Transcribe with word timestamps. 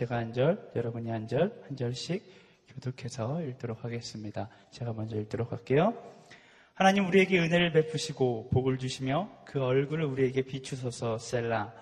제가 0.00 0.16
한 0.16 0.32
절, 0.32 0.70
여러분이 0.74 1.10
한 1.10 1.28
절, 1.28 1.62
한 1.68 1.76
절씩 1.76 2.24
교독해서 2.68 3.42
읽도록 3.42 3.84
하겠습니다. 3.84 4.48
제가 4.70 4.94
먼저 4.94 5.18
읽도록 5.18 5.52
할게요. 5.52 5.92
하나님 6.72 7.06
우리에게 7.06 7.38
은혜를 7.38 7.72
베푸시고 7.72 8.48
복을 8.50 8.78
주시며 8.78 9.28
그 9.44 9.62
얼굴을 9.62 10.06
우리에게 10.06 10.40
비추소서 10.40 11.18
셀라. 11.18 11.74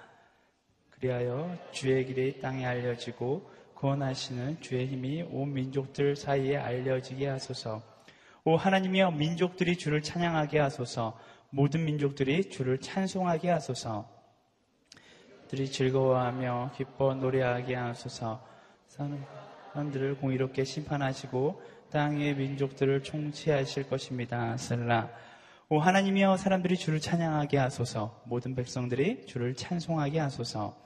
그리하여 0.90 1.56
주의 1.70 2.04
길이 2.06 2.40
땅에 2.40 2.66
알려지고 2.66 3.48
구원하시는 3.74 4.62
주의 4.62 4.88
힘이 4.88 5.22
온 5.22 5.52
민족들 5.52 6.16
사이에 6.16 6.56
알려지게 6.56 7.28
하소서. 7.28 7.84
오 8.42 8.56
하나님이여 8.56 9.12
민족들이 9.12 9.78
주를 9.78 10.02
찬양하게 10.02 10.58
하소서. 10.58 11.16
모든 11.50 11.84
민족들이 11.84 12.50
주를 12.50 12.78
찬송하게 12.78 13.50
하소서. 13.50 14.17
들이 15.48 15.70
즐거워하며 15.70 16.72
기뻐 16.76 17.14
노래하게 17.14 17.74
하소서. 17.74 18.42
사람들을 18.86 20.18
공의롭게 20.18 20.64
심판하시고 20.64 21.62
땅의 21.90 22.36
민족들을 22.36 23.02
총치하실 23.02 23.88
것입니다. 23.88 24.56
슬라. 24.58 25.08
오 25.70 25.78
하나님이여 25.78 26.36
사람들이 26.36 26.76
주를 26.76 27.00
찬양하게 27.00 27.56
하소서. 27.56 28.22
모든 28.24 28.54
백성들이 28.54 29.24
주를 29.26 29.54
찬송하게 29.54 30.18
하소서. 30.18 30.76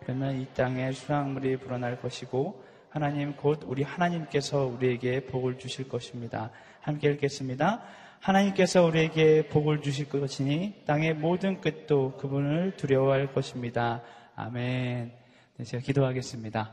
그러면 0.00 0.40
이 0.40 0.46
땅에 0.54 0.92
수확물이 0.92 1.56
불어날 1.56 2.00
것이고 2.00 2.62
하나님 2.90 3.36
곧 3.36 3.62
우리 3.66 3.82
하나님께서 3.82 4.66
우리에게 4.66 5.26
복을 5.26 5.58
주실 5.58 5.88
것입니다. 5.88 6.50
함께 6.80 7.10
읽겠습니다. 7.10 7.82
하나님께서 8.20 8.84
우리에게 8.84 9.48
복을 9.48 9.80
주실 9.80 10.08
것이니 10.08 10.82
땅의 10.86 11.14
모든 11.14 11.60
끝도 11.60 12.16
그분을 12.16 12.76
두려워할 12.76 13.32
것입니다. 13.32 14.02
아멘. 14.34 15.12
네, 15.56 15.64
제가 15.64 15.82
기도하겠습니다. 15.82 16.72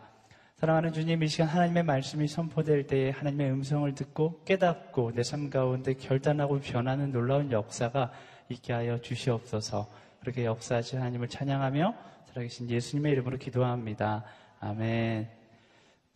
사랑하는 0.55 0.93
주님, 0.93 1.21
이 1.21 1.27
시간 1.27 1.47
하나님의 1.47 1.83
말씀이 1.83 2.27
선포될 2.27 2.87
때에 2.87 3.09
하나님의 3.09 3.51
음성을 3.51 3.93
듣고 3.93 4.41
깨닫고 4.45 5.11
내 5.13 5.21
삶 5.21 5.49
가운데 5.49 5.93
결단하고 5.93 6.59
변하는 6.59 7.11
놀라운 7.11 7.51
역사가 7.51 8.11
있게 8.49 8.73
하여 8.73 8.99
주시옵소서. 8.99 9.87
그렇게 10.21 10.45
역사하신 10.45 10.99
하나님을 10.99 11.27
찬양하며 11.27 11.93
살아계신 12.27 12.69
예수님의 12.69 13.11
이름으로 13.13 13.37
기도합니다. 13.37 14.23
아멘. 14.59 15.34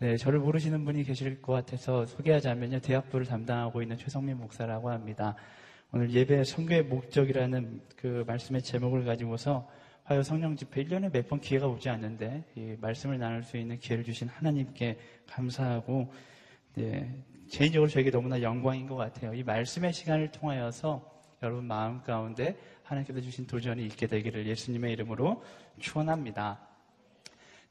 네, 0.01 0.15
저를 0.15 0.39
모르시는 0.39 0.85
분이 0.85 1.03
계실 1.03 1.41
것 1.41 1.51
같아서 1.51 2.05
소개하자면요. 2.05 2.79
대학부를 2.79 3.25
담당하고 3.25 3.81
있는 3.81 3.97
최성민 3.97 4.37
목사라고 4.37 4.91
합니다. 4.91 5.35
오늘 5.91 6.09
예배 6.09 6.45
성교의 6.45 6.83
목적이라는 6.83 7.81
그 7.97 8.23
말씀의 8.25 8.61
제목을 8.61 9.03
가지고서 9.03 9.69
화요 10.05 10.23
성령 10.23 10.55
집회 10.55 10.85
1년에 10.85 11.11
몇 11.11 11.27
번 11.27 11.41
기회가 11.41 11.67
오지 11.67 11.89
않는데 11.89 12.45
이 12.55 12.77
말씀을 12.79 13.19
나눌 13.19 13.43
수 13.43 13.57
있는 13.57 13.77
기회를 13.77 14.05
주신 14.05 14.29
하나님께 14.29 14.97
감사하고 15.27 16.13
네, 16.75 17.13
개인적으로 17.51 17.89
저에게 17.89 18.09
너무나 18.09 18.41
영광인 18.41 18.87
것 18.87 18.95
같아요. 18.95 19.33
이 19.33 19.43
말씀의 19.43 19.91
시간을 19.91 20.31
통하여서 20.31 21.03
여러분 21.43 21.65
마음 21.65 22.01
가운데 22.03 22.57
하나님께서 22.83 23.19
주신 23.19 23.45
도전이 23.45 23.83
있게 23.87 24.07
되기를 24.07 24.47
예수님의 24.47 24.93
이름으로 24.93 25.43
축원합니다. 25.77 26.61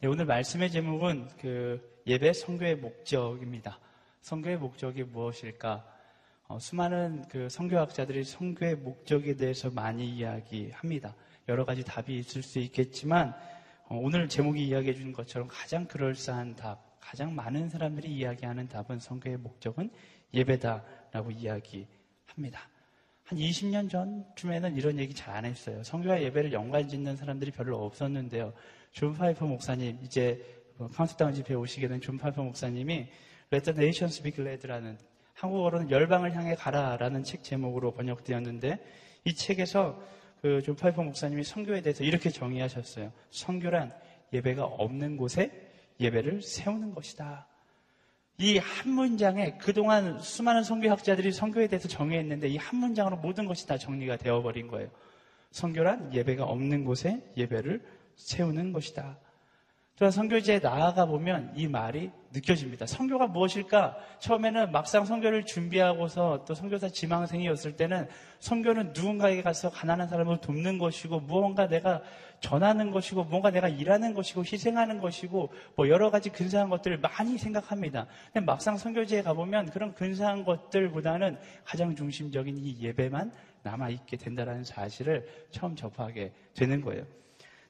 네, 0.01 0.09
오늘 0.09 0.27
말씀의 0.27 0.71
제목은 0.71 1.29
그 1.41 1.98
예배 2.09 2.33
성교의 2.33 2.77
목적입니다. 2.77 3.78
성교의 4.23 4.56
목적이 4.56 5.05
무엇일까? 5.05 5.84
어, 6.47 6.59
수많은 6.59 7.27
그 7.28 7.50
성교학자들이 7.50 8.25
성교의 8.25 8.77
목적에 8.77 9.37
대해서 9.37 9.69
많이 9.70 10.09
이야기합니다. 10.09 11.15
여러 11.50 11.66
가지 11.66 11.84
답이 11.84 12.19
있을 12.19 12.43
수 12.43 12.60
있겠지만 12.60 13.34
어, 13.88 13.97
오늘 13.97 14.27
제목이 14.27 14.69
이야기해 14.69 14.94
주는 14.94 15.12
것처럼 15.12 15.49
가장 15.49 15.84
그럴싸한 15.84 16.56
답, 16.56 16.78
가장 16.99 17.34
많은 17.34 17.69
사람들이 17.69 18.09
이야기하는 18.09 18.69
답은 18.69 19.00
선교의 19.00 19.37
목적은 19.37 19.91
예배다라고 20.33 21.31
이야기합니다. 21.31 22.71
한 23.25 23.38
20년 23.38 23.91
전쯤에는 23.91 24.77
이런 24.77 24.99
얘기 24.99 25.12
잘 25.12 25.37
안 25.37 25.44
했어요. 25.44 25.83
선교와 25.83 26.22
예배를 26.22 26.54
연관 26.54 26.88
짓는 26.88 27.16
사람들이 27.16 27.50
별로 27.50 27.84
없었는데요. 27.84 28.54
존 28.93 29.12
파이퍼 29.12 29.44
목사님, 29.44 29.99
이제 30.03 30.58
카운트다운 30.93 31.34
집회에 31.34 31.56
오시게 31.56 31.89
된 31.89 32.00
존 32.00 32.16
파이퍼 32.19 32.43
목사님이 32.43 33.09
Let 33.53 33.65
the 33.72 33.77
Nations 33.77 34.22
Be 34.22 34.33
Glad라는 34.33 34.99
한국어로는 35.34 35.91
열방을 35.91 36.34
향해 36.34 36.55
가라라는 36.55 37.25
책 37.25 37.43
제목으로 37.43 37.93
번역되었는데 37.93 38.78
이 39.25 39.34
책에서 39.34 40.00
그 40.43 40.62
존 40.62 40.77
파이퍼 40.77 41.03
목사님이 41.03 41.43
선교에 41.44 41.81
대해서 41.81 42.05
이렇게 42.05 42.31
정의하셨어요. 42.31 43.12
선교란 43.31 43.93
예배가 44.33 44.65
없는 44.65 45.16
곳에 45.16 45.50
예배를 46.00 46.43
세우는 46.43 46.95
것이다. 46.95 47.47
이 48.41 48.59
한 48.59 48.93
문장에 48.93 49.56
그동안 49.59 50.21
수많은 50.21 50.62
선교학자들이 50.62 51.33
선교에 51.33 51.66
대해서 51.66 51.89
정의했는데 51.89 52.47
이 52.49 52.56
한 52.56 52.78
문장으로 52.78 53.16
모든 53.16 53.47
것이 53.47 53.66
다 53.66 53.77
정리가 53.78 54.16
되어버린 54.16 54.69
거예요. 54.69 54.89
선교란 55.50 56.15
예배가 56.15 56.45
없는 56.45 56.84
곳에 56.84 57.21
예배를 57.37 57.83
세우는 58.15 58.72
것이다. 58.72 59.19
또한 59.98 60.12
선교지에 60.12 60.61
나아가 60.60 61.06
보면 61.06 61.53
이 61.56 61.66
말이 61.66 62.12
느껴집니다. 62.32 62.86
선교가 62.87 63.27
무엇일까? 63.26 63.97
처음에는 64.20 64.70
막상 64.70 65.04
선교를 65.05 65.44
준비하고서 65.44 66.44
또 66.44 66.54
선교사 66.55 66.89
지망생이었을 66.88 67.76
때는 67.76 68.06
성교는 68.38 68.92
누군가에게 68.92 69.42
가서 69.42 69.70
가난한 69.70 70.06
사람을 70.06 70.41
돕는 70.41 70.78
것이고 70.78 71.20
무언가 71.20 71.66
내가 71.66 72.00
전하는 72.38 72.92
것이고 72.92 73.25
무언가 73.25 73.50
내가 73.50 73.69
일하는 73.69 74.14
것이고 74.14 74.42
희생하는 74.42 75.00
것이고 75.00 75.53
뭐 75.75 75.88
여러 75.88 76.12
가지 76.12 76.30
근사한 76.30 76.69
것들을 76.69 76.98
많이 76.98 77.36
생각합니다. 77.36 78.06
근데 78.32 78.44
막상 78.44 78.76
성교지에 78.76 79.22
가보면 79.22 79.70
그런 79.70 79.94
근사한 79.94 80.44
것들보다는 80.44 81.38
가장 81.65 81.97
중심적인 81.97 82.56
이 82.56 82.78
예배만 82.80 83.32
남아있게 83.65 84.16
된다는 84.16 84.62
사실을 84.62 85.26
처음 85.50 85.75
접하게 85.75 86.32
되는 86.54 86.80
거예요. 86.82 87.04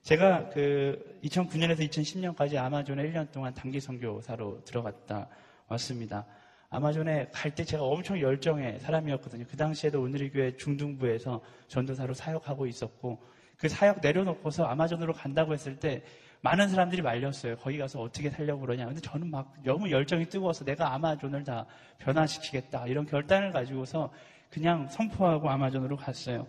제가 0.03 0.49
그 0.51 1.19
2009년에서 1.25 1.89
2010년까지 1.91 2.57
아마존에 2.57 3.11
1년 3.11 3.31
동안 3.31 3.53
단기 3.53 3.79
선교사로 3.81 4.65
들어갔다 4.65 5.29
왔습니다. 5.69 6.25
아마존에 6.71 7.29
갈 7.33 7.55
때 7.55 7.65
제가 7.65 7.83
엄청 7.83 8.21
열정의 8.21 8.79
사람이었거든요. 8.81 9.45
그 9.49 9.57
당시에도 9.57 10.03
오늘의 10.03 10.31
교회 10.31 10.57
중등부에서 10.57 11.41
전도사로 11.69 12.15
사역하고 12.15 12.67
있었고 12.67 13.23
그 13.57 13.69
사역 13.69 14.01
내려놓고서 14.01 14.65
아마존으로 14.65 15.13
간다고 15.13 15.53
했을 15.53 15.77
때 15.77 16.03
많은 16.41 16.69
사람들이 16.69 17.03
말렸어요. 17.03 17.57
거기 17.57 17.79
가서 17.79 18.01
어떻게 18.01 18.31
살려고 18.31 18.61
그러냐. 18.61 18.87
근데 18.87 19.01
저는 19.01 19.31
막 19.31 19.53
너무 19.65 19.91
열정이 19.91 20.27
뜨거워서 20.27 20.65
내가 20.65 20.95
아마존을 20.95 21.43
다 21.43 21.67
변화시키겠다. 21.99 22.87
이런 22.87 23.05
결단을 23.07 23.51
가지고서 23.51 24.13
그냥 24.51 24.89
선포하고 24.89 25.51
아마존으로 25.51 25.97
갔어요. 25.97 26.47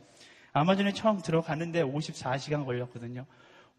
아마존에 0.54 0.94
처음 0.94 1.22
들어가는데 1.22 1.84
54시간 1.84 2.66
걸렸거든요. 2.66 3.26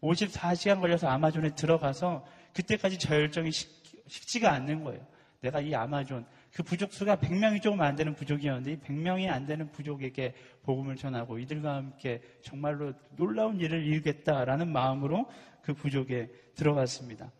54시간 0.01 0.79
걸려서 0.79 1.07
아마존에 1.07 1.53
들어가서 1.55 2.25
그때까지 2.53 2.97
저 2.99 3.15
열정이 3.15 3.51
식, 3.51 3.69
식지가 4.07 4.51
않는 4.51 4.83
거예요. 4.83 5.05
내가 5.41 5.59
이 5.59 5.73
아마존, 5.73 6.25
그 6.53 6.63
부족 6.63 6.93
수가 6.93 7.15
100명이 7.15 7.61
조금 7.61 7.81
안 7.81 7.95
되는 7.95 8.13
부족이었는데 8.13 8.73
이 8.73 8.77
100명이 8.79 9.29
안 9.29 9.45
되는 9.45 9.71
부족에게 9.71 10.35
복음을 10.63 10.95
전하고 10.95 11.39
이들과 11.39 11.75
함께 11.75 12.21
정말로 12.41 12.93
놀라운 13.15 13.59
일을 13.59 13.85
이루겠다라는 13.85 14.71
마음으로 14.71 15.29
그 15.61 15.73
부족에 15.73 16.29
들어갔습니다. 16.55 17.31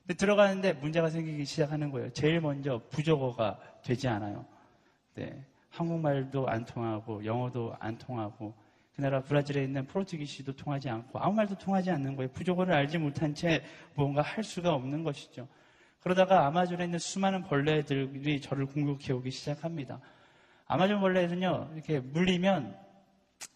근데 0.00 0.14
들어가는데 0.14 0.72
문제가 0.74 1.10
생기기 1.10 1.44
시작하는 1.44 1.90
거예요. 1.90 2.10
제일 2.12 2.40
먼저 2.40 2.80
부족어가 2.90 3.58
되지 3.82 4.08
않아요. 4.08 4.46
네. 5.14 5.44
한국말도 5.70 6.48
안 6.48 6.64
통하고 6.64 7.24
영어도 7.24 7.76
안 7.78 7.98
통하고 7.98 8.54
그 8.96 9.02
나라 9.02 9.20
브라질에 9.20 9.62
있는 9.62 9.86
포르투기시도 9.86 10.56
통하지 10.56 10.88
않고 10.88 11.18
아무 11.18 11.34
말도 11.34 11.58
통하지 11.58 11.90
않는 11.90 12.16
거예요. 12.16 12.30
부족어를 12.32 12.74
알지 12.74 12.96
못한 12.96 13.34
채 13.34 13.62
무언가 13.94 14.22
할 14.22 14.42
수가 14.42 14.72
없는 14.72 15.04
것이죠. 15.04 15.46
그러다가 16.00 16.46
아마존에 16.46 16.84
있는 16.84 16.98
수많은 16.98 17.42
벌레들이 17.42 18.40
저를 18.40 18.64
공격해 18.64 19.12
오기 19.12 19.30
시작합니다. 19.30 20.00
아마존 20.66 21.00
벌레는요, 21.00 21.72
이렇게 21.74 22.00
물리면 22.00 22.74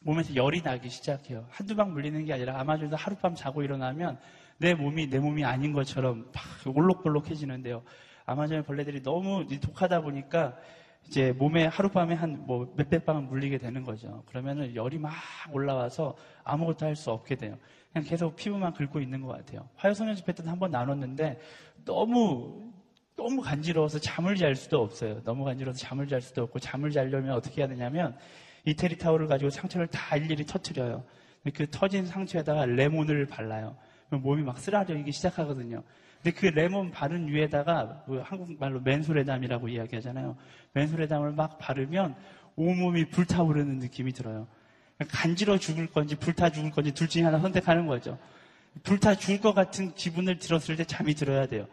몸에서 0.00 0.34
열이 0.34 0.62
나기 0.62 0.90
시작해요. 0.90 1.46
한두 1.48 1.74
방 1.74 1.92
물리는 1.92 2.22
게 2.26 2.34
아니라 2.34 2.60
아마존에서 2.60 2.96
하룻밤 2.96 3.34
자고 3.34 3.62
일어나면 3.62 4.18
내 4.58 4.74
몸이 4.74 5.08
내 5.08 5.18
몸이 5.18 5.44
아닌 5.44 5.72
것처럼 5.72 6.30
막 6.34 6.76
올록볼록해지는데요. 6.76 7.82
아마존의 8.26 8.64
벌레들이 8.64 9.02
너무 9.02 9.46
독하다 9.46 10.02
보니까 10.02 10.56
이제 11.06 11.32
몸에 11.32 11.66
하룻밤에 11.66 12.14
한 12.14 12.44
뭐 12.46 12.72
몇백 12.76 13.04
방은 13.04 13.26
물리게 13.28 13.58
되는 13.58 13.84
거죠. 13.84 14.22
그러면은 14.26 14.74
열이 14.74 14.98
막 14.98 15.12
올라와서 15.52 16.16
아무것도 16.44 16.86
할 16.86 16.94
수 16.96 17.10
없게 17.10 17.34
돼요. 17.34 17.56
그냥 17.92 18.06
계속 18.08 18.36
피부만 18.36 18.72
긁고 18.74 19.00
있는 19.00 19.20
것 19.22 19.28
같아요. 19.36 19.68
화요성년 19.76 20.14
집회 20.16 20.32
때는 20.32 20.50
한번 20.50 20.70
나눴는데 20.70 21.40
너무 21.84 22.70
너무 23.16 23.42
간지러워서 23.42 23.98
잠을 23.98 24.36
잘 24.36 24.54
수도 24.54 24.80
없어요. 24.82 25.22
너무 25.24 25.44
간지러워서 25.44 25.78
잠을 25.78 26.06
잘 26.06 26.20
수도 26.20 26.42
없고 26.44 26.58
잠을 26.60 26.90
자려면 26.90 27.32
어떻게 27.32 27.60
해야 27.60 27.68
되냐면 27.68 28.16
이태리 28.64 28.96
타올을 28.98 29.26
가지고 29.26 29.50
상처를 29.50 29.88
다 29.88 30.16
일일이 30.16 30.46
터트려요. 30.46 31.04
그 31.54 31.66
터진 31.70 32.06
상처에다가 32.06 32.66
레몬을 32.66 33.26
발라요. 33.26 33.76
몸이 34.10 34.42
막 34.42 34.58
쓰라려기 34.58 35.10
시작하거든요. 35.12 35.82
근데 36.22 36.36
그 36.38 36.46
레몬 36.46 36.90
바른 36.90 37.28
위에다가 37.28 38.02
그 38.06 38.18
한국말로 38.18 38.80
맨소레담이라고 38.80 39.68
이야기하잖아요. 39.68 40.36
맨소레담을 40.74 41.32
막 41.32 41.58
바르면 41.58 42.14
온몸이 42.56 43.06
불타오르는 43.06 43.78
느낌이 43.78 44.12
들어요. 44.12 44.46
간지러 45.08 45.58
죽을 45.58 45.86
건지 45.86 46.14
불타 46.16 46.50
죽을 46.50 46.70
건지 46.70 46.92
둘 46.92 47.08
중에 47.08 47.22
하나 47.22 47.38
선택하는 47.38 47.86
거죠. 47.86 48.18
불타 48.82 49.14
죽을 49.14 49.40
것 49.40 49.54
같은 49.54 49.94
기분을 49.94 50.38
들었을 50.38 50.76
때 50.76 50.84
잠이 50.84 51.14
들어야 51.14 51.46
돼요. 51.46 51.66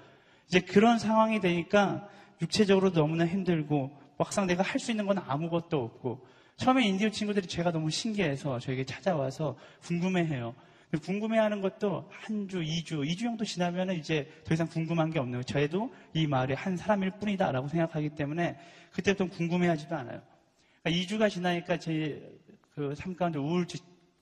이제 0.48 0.62
그런 0.62 0.98
상황이 0.98 1.42
되니까 1.42 2.08
육체적으로 2.42 2.92
너무나 2.94 3.26
힘들고 3.28 3.92
막상 4.18 4.48
내가 4.48 4.64
할 4.64 4.80
수 4.80 4.92
있는 4.92 5.06
건 5.06 5.18
아무것도 5.28 5.84
없고 5.84 6.26
처음에 6.56 6.88
인디오 6.88 7.10
친구들이 7.10 7.48
제가 7.48 7.72
너무 7.72 7.92
신기해서 7.92 8.60
저에게 8.60 8.86
찾아와서 8.86 9.58
궁금해해요. 9.84 10.56
궁금해하는 10.96 11.62
것도 11.62 12.10
한 12.12 12.48
주, 12.48 12.64
이 12.64 12.84
주, 12.84 13.04
이주 13.04 13.26
정도 13.26 13.44
지나면 13.44 13.92
이제 13.92 14.32
더 14.46 14.54
이상 14.54 14.68
궁금한 14.68 15.10
게 15.10 15.20
없네요. 15.20 15.44
저희도 15.44 15.94
이 16.14 16.28
마을의 16.28 16.56
한 16.56 16.78
사람일 16.78 17.12
뿐이다라고 17.20 17.68
생각하기 17.68 18.12
때문에 18.12 18.58
그때부터 18.92 19.30
궁금해하지도 19.30 19.96
않아요. 19.96 20.22
그러니까 20.82 21.06
2주가 21.06 21.30
지나니까 21.30 21.78
제그삶 21.78 23.16
가운데 23.18 23.38
우울증, 23.38 23.82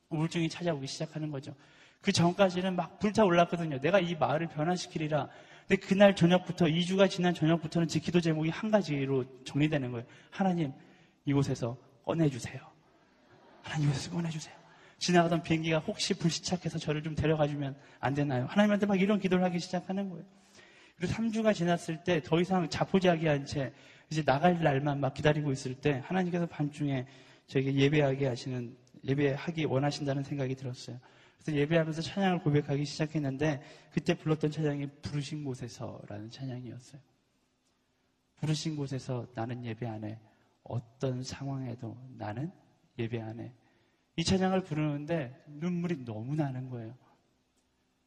우울증이 0.10 0.50
찾아오기 0.50 0.88
시작하는 0.88 1.30
거죠. 1.30 1.54
그 2.02 2.12
전까지는 2.12 2.76
막 2.76 3.00
불타올랐거든요. 3.00 3.80
내가 3.80 4.00
이 4.00 4.16
마을을 4.16 4.48
변화시키리라. 4.48 5.30
근데 5.68 5.86
그날 5.86 6.16
저녁부터 6.16 6.66
2주가 6.66 7.10
지난 7.10 7.34
저녁부터는 7.34 7.88
제 7.88 8.00
기도 8.00 8.22
제목이 8.22 8.50
한 8.50 8.72
가지로 8.72 9.26
정리되는 9.44 9.92
거예요. 9.92 10.06
하나님 10.30 10.72
이곳에서 11.26 11.78
꺼내주세요. 12.06 12.60
하나님 13.64 13.90
이곳에서 13.90 14.12
꺼내주세요. 14.12 14.65
지나가던 14.98 15.44
비행기가 15.44 15.80
혹시 15.80 16.14
불시착해서 16.14 16.80
저를 16.80 17.04
좀 17.04 17.16
데려가주면 17.16 17.76
안 18.00 18.14
되나요? 18.14 18.46
하나님한테 18.46 18.86
막 18.86 19.00
이런 19.00 19.20
기도를 19.20 19.44
하기 19.46 19.60
시작하는 19.60 20.10
거예요. 20.10 20.26
그리고 20.96 21.14
3주가 21.14 21.54
지났을 21.54 22.04
때 22.04 22.22
더 22.22 22.40
이상 22.40 22.70
자포자기한 22.70 23.46
채 23.46 23.74
이제 24.10 24.24
나갈 24.24 24.62
날만 24.62 25.00
막 25.00 25.14
기다리고 25.14 25.52
있을 25.52 25.76
때 25.76 26.02
하나님께서 26.06 26.46
밤중에 26.46 27.06
저에게 27.48 27.74
예배하게 27.74 28.28
하시는 28.28 28.76
예배하기 29.04 29.66
원하신다는 29.66 30.24
생각이 30.24 30.56
들었어요. 30.56 31.00
그래서 31.38 31.60
예배하면서 31.60 32.02
찬양을 32.02 32.40
고백하기 32.40 32.86
시작했는데 32.86 33.62
그때 33.92 34.14
불렀던 34.16 34.52
찬양이 34.52 34.88
부르신 35.02 35.44
곳에서라는 35.44 36.30
찬양이었어요. 36.30 37.02
부르신 38.38 38.76
곳에서 38.76 39.28
나는 39.36 39.64
예배 39.64 39.86
안에 39.86 40.20
어떤 40.64 41.22
상황에도 41.24 41.98
나는 42.18 42.52
예배 42.98 43.22
안에 43.22 43.54
이 44.18 44.24
찬양을 44.24 44.64
부르는데 44.64 45.36
눈물이 45.48 46.06
너무 46.06 46.36
나는 46.36 46.70
거예요. 46.70 46.96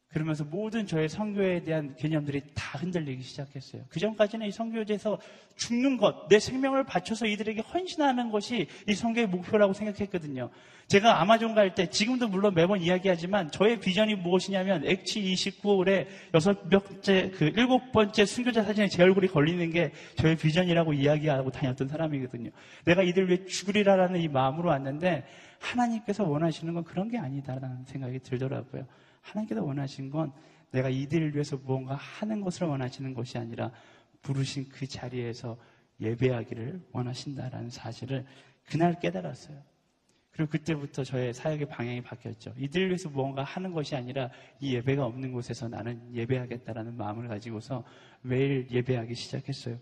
그러면서 0.09 0.43
모든 0.43 0.87
저의 0.87 1.07
성교에 1.07 1.61
대한 1.61 1.95
개념들이 1.95 2.41
다 2.55 2.79
흔들리기 2.79 3.21
시작했어요. 3.21 3.83
그 3.89 3.99
전까지는 3.99 4.47
이 4.47 4.51
성교제에서 4.51 5.19
죽는 5.55 5.97
것, 5.97 6.27
내 6.29 6.39
생명을 6.39 6.83
바쳐서 6.83 7.27
이들에게 7.27 7.61
헌신하는 7.61 8.31
것이 8.31 8.67
이 8.87 8.95
성교의 8.95 9.27
목표라고 9.27 9.73
생각했거든요. 9.73 10.49
제가 10.87 11.21
아마존 11.21 11.53
갈 11.53 11.75
때, 11.75 11.91
지금도 11.91 12.27
물론 12.27 12.55
매번 12.55 12.81
이야기하지만 12.81 13.51
저의 13.51 13.79
비전이 13.79 14.15
무엇이냐면 14.15 14.83
액치 14.83 15.21
29홀에 15.21 16.07
여섯 16.33 16.67
번째, 16.67 17.29
그 17.35 17.53
일곱 17.55 17.91
번째 17.91 18.25
순교자 18.25 18.63
사진에 18.63 18.87
제 18.87 19.03
얼굴이 19.03 19.27
걸리는 19.27 19.69
게 19.69 19.91
저의 20.15 20.35
비전이라고 20.35 20.93
이야기하고 20.93 21.51
다녔던 21.51 21.87
사람이거든요. 21.87 22.49
내가 22.85 23.03
이들 23.03 23.29
위해 23.29 23.45
죽으리라라는 23.45 24.19
이 24.21 24.27
마음으로 24.27 24.69
왔는데 24.69 25.25
하나님께서 25.59 26.23
원하시는 26.27 26.73
건 26.73 26.83
그런 26.83 27.09
게 27.09 27.17
아니다라는 27.17 27.85
생각이 27.85 28.19
들더라고요. 28.19 28.85
하나님께서 29.21 29.63
원하신 29.63 30.09
건 30.09 30.31
내가 30.71 30.89
이들을 30.89 31.33
위해서 31.33 31.57
무언가 31.57 31.95
하는 31.95 32.41
것을 32.41 32.67
원하시는 32.67 33.13
것이 33.13 33.37
아니라 33.37 33.71
부르신 34.21 34.69
그 34.69 34.87
자리에서 34.87 35.57
예배하기를 35.99 36.87
원하신다라는 36.91 37.69
사실을 37.69 38.25
그날 38.65 38.99
깨달았어요. 38.99 39.61
그리고 40.31 40.51
그때부터 40.51 41.03
저의 41.03 41.33
사역의 41.33 41.67
방향이 41.67 42.01
바뀌었죠. 42.01 42.53
이들을 42.57 42.87
위해서 42.87 43.09
무언가 43.09 43.43
하는 43.43 43.73
것이 43.73 43.95
아니라 43.95 44.29
이 44.61 44.73
예배가 44.73 45.05
없는 45.05 45.33
곳에서 45.33 45.67
나는 45.67 46.01
예배하겠다라는 46.13 46.95
마음을 46.95 47.27
가지고서 47.27 47.83
매일 48.21 48.65
예배하기 48.71 49.15
시작했어요. 49.15 49.77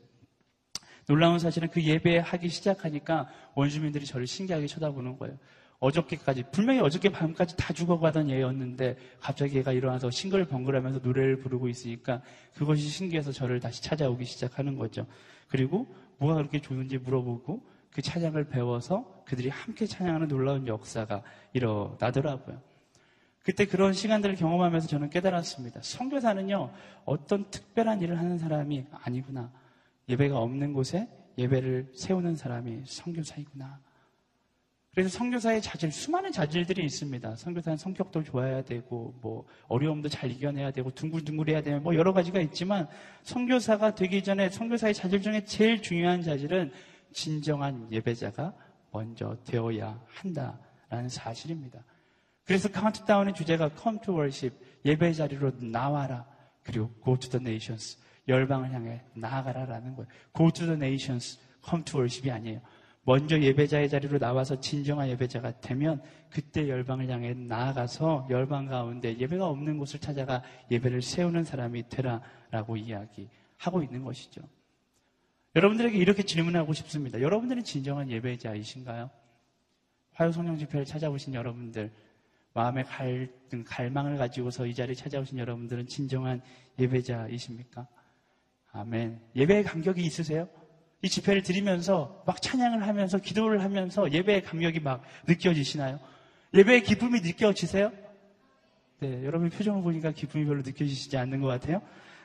놀라운 1.07 1.37
사실은 1.37 1.69
그 1.69 1.81
예배하기 1.83 2.49
시작하니까 2.49 3.29
원주민들이 3.53 4.05
저를 4.05 4.25
신기하게 4.25 4.67
쳐다보는 4.67 5.17
거예요. 5.17 5.37
어저께까지 5.79 6.43
분명히 6.51 6.79
어저께 6.79 7.09
밤까지 7.09 7.55
다 7.55 7.73
죽어가던 7.73 8.29
얘였는데 8.29 8.97
갑자기 9.19 9.57
얘가 9.57 9.71
일어나서 9.71 10.09
싱글벙글하면서 10.09 10.99
노래를 10.99 11.37
부르고 11.37 11.67
있으니까 11.67 12.21
그것이 12.55 12.87
신기해서 12.87 13.31
저를 13.31 13.59
다시 13.59 13.81
찾아오기 13.83 14.25
시작하는 14.25 14.75
거죠. 14.77 15.05
그리고 15.47 15.87
뭐가 16.17 16.35
그렇게 16.35 16.59
좋은지 16.59 16.97
물어보고 16.97 17.61
그 17.91 18.01
찬양을 18.01 18.45
배워서 18.45 19.23
그들이 19.25 19.49
함께 19.49 19.85
찬양하는 19.85 20.27
놀라운 20.27 20.67
역사가 20.67 21.21
일어나더라고요. 21.53 22.61
그때 23.43 23.65
그런 23.65 23.93
시간들을 23.93 24.35
경험하면서 24.35 24.87
저는 24.87 25.09
깨달았습니다. 25.09 25.81
성교사는요 25.81 26.71
어떤 27.05 27.49
특별한 27.49 28.01
일을 28.01 28.19
하는 28.19 28.37
사람이 28.37 28.87
아니구나. 28.91 29.51
예배가 30.09 30.37
없는 30.37 30.73
곳에 30.73 31.07
예배를 31.37 31.91
세우는 31.95 32.35
사람이 32.35 32.81
성교사이구나. 32.85 33.79
그래서 34.97 35.15
성교사의 35.15 35.61
자질, 35.61 35.91
수많은 35.91 36.31
자질들이 36.31 36.83
있습니다. 36.83 37.35
성교사는 37.35 37.77
성격도 37.77 38.23
좋아야 38.23 38.63
되고, 38.63 39.13
뭐, 39.21 39.45
어려움도 39.67 40.09
잘 40.09 40.31
이겨내야 40.31 40.71
되고, 40.71 40.89
둥글둥글해야 40.89 41.61
되고, 41.61 41.79
뭐, 41.81 41.93
여러 41.93 42.13
가지가 42.13 42.39
있지만, 42.39 42.87
성교사가 43.21 43.93
되기 43.93 44.23
전에 44.23 44.49
성교사의 44.49 44.95
자질 44.95 45.21
중에 45.21 45.43
제일 45.45 45.83
중요한 45.83 46.23
자질은 46.23 46.71
진정한 47.13 47.87
예배자가 47.91 48.55
먼저 48.91 49.37
되어야 49.45 50.03
한다라는 50.07 51.09
사실입니다. 51.09 51.83
그래서 52.43 52.67
카운트다운의 52.67 53.35
주제가 53.35 53.69
Come 53.79 53.99
to 54.03 54.15
Worship, 54.15 54.57
예배 54.83 55.13
자리로 55.13 55.59
나와라. 55.59 56.25
그리고 56.63 56.89
Go 57.05 57.15
to 57.19 57.29
the 57.29 57.39
Nations, 57.39 57.99
열방을 58.27 58.73
향해 58.73 59.03
나아가라라는 59.13 59.95
거예요. 59.95 60.09
Go 60.35 60.49
to 60.49 60.65
the 60.65 60.75
Nations, 60.75 61.37
Come 61.63 61.85
to 61.85 61.99
Worship이 61.99 62.31
아니에요. 62.31 62.61
먼저 63.07 63.39
예배자의 63.39 63.87
자리로 63.87 64.19
나와서 64.19 64.59
진정한 64.59 65.07
예배자가 65.07 65.61
되면 65.61 66.01
그때 66.29 66.67
열방을 66.67 67.09
향해 67.09 67.33
나아가서 67.33 68.27
열방 68.29 68.65
가운데 68.65 69.17
예배가 69.17 69.47
없는 69.47 69.77
곳을 69.77 70.01
찾아가 70.01 70.43
예배를 70.69 71.01
세우는 71.01 71.45
사람이 71.45 71.87
되라라고 71.87 72.75
이야기하고 72.75 73.81
있는 73.81 74.03
것이죠. 74.03 74.41
여러분들에게 75.55 75.97
이렇게 75.97 76.23
질문하고 76.23 76.73
싶습니다. 76.73 77.21
여러분들은 77.21 77.63
진정한 77.63 78.11
예배자이신가요? 78.11 79.09
화요 80.11 80.31
성령 80.33 80.57
집회를 80.57 80.83
찾아오신 80.83 81.33
여러분들, 81.33 81.93
마음의 82.53 82.83
갈등, 82.83 83.63
갈망을 83.65 84.17
가지고서 84.17 84.65
이 84.65 84.75
자리에 84.75 84.95
찾아오신 84.95 85.37
여러분들은 85.37 85.87
진정한 85.87 86.41
예배자이십니까? 86.77 87.87
아멘. 88.73 89.21
예배의 89.33 89.63
감격이 89.63 90.01
있으세요? 90.01 90.49
이 91.01 91.09
집회를 91.09 91.43
드리면서 91.43 92.23
막 92.25 92.41
찬양을 92.41 92.87
하면서 92.87 93.19
기도를 93.19 93.63
하면서 93.63 94.11
예배의 94.11 94.43
감격이 94.43 94.79
막 94.79 95.03
느껴지시나요? 95.27 95.99
예배의 96.53 96.83
기쁨이 96.83 97.21
느껴지세요? 97.21 97.91
네, 98.99 99.23
여러분 99.25 99.49
표정을 99.49 99.83
보니까 99.83 100.11
기쁨이 100.11 100.45
별로 100.45 100.63
느껴지시지 100.63 101.17
않는 101.17 101.41
것 101.41 101.47
같아요. 101.47 101.81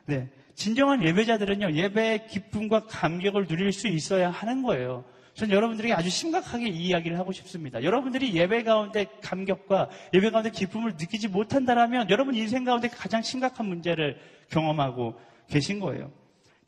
네, 0.06 0.28
진정한 0.54 1.04
예배자들은요, 1.04 1.72
예배의 1.72 2.28
기쁨과 2.28 2.86
감격을 2.86 3.46
누릴 3.46 3.72
수 3.72 3.88
있어야 3.88 4.30
하는 4.30 4.62
거예요. 4.62 5.04
저는 5.34 5.54
여러분들에게 5.54 5.94
아주 5.94 6.10
심각하게 6.10 6.68
이 6.68 6.88
이야기를 6.88 7.18
하고 7.18 7.32
싶습니다. 7.32 7.82
여러분들이 7.82 8.34
예배 8.34 8.64
가운데 8.64 9.06
감격과 9.22 9.88
예배 10.12 10.30
가운데 10.30 10.50
기쁨을 10.50 10.92
느끼지 10.92 11.28
못한다면 11.28 12.10
여러분 12.10 12.34
인생 12.34 12.64
가운데 12.64 12.88
가장 12.88 13.22
심각한 13.22 13.66
문제를 13.66 14.18
경험하고 14.50 15.18
계신 15.48 15.80
거예요. 15.80 16.10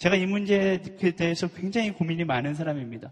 제가 0.05 0.17
이 0.17 0.27
문제에 0.27 0.83
대해서 1.17 1.49
굉장히 1.49 1.91
고민이 1.91 2.25
많은 2.25 2.53
사람입니다. 2.53 3.11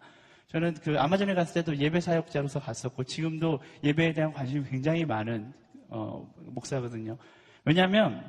저는 0.49 0.75
그 0.83 0.99
아마존에 0.99 1.33
갔을 1.33 1.55
때도 1.55 1.79
예배 1.79 2.01
사역자로서 2.01 2.61
갔었고 2.61 3.05
지금도 3.05 3.61
예배에 3.83 4.13
대한 4.13 4.31
관심이 4.31 4.63
굉장히 4.69 5.07
많은 5.07 5.55
어, 5.89 6.31
목사거든요. 6.37 7.17
왜냐하면 7.65 8.23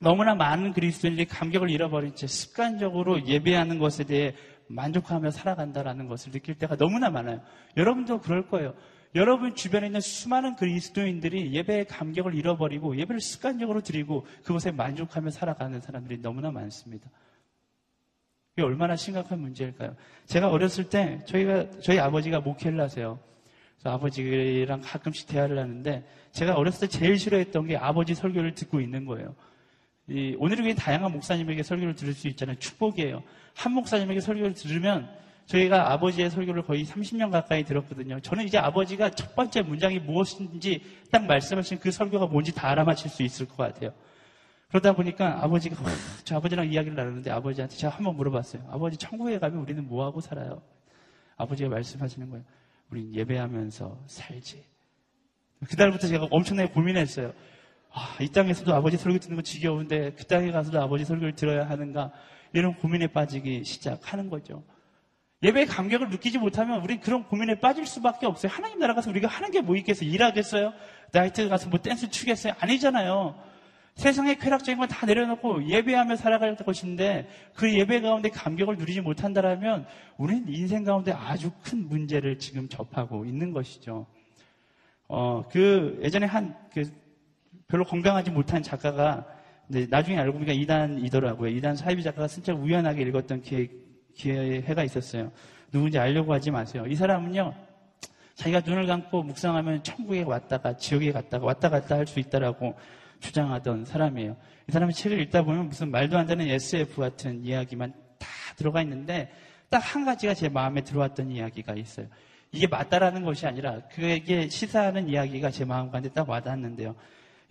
너무나 0.00 0.34
많은 0.34 0.72
그리스도인들이 0.72 1.26
감격을 1.26 1.70
잃어버린 1.70 2.16
채 2.16 2.26
습관적으로 2.26 3.24
예배하는 3.28 3.78
것에 3.78 4.02
대해 4.02 4.34
만족하며 4.66 5.30
살아간다라는 5.30 6.08
것을 6.08 6.32
느낄 6.32 6.56
때가 6.56 6.74
너무나 6.74 7.10
많아요. 7.10 7.42
여러분도 7.76 8.22
그럴 8.22 8.48
거예요. 8.48 8.74
여러분 9.14 9.54
주변에 9.54 9.86
있는 9.86 10.00
수많은 10.00 10.56
그리스도인들이 10.56 11.52
예배의 11.52 11.84
감격을 11.84 12.34
잃어버리고 12.34 12.96
예배를 12.96 13.20
습관적으로 13.20 13.82
드리고 13.82 14.26
그것에 14.42 14.72
만족하며 14.72 15.30
살아가는 15.30 15.80
사람들이 15.80 16.20
너무나 16.20 16.50
많습니다. 16.50 17.08
이게 18.56 18.62
얼마나 18.62 18.94
심각한 18.94 19.40
문제일까요? 19.40 19.96
제가 20.26 20.48
어렸을 20.48 20.88
때 20.88 21.18
저희가 21.26 21.80
저희 21.82 21.98
아버지가 21.98 22.40
목회를 22.40 22.80
하세요. 22.80 23.18
그래서 23.76 23.96
아버지랑 23.96 24.80
가끔씩 24.80 25.26
대화를 25.26 25.58
하는데 25.58 26.04
제가 26.30 26.54
어렸을 26.54 26.86
때 26.86 26.98
제일 26.98 27.18
싫어했던 27.18 27.66
게 27.66 27.76
아버지 27.76 28.14
설교를 28.14 28.54
듣고 28.54 28.80
있는 28.80 29.06
거예요. 29.06 29.34
이, 30.06 30.36
오늘은 30.38 30.66
왜 30.66 30.74
다양한 30.74 31.10
목사님에게 31.10 31.64
설교를 31.64 31.96
들을 31.96 32.14
수 32.14 32.28
있잖아요. 32.28 32.56
축복이에요. 32.58 33.24
한 33.54 33.72
목사님에게 33.72 34.20
설교를 34.20 34.54
들으면 34.54 35.08
저희가 35.46 35.92
아버지의 35.92 36.30
설교를 36.30 36.62
거의 36.62 36.84
30년 36.84 37.32
가까이 37.32 37.64
들었거든요. 37.64 38.20
저는 38.20 38.44
이제 38.44 38.56
아버지가 38.58 39.10
첫 39.10 39.34
번째 39.34 39.62
문장이 39.62 39.98
무엇인지 39.98 40.80
딱 41.10 41.24
말씀하신 41.26 41.80
그 41.80 41.90
설교가 41.90 42.26
뭔지 42.26 42.54
다 42.54 42.68
알아맞힐 42.68 43.10
수 43.10 43.24
있을 43.24 43.46
것 43.48 43.56
같아요. 43.56 43.92
그러다 44.74 44.92
보니까 44.92 45.38
아버지가 45.44 45.76
저 46.24 46.36
아버지랑 46.36 46.72
이야기를 46.72 46.96
나누는데 46.96 47.30
아버지한테 47.30 47.76
제가 47.76 47.94
한번 47.94 48.16
물어봤어요. 48.16 48.66
아버지 48.72 48.96
천국에 48.96 49.38
가면 49.38 49.60
우리는 49.60 49.86
뭐 49.86 50.04
하고 50.04 50.20
살아요? 50.20 50.62
아버지가 51.36 51.68
말씀하시는 51.68 52.28
거예요. 52.28 52.44
우린 52.90 53.14
예배하면서 53.14 54.00
살지. 54.08 54.64
그달부터 55.70 56.08
제가 56.08 56.26
엄청나게 56.28 56.72
고민했어요. 56.72 57.32
아, 57.92 58.16
이 58.20 58.28
땅에서도 58.28 58.74
아버지 58.74 58.96
설교 58.96 59.20
듣는 59.20 59.36
거 59.36 59.42
지겨운데 59.42 60.14
그 60.14 60.24
땅에 60.24 60.50
가서도 60.50 60.82
아버지 60.82 61.04
설교를 61.04 61.36
들어야 61.36 61.68
하는가 61.70 62.10
이런 62.52 62.74
고민에 62.74 63.06
빠지기 63.06 63.62
시작하는 63.62 64.28
거죠. 64.28 64.64
예배의 65.44 65.66
감격을 65.66 66.08
느끼지 66.08 66.38
못하면 66.38 66.82
우린 66.82 66.98
그런 66.98 67.22
고민에 67.22 67.60
빠질 67.60 67.86
수밖에 67.86 68.26
없어요. 68.26 68.50
하나님 68.50 68.80
나라 68.80 68.94
가서 68.94 69.08
우리가 69.10 69.28
하는 69.28 69.52
게 69.52 69.60
뭐 69.60 69.76
있겠어요? 69.76 70.10
일하겠어요? 70.10 70.72
나이트 71.12 71.48
가서 71.48 71.68
뭐 71.68 71.78
댄스 71.80 72.10
추겠어요? 72.10 72.54
아니잖아요. 72.58 73.53
세상의 73.96 74.38
쾌락적인 74.38 74.78
건 74.78 74.88
다 74.88 75.06
내려놓고 75.06 75.68
예배하며 75.68 76.16
살아갈 76.16 76.56
것인데 76.56 77.28
그 77.54 77.72
예배 77.72 78.00
가운데 78.00 78.28
감격을 78.28 78.76
누리지 78.76 79.00
못한다라면 79.00 79.86
우리는 80.16 80.44
인생 80.48 80.84
가운데 80.84 81.12
아주 81.12 81.50
큰 81.62 81.88
문제를 81.88 82.38
지금 82.38 82.68
접하고 82.68 83.24
있는 83.24 83.52
것이죠. 83.52 84.06
어, 85.08 85.44
그 85.50 85.98
예전에 86.02 86.26
한 86.26 86.54
그 86.72 86.82
별로 87.68 87.84
건강하지 87.84 88.30
못한 88.30 88.62
작가가 88.62 89.24
나중에 89.68 90.18
알고 90.18 90.34
보니까 90.34 90.52
이단이더라고요. 90.52 91.50
이단 91.50 91.76
사이비 91.76 92.02
작가가 92.02 92.28
진짜 92.28 92.52
우연하게 92.52 93.02
읽었던 93.02 93.40
기회, 93.42 93.68
기회가 94.14 94.84
있었어요. 94.84 95.32
누군지 95.72 95.98
알려고 95.98 96.32
하지 96.32 96.50
마세요. 96.50 96.84
이 96.86 96.94
사람은요, 96.94 97.54
자기가 98.34 98.60
눈을 98.60 98.86
감고 98.86 99.22
묵상하면 99.22 99.82
천국에 99.82 100.22
왔다가 100.22 100.76
지옥에 100.76 101.10
갔다가 101.12 101.46
왔다 101.46 101.70
갔다 101.70 101.96
할 101.96 102.06
수 102.06 102.20
있다라고 102.20 102.74
주장하던 103.20 103.84
사람이에요. 103.84 104.36
이 104.68 104.72
사람의 104.72 104.94
책을 104.94 105.20
읽다 105.20 105.42
보면 105.42 105.68
무슨 105.68 105.90
말도 105.90 106.18
안 106.18 106.26
되는 106.26 106.46
SF 106.46 107.00
같은 107.00 107.44
이야기만 107.44 107.92
다 108.18 108.28
들어가 108.56 108.82
있는데 108.82 109.30
딱 109.68 109.78
한 109.78 110.04
가지가 110.04 110.34
제 110.34 110.48
마음에 110.48 110.82
들어왔던 110.82 111.30
이야기가 111.30 111.74
있어요. 111.74 112.06
이게 112.52 112.66
맞다라는 112.68 113.24
것이 113.24 113.46
아니라 113.46 113.80
그에게 113.92 114.48
시사하는 114.48 115.08
이야기가 115.08 115.50
제 115.50 115.64
마음 115.64 115.90
가운데 115.90 116.08
딱 116.10 116.28
와닿았는데요. 116.28 116.94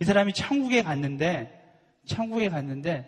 이 0.00 0.04
사람이 0.04 0.32
천국에 0.32 0.82
갔는데 0.82 1.60
천국에 2.06 2.48
갔는데 2.48 3.06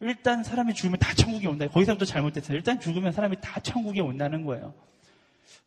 일단 0.00 0.42
사람이 0.42 0.74
죽으면 0.74 0.98
다 0.98 1.14
천국에 1.14 1.46
온다. 1.46 1.68
거기서부터 1.68 2.04
잘못됐어요. 2.04 2.56
일단 2.56 2.80
죽으면 2.80 3.12
사람이 3.12 3.36
다 3.40 3.60
천국에 3.60 4.00
온다는 4.00 4.44
거예요. 4.44 4.74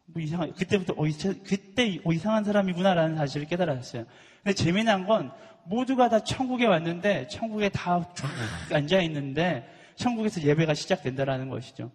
뭐 0.05 0.21
이상한 0.21 0.53
그때부터 0.53 0.93
어, 0.93 1.05
그때 1.45 2.00
어, 2.03 2.12
이상한 2.12 2.43
사람이구나라는 2.43 3.15
사실을 3.17 3.48
깨달았어요. 3.48 4.05
근데 4.43 4.55
재미난 4.55 5.05
건 5.05 5.31
모두가 5.65 6.09
다 6.09 6.24
천국에 6.24 6.65
왔는데 6.65 7.27
천국에 7.27 7.69
다 7.69 8.03
쫙 8.15 8.29
앉아 8.74 9.01
있는데 9.01 9.69
천국에서 9.95 10.41
예배가 10.41 10.74
시작된다라는 10.74 11.50
것이죠. 11.50 11.91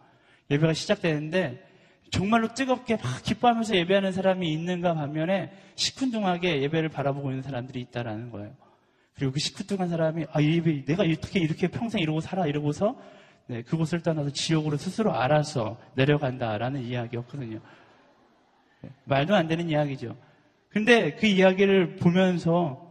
예배가 0.50 0.74
시작되는데 0.74 1.66
정말로 2.10 2.52
뜨겁게 2.54 2.96
막 2.96 3.22
기뻐하면서 3.22 3.74
예배하는 3.76 4.12
사람이 4.12 4.52
있는가 4.52 4.94
반면에 4.94 5.50
시큰둥하게 5.74 6.62
예배를 6.62 6.90
바라보고 6.90 7.30
있는 7.30 7.42
사람들이 7.42 7.80
있다라는 7.80 8.30
거예요. 8.30 8.54
그리고 9.14 9.32
그 9.32 9.40
시큰둥한 9.40 9.88
사람이 9.88 10.26
아 10.30 10.42
예배 10.42 10.84
내가 10.84 11.02
어떻게 11.02 11.40
이렇게 11.40 11.68
평생 11.68 12.00
이러고 12.00 12.20
살아 12.20 12.46
이러고서 12.46 12.96
네, 13.46 13.62
그곳을 13.62 14.00
떠나서 14.00 14.30
지옥으로 14.30 14.76
스스로 14.76 15.12
알아서 15.12 15.78
내려간다라는 15.94 16.82
이야기였거든요. 16.82 17.60
네, 18.80 18.90
말도 19.04 19.34
안 19.34 19.46
되는 19.48 19.68
이야기죠. 19.68 20.16
근데 20.70 21.14
그 21.14 21.26
이야기를 21.26 21.96
보면서 21.96 22.84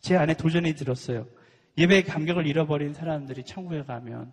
제 0.00 0.16
안에 0.16 0.34
도전이 0.34 0.74
들었어요. 0.74 1.26
예배의 1.78 2.04
감격을 2.04 2.46
잃어버린 2.46 2.92
사람들이 2.92 3.44
천국에 3.44 3.84
가면, 3.84 4.32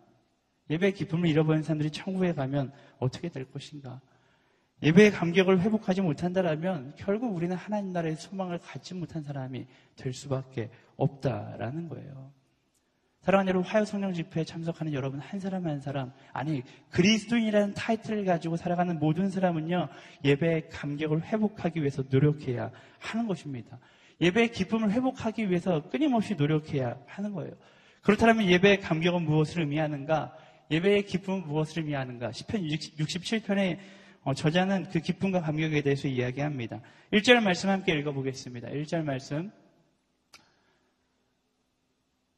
예배의 0.70 0.94
기쁨을 0.94 1.30
잃어버린 1.30 1.64
사람들이 1.64 1.92
천국에 1.92 2.34
가면 2.34 2.74
어떻게 3.00 3.30
될 3.30 3.50
것인가? 3.50 4.02
예배의 4.84 5.12
감격을 5.12 5.62
회복하지 5.62 6.02
못한다라면 6.02 6.94
결국 6.98 7.36
우리는 7.36 7.56
하나님 7.56 7.94
나라의 7.94 8.16
소망을 8.16 8.60
갖지 8.60 8.94
못한 8.94 9.24
사람이 9.24 9.66
될 9.96 10.14
수밖에 10.14 10.70
없다라는 10.98 11.90
거예요. 11.90 12.32
사랑하는 13.28 13.50
여러분, 13.50 13.70
화요 13.70 13.84
성령 13.84 14.14
집회에 14.14 14.46
참석하는 14.46 14.94
여러분 14.94 15.20
한 15.20 15.38
사람 15.38 15.68
한 15.68 15.82
사람, 15.82 16.14
아니 16.32 16.64
그리스도인이라는 16.92 17.74
타이틀을 17.74 18.24
가지고 18.24 18.56
살아가는 18.56 18.98
모든 19.00 19.30
사람은요 19.30 19.90
예배의 20.24 20.70
감격을 20.70 21.26
회복하기 21.26 21.82
위해서 21.82 22.06
노력해야 22.10 22.72
하는 23.00 23.28
것입니다. 23.28 23.80
예배의 24.22 24.54
기쁨을 24.54 24.92
회복하기 24.94 25.50
위해서 25.50 25.90
끊임없이 25.90 26.36
노력해야 26.36 26.98
하는 27.06 27.34
거예요. 27.34 27.52
그렇다면 28.02 28.46
예배의 28.46 28.80
감격은 28.80 29.24
무엇을 29.24 29.64
의미하는가? 29.64 30.34
예배의 30.72 31.04
기쁨은 31.04 31.48
무엇을 31.48 31.84
의미하는가? 31.84 32.30
10편 32.30 32.96
67편의 32.98 33.78
어, 34.24 34.34
저자는 34.36 34.86
그 34.90 35.02
기쁨과 35.02 35.42
감격에 35.42 35.82
대해서 35.82 36.08
이야기합니다. 36.08 36.80
1절 37.12 37.44
말씀 37.44 37.70
함께 37.70 37.92
읽어보겠습니다. 37.92 38.70
1절 38.70 39.04
말씀. 39.04 39.52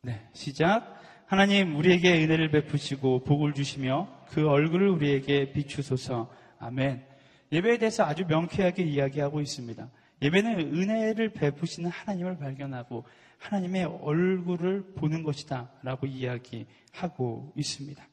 네, 0.02 0.26
시작. 0.32 0.96
하나님 1.26 1.76
우리에게 1.76 2.24
은혜를 2.24 2.52
베푸시고 2.52 3.26
복을 3.26 3.54
주시며 3.54 4.08
그 4.30 4.48
얼굴을 4.48 4.88
우리에게 4.88 5.52
비추소서. 5.52 6.34
아멘. 6.58 7.06
예배에 7.52 7.78
대해서 7.80 8.06
아주 8.06 8.24
명쾌하게 8.26 8.84
이야기하고 8.84 9.42
있습니다. 9.42 9.90
예배는 10.22 10.74
은혜를 10.74 11.34
베푸시는 11.34 11.90
하나님을 11.90 12.38
발견하고 12.38 13.04
하나님의 13.40 13.84
얼굴을 14.02 14.94
보는 14.96 15.24
것이다 15.24 15.70
라고 15.84 16.08
이야기하고 16.08 17.52
있습니다. 17.58 18.08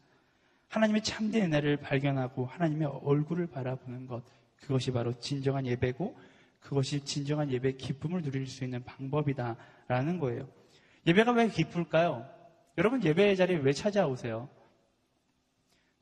하나님의 0.67 1.05
참된 1.05 1.45
은혜를 1.45 1.77
발견하고 1.77 2.47
하나님의 2.47 2.89
얼굴을 3.05 3.47
바라보는 3.47 4.09
것 4.09 4.25
그것이 4.57 4.91
바로 4.91 5.13
진정한 5.21 5.65
예배고 5.65 6.19
그것이 6.59 7.05
진정한 7.05 7.53
예배의 7.53 7.77
기쁨을 7.77 8.23
누릴 8.23 8.49
수 8.49 8.65
있는 8.65 8.83
방법이다라는 8.83 10.19
거예요. 10.19 10.49
예배가 11.07 11.33
왜 11.33 11.49
기쁠까요? 11.49 12.27
여러분 12.79 13.03
예배의 13.03 13.37
자리에 13.37 13.59
왜 13.59 13.73
찾아오세요? 13.73 14.49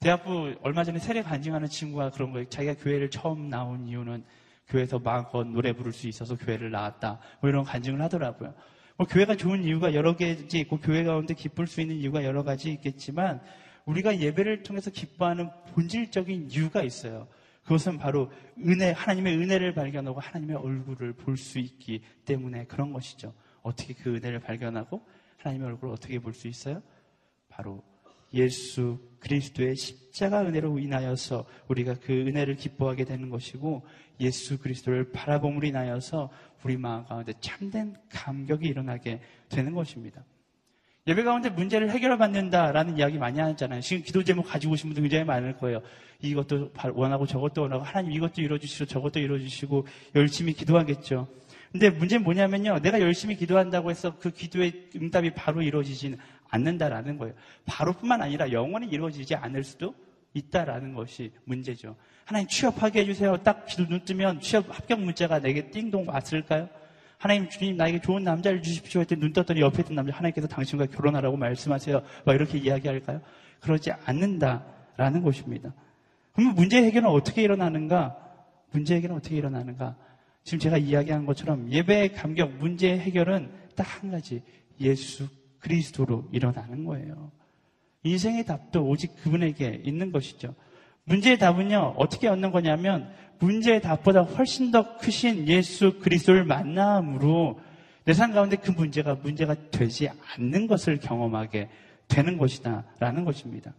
대학부 0.01 0.55
얼마 0.63 0.85
전에 0.85 0.99
세례 0.99 1.23
간증하는 1.23 1.69
친구가 1.69 2.11
그런 2.11 2.33
거예요. 2.33 2.49
자기가 2.49 2.75
교회를 2.75 3.11
처음 3.11 3.49
나온 3.49 3.87
이유는 3.87 4.25
교회에서 4.69 4.99
마음껏 4.99 5.45
노래 5.45 5.73
부를 5.73 5.93
수 5.93 6.09
있어서 6.09 6.37
교회를 6.37 6.71
나왔다. 6.71 7.21
뭐 7.41 7.51
이런 7.51 7.65
간증을 7.65 8.01
하더라고요. 8.03 8.55
뭐 8.97 9.07
교회가 9.07 9.37
좋은 9.37 9.65
이유가 9.65 9.95
여러 9.95 10.17
개지 10.17 10.61
있고 10.61 10.79
교회 10.79 11.05
가운데 11.05 11.35
기쁠 11.35 11.67
수 11.67 11.81
있는 11.81 11.97
이유가 11.97 12.25
여러 12.25 12.43
가지 12.43 12.71
있겠지만 12.73 13.41
우리가 13.85 14.19
예배를 14.19 14.63
통해서 14.63 14.91
기뻐하는 14.91 15.51
본질적인 15.75 16.51
이유가 16.51 16.83
있어요. 16.83 17.29
그것은 17.65 17.99
바로 17.99 18.31
은혜, 18.59 18.93
하나님의 18.93 19.37
은혜를 19.37 19.75
발견하고 19.75 20.21
하나님의 20.21 20.57
얼굴을 20.57 21.15
볼 21.15 21.37
수 21.37 21.59
있기 21.59 22.03
때문에 22.25 22.65
그런 22.67 22.93
것이죠. 22.93 23.35
어떻게 23.65 23.95
그 23.95 24.15
은혜를 24.15 24.39
발견하고 24.41 25.05
하나님의 25.39 25.69
얼굴을 25.71 25.93
어떻게 25.93 26.21
볼 26.21 26.33
수 26.33 26.47
있어요? 26.47 26.81
바로 27.49 27.83
예수 28.33 28.99
그리스도의 29.21 29.77
십자가 29.77 30.43
은혜로 30.43 30.79
인하여서 30.79 31.47
우리가 31.69 31.95
그 31.95 32.13
은혜를 32.13 32.57
기뻐하게 32.57 33.05
되는 33.05 33.31
것이고 33.31 33.87
예수 34.21 34.59
그리스도를 34.59 35.13
바라봄으로 35.13 35.67
인하여서 35.67 36.31
우리 36.65 36.77
마음 36.77 37.05
가운데 37.05 37.33
참된 37.41 37.95
감격이 38.11 38.67
일어나게 38.67 39.21
되는 39.49 39.73
것입니다. 39.73 40.25
예배 41.07 41.23
가운데 41.23 41.51
문제를 41.51 41.91
해결받는다라는 41.91 42.97
이야기 42.97 43.19
많이 43.19 43.39
하잖아요. 43.39 43.81
지금 43.83 44.03
기도 44.03 44.25
제목 44.25 44.45
가지고 44.45 44.73
오신 44.73 44.89
분들 44.91 45.03
굉장히 45.03 45.25
많을 45.25 45.57
거예요. 45.59 45.83
이것도 46.21 46.73
원하고 46.95 47.27
저것도 47.27 47.63
원하고 47.63 47.85
하나님 47.85 48.13
이것도 48.13 48.41
이루어주시고 48.41 48.87
저것도 48.87 49.21
이루어주시고 49.21 49.87
열심히 50.15 50.55
기도하겠죠. 50.55 51.29
근데 51.75 51.91
문제는 51.91 52.23
뭐냐면요. 52.23 52.79
내가 52.83 53.01
열심히 53.01 53.35
기도한다고 53.35 53.91
해서 53.91 54.17
그 54.21 54.31
기도의 54.31 54.91
응답이 54.95 55.35
바로 55.35 55.61
이루어지지는 55.61 56.17
않는다라는 56.49 57.19
거예요. 57.19 57.35
바로뿐만 57.67 58.23
아니라 58.23 58.53
영원히 58.53 58.87
이루어지지 58.87 59.35
않을 59.35 59.65
수도 59.65 59.93
있다라는 60.35 60.95
것이 60.95 61.33
문제죠. 61.43 61.97
하나님 62.27 62.47
취업하게 62.47 63.01
해주세요. 63.01 63.39
딱 63.39 63.67
눈 63.89 64.05
뜨면 64.05 64.39
취업 64.39 64.67
합격 64.71 65.01
문자가 65.01 65.41
내게 65.41 65.69
띵동 65.69 66.07
왔을까요? 66.09 66.69
하나님 67.19 67.49
주님 67.49 67.77
나에게 67.77 68.01
좋은 68.01 68.23
남자를 68.23 68.63
주십시오 68.63 69.01
했더니 69.01 69.21
눈 69.21 69.33
떴더니 69.33 69.61
옆에 69.61 69.83
있던 69.83 69.97
남자 69.97 70.17
하나님께서 70.17 70.47
당신과 70.47 70.87
결혼하라고 70.87 71.37
말씀하세요. 71.37 72.03
막 72.25 72.35
이렇게 72.35 72.57
이야기할까요? 72.57 73.21
그러지 73.59 73.91
않는다라는 74.05 75.23
것입니다. 75.23 75.75
그러면 76.35 76.55
문제 76.55 76.81
해결은 76.85 77.09
어떻게 77.09 77.43
일어나는가? 77.43 78.17
문제 78.71 78.95
해결은 78.95 79.17
어떻게 79.17 79.35
일어나는가? 79.35 79.97
지금 80.45 80.59
제가 80.59 80.77
이야기한 80.79 81.27
것처럼 81.27 81.71
예배의 81.73 82.13
감격, 82.13 82.53
문제 82.59 82.97
해결은 82.97 83.51
딱 83.75 84.03
한 84.03 84.11
가지. 84.11 84.43
예수 84.81 85.29
그리스도로 85.61 86.29
일어나는 86.33 86.85
거예요. 86.85 87.31
인생의 88.03 88.45
답도 88.45 88.87
오직 88.87 89.17
그분에게 89.23 89.81
있는 89.85 90.13
것이죠. 90.13 90.55
문제의 91.05 91.39
답은요, 91.39 91.95
어떻게 91.97 92.29
얻는 92.29 92.51
거냐면, 92.51 93.11
문제의 93.39 93.81
답보다 93.81 94.23
훨씬 94.23 94.71
더 94.71 94.97
크신 94.99 95.49
예수 95.49 95.99
그리스도를 96.01 96.45
만남으로 96.45 97.61
내 98.05 98.13
삶 98.13 98.33
가운데 98.33 98.57
그 98.57 98.71
문제가 98.71 99.15
문제가 99.15 99.55
되지 99.71 100.11
않는 100.37 100.67
것을 100.67 100.99
경험하게 101.01 101.71
되는 102.09 102.37
것이다. 102.37 102.85
라는 102.99 103.25
것입니다. 103.25 103.73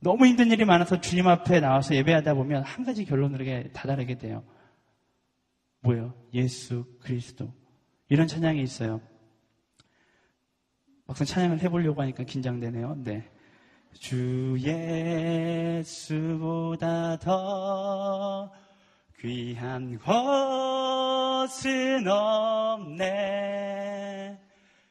너무 0.00 0.26
힘든 0.26 0.50
일이 0.50 0.64
많아서 0.66 1.00
주님 1.00 1.26
앞에 1.26 1.60
나와서 1.60 1.94
예배하다 1.94 2.34
보면 2.34 2.62
한 2.64 2.84
가지 2.84 3.06
결론으로 3.06 3.44
다다르게 3.72 4.18
돼요. 4.18 4.42
뭐예요? 5.86 6.12
예수 6.34 6.84
그리스도. 7.00 7.52
이런 8.08 8.26
찬양이 8.26 8.60
있어요. 8.62 9.00
막상 11.06 11.24
찬양을 11.24 11.60
해보려고 11.62 12.02
하니까 12.02 12.24
긴장되네요. 12.24 12.96
네. 13.04 13.30
주 13.94 14.56
예수보다 15.78 17.18
더 17.18 18.52
귀한 19.20 19.98
것은 19.98 20.88
없네. 22.08 23.16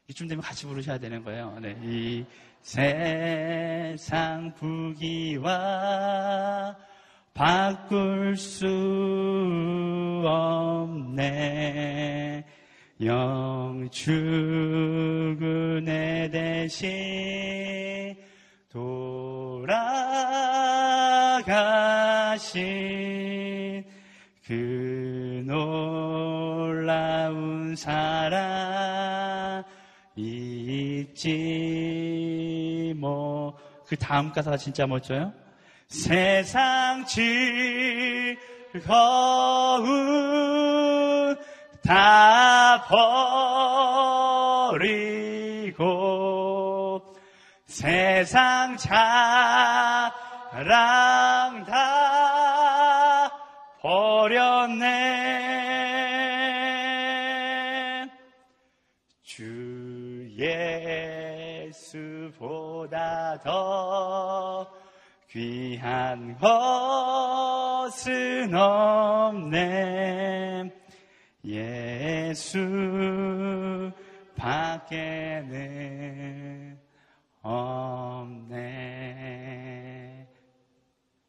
이쯤 0.07 0.27
되면 0.27 0.41
같이 0.41 0.65
부르셔야 0.65 0.97
되는 0.97 1.23
거예요. 1.23 1.59
네. 1.59 1.77
이 1.83 2.25
세상 2.61 4.55
부귀와 4.55 5.55
바꿀 7.35 8.35
수 8.37 8.65
없네. 10.25 12.43
영축은혜 13.01 13.91
대신 16.31 18.15
돌아가신 18.71 19.75
그 24.47 25.43
놀라운 25.45 26.95
사랑 27.75 29.65
잊지 30.15 31.33
뭐 32.97 33.75
그 33.87 33.95
다음 33.95 34.31
가사가 34.31 34.57
진짜 34.57 34.87
멋져요. 34.87 35.31
세상 35.87 37.05
즐거운 37.05 38.35
다 41.83 42.83
버리고 44.71 45.95
세상 47.65 48.77
자랑 48.77 48.95
다 51.65 53.31
버렸네. 53.81 55.35
주 59.21 60.27
예수보다 61.67 63.39
더 63.43 64.54
귀한 65.35 66.37
것은 66.37 68.55
없네 68.55 70.71
예수 71.43 72.57
밖에는 74.37 75.59
없네. 77.41 78.55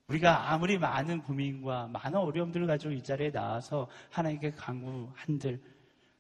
우리가 0.07 0.53
아무리 0.53 0.79
많은 0.79 1.23
고민과 1.23 1.89
많은 1.89 2.17
어려움들을 2.17 2.69
가지고 2.69 2.93
이 2.93 3.03
자리에 3.03 3.33
나와서 3.33 3.89
하나님께 4.11 4.53
강구한들 4.53 5.61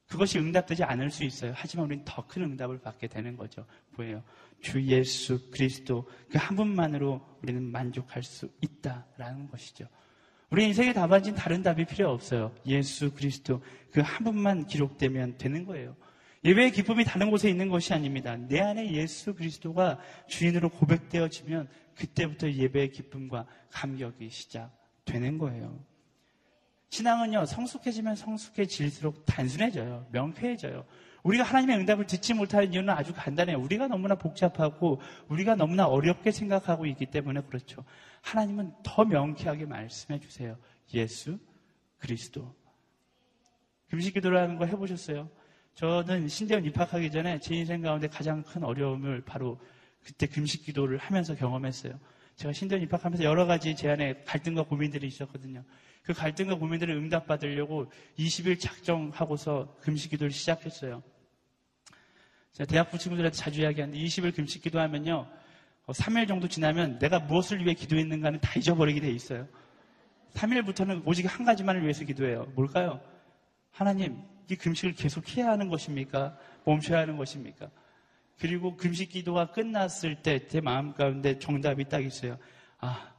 그것이 0.09 0.41
응답되지 0.41 0.83
않을 0.83 1.11
수 1.11 1.23
있어요. 1.25 1.53
하지만 1.55 1.87
우리는 1.87 2.05
더 2.05 2.27
큰 2.27 2.43
응답을 2.43 2.81
받게 2.81 3.07
되는 3.07 3.37
거죠. 3.37 3.65
뭐예요? 3.97 4.25
주 4.61 4.83
예수 4.83 5.51
그리스도 5.51 6.09
그 6.31 6.39
한 6.39 6.57
분만으로 6.57 7.21
우리는 7.43 7.63
만족할 7.63 8.23
수 8.23 8.49
있다라는 8.61 9.49
것이죠. 9.49 9.87
우리 10.51 10.65
인생의 10.67 10.95
답안진 10.95 11.35
다른 11.35 11.63
답이 11.63 11.85
필요 11.87 12.11
없어요. 12.11 12.55
예수 12.67 13.13
그리스도 13.13 13.63
그 13.93 14.01
한 14.01 14.25
분만 14.25 14.67
기록되면 14.67 15.39
되는 15.39 15.65
거예요. 15.65 15.97
예배의 16.45 16.71
기쁨이 16.73 17.05
다른 17.05 17.31
곳에 17.31 17.49
있는 17.51 17.69
것이 17.69 17.93
아닙니다. 17.93 18.37
내 18.37 18.61
안에 18.61 18.93
예수 18.93 19.35
그리스도가 19.35 19.99
주인으로 20.29 20.69
고백되어지면 20.69 21.69
그때부터 21.97 22.51
예배의 22.53 22.91
기쁨과 22.93 23.47
감격이 23.71 24.31
시작되는 24.31 25.39
거예요. 25.39 25.85
신앙은요, 26.91 27.47
성숙해지면 27.47 28.15
성숙해질수록 28.15 29.25
단순해져요. 29.27 30.07
명쾌해져요. 30.13 30.85
우리가 31.27 31.43
하나님의 31.43 31.79
응답을 31.79 32.07
듣지 32.07 32.35
못하는 32.35 32.73
이유는 32.73 32.91
아주 32.91 33.13
간단해요. 33.13 33.59
우리가 33.59 33.89
너무나 33.89 34.15
복잡하고 34.15 35.01
우리가 35.29 35.57
너무나 35.57 35.87
어렵게 35.87 36.31
생각하고 36.31 36.87
있기 36.87 37.07
때문에 37.07 37.41
그렇죠. 37.43 37.85
하나님은 38.23 38.73
더 38.85 39.05
명쾌하게 39.05 39.67
말씀해 39.67 40.21
주세요. 40.21 40.57
예수 40.95 41.39
그리스도. 41.99 42.55
금식 43.89 44.15
기도라는 44.15 44.57
거 44.57 44.67
해보셨어요? 44.67 45.29
저는 45.75 46.29
신대원 46.29 46.65
입학하기 46.65 47.11
전에 47.11 47.41
제 47.41 47.57
인생 47.57 47.83
가운데 47.83 48.07
가장 48.07 48.45
큰 48.45 48.63
어려움을 48.63 49.23
바로 49.25 49.61
그때 50.05 50.27
금식 50.29 50.65
기도를 50.65 50.97
하면서 50.99 51.35
경험했어요. 51.35 51.99
제가 52.37 52.53
신대원 52.53 52.83
입학하면서 52.85 53.25
여러 53.25 53.47
가지 53.47 53.75
제 53.75 53.89
안에 53.89 54.23
갈등과 54.25 54.63
고민들이 54.63 55.09
있었거든요. 55.09 55.65
그 56.03 56.13
갈등과 56.13 56.55
고민들을 56.55 56.95
응답받으려고 56.95 57.91
20일 58.17 58.61
작정하고서 58.61 59.79
금식 59.81 60.13
기도를 60.13 60.31
시작했어요. 60.31 61.03
제가 62.57 62.67
대학부 62.67 62.97
친구들한테 62.97 63.37
자주 63.37 63.61
이야기하는데 63.61 64.03
20일 64.03 64.35
금식 64.35 64.63
기도하면요. 64.63 65.29
3일 65.89 66.23
어, 66.23 66.27
정도 66.27 66.49
지나면 66.49 66.99
내가 66.99 67.19
무엇을 67.19 67.63
위해 67.63 67.75
기도했는가는 67.75 68.41
다 68.41 68.59
잊어버리게 68.59 69.01
돼 69.01 69.11
있어요. 69.11 69.47
3일부터는 70.33 71.03
오직 71.05 71.27
한 71.27 71.45
가지만을 71.45 71.83
위해서 71.83 72.07
기도해요. 72.07 72.47
뭘까요? 72.55 72.99
하나님, 73.71 74.23
이 74.51 74.57
금식을 74.57 74.95
계속 74.95 75.37
해야 75.37 75.51
하는 75.51 75.69
것입니까? 75.69 76.39
멈춰야 76.65 77.01
하는 77.01 77.19
것입니까? 77.19 77.69
그리고 78.39 78.75
금식 78.75 79.11
기도가 79.11 79.51
끝났을 79.51 80.23
때 80.23 80.47
제 80.47 80.63
마음 80.63 80.95
가운데 80.95 81.39
정답이 81.39 81.85
딱 81.91 82.03
있어요. 82.03 82.39
아, 82.79 83.13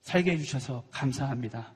살게 0.00 0.32
해주셔서 0.32 0.84
감사합니다. 0.90 1.74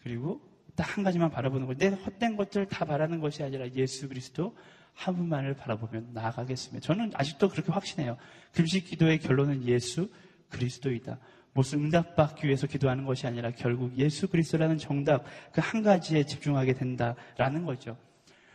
그리고 0.00 0.40
딱 0.76 0.96
한 0.96 1.02
가지만 1.02 1.28
바라보는 1.28 1.66
거예요. 1.66 1.78
내 1.78 1.88
헛된 1.88 2.36
것들 2.36 2.66
다 2.66 2.84
바라는 2.84 3.18
것이 3.18 3.42
아니라 3.42 3.68
예수 3.74 4.08
그리스도 4.08 4.54
한 4.96 5.14
분만을 5.14 5.54
바라보면 5.54 6.08
나아가겠습니다. 6.14 6.84
저는 6.84 7.12
아직도 7.14 7.50
그렇게 7.50 7.70
확신해요. 7.70 8.16
금식 8.52 8.86
기도의 8.86 9.18
결론은 9.20 9.64
예수 9.68 10.10
그리스도이다. 10.48 11.18
무슨 11.52 11.84
응답받기 11.84 12.46
위해서 12.46 12.66
기도하는 12.66 13.04
것이 13.04 13.26
아니라 13.26 13.50
결국 13.50 13.96
예수 13.98 14.28
그리스도라는 14.28 14.78
정답 14.78 15.24
그 15.52 15.60
한 15.60 15.82
가지에 15.82 16.24
집중하게 16.24 16.74
된다라는 16.74 17.64
거죠. 17.64 17.96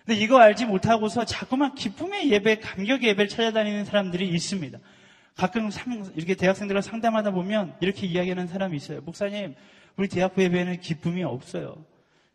근데 0.06 0.20
이거 0.20 0.40
알지 0.40 0.66
못하고서 0.66 1.26
자꾸만 1.26 1.76
기쁨의 1.76 2.32
예배, 2.32 2.60
감격의 2.60 3.10
예배를 3.10 3.30
찾아다니는 3.30 3.86
사람들이 3.86 4.28
있습니다. 4.30 4.80
가끔 5.36 5.70
이렇게 6.16 6.36
대학생들과 6.36 6.82
상담하다 6.82 7.32
보면 7.32 7.76
이렇게 7.82 8.08
이야기하는 8.08 8.48
사람이 8.48 8.76
있어요. 8.76 9.02
목사님, 9.02 9.56
우리 9.96 10.08
대학부 10.08 10.44
예배에는 10.44 10.80
기쁨이 10.82 11.24
없어요. 11.24 11.86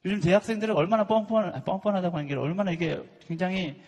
요즘 0.05 0.21
대학생들은 0.21 0.77
얼마나 0.77 1.07
뻔뻔, 1.07 1.65
뻔뻔하다고 1.65 2.17
하는 2.17 2.29
게 2.29 2.37
얼마나 2.37 2.71
이게 2.71 3.03
굉장히 3.27 3.81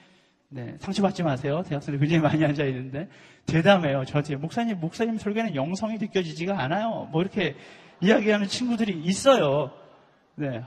네, 0.51 0.77
상처받지 0.79 1.23
마세요. 1.23 1.63
대학생들 1.67 2.01
굉장히 2.01 2.23
많이 2.23 2.43
앉아 2.43 2.65
있는데 2.65 3.09
대담해요. 3.45 4.05
저한테 4.07 4.37
목사님, 4.37 4.81
목사님 4.81 5.19
설교는 5.19 5.55
영성이 5.55 5.99
느껴지지가 5.99 6.59
않아요. 6.59 7.09
뭐 7.13 7.21
이렇게 7.21 7.55
이야기하는 8.01 8.47
친구들이 8.47 8.99
있어요. 9.05 9.71
네, 10.37 10.63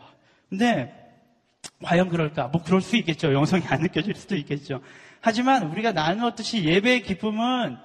근데 0.49 0.93
과연 1.83 2.09
그럴까? 2.09 2.49
뭐 2.49 2.61
그럴 2.61 2.81
수 2.81 2.95
있겠죠. 2.97 3.33
영성이 3.33 3.63
안 3.67 3.81
느껴질 3.81 4.13
수도 4.15 4.35
있겠죠. 4.35 4.81
하지만 5.19 5.63
우리가 5.71 5.93
나누었듯이 5.93 6.63
예배의 6.63 7.01
기쁨은 7.03 7.77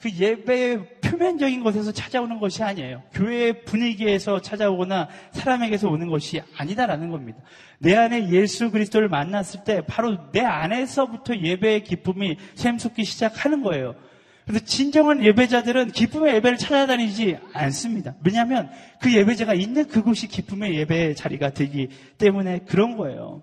그 0.00 0.10
예배의 0.10 1.00
표면적인 1.02 1.62
것에서 1.62 1.92
찾아오는 1.92 2.40
것이 2.40 2.62
아니에요. 2.62 3.02
교회의 3.12 3.64
분위기에서 3.64 4.40
찾아오거나 4.40 5.08
사람에게서 5.32 5.88
오는 5.88 6.08
것이 6.08 6.40
아니다라는 6.56 7.10
겁니다. 7.10 7.38
내 7.78 7.94
안에 7.94 8.30
예수 8.30 8.70
그리스도를 8.70 9.08
만났을 9.08 9.64
때 9.64 9.82
바로 9.86 10.30
내 10.32 10.40
안에서부터 10.40 11.36
예배의 11.36 11.84
기쁨이 11.84 12.36
샘솟기 12.54 13.04
시작하는 13.04 13.62
거예요. 13.62 13.94
그래서 14.46 14.64
진정한 14.64 15.22
예배자들은 15.22 15.92
기쁨의 15.92 16.36
예배를 16.36 16.56
찾아다니지 16.56 17.36
않습니다. 17.52 18.14
왜냐하면 18.24 18.70
그 19.00 19.14
예배자가 19.14 19.52
있는 19.52 19.86
그곳이 19.86 20.28
기쁨의 20.28 20.76
예배의 20.76 21.14
자리가 21.14 21.50
되기 21.50 21.88
때문에 22.16 22.60
그런 22.60 22.96
거예요. 22.96 23.42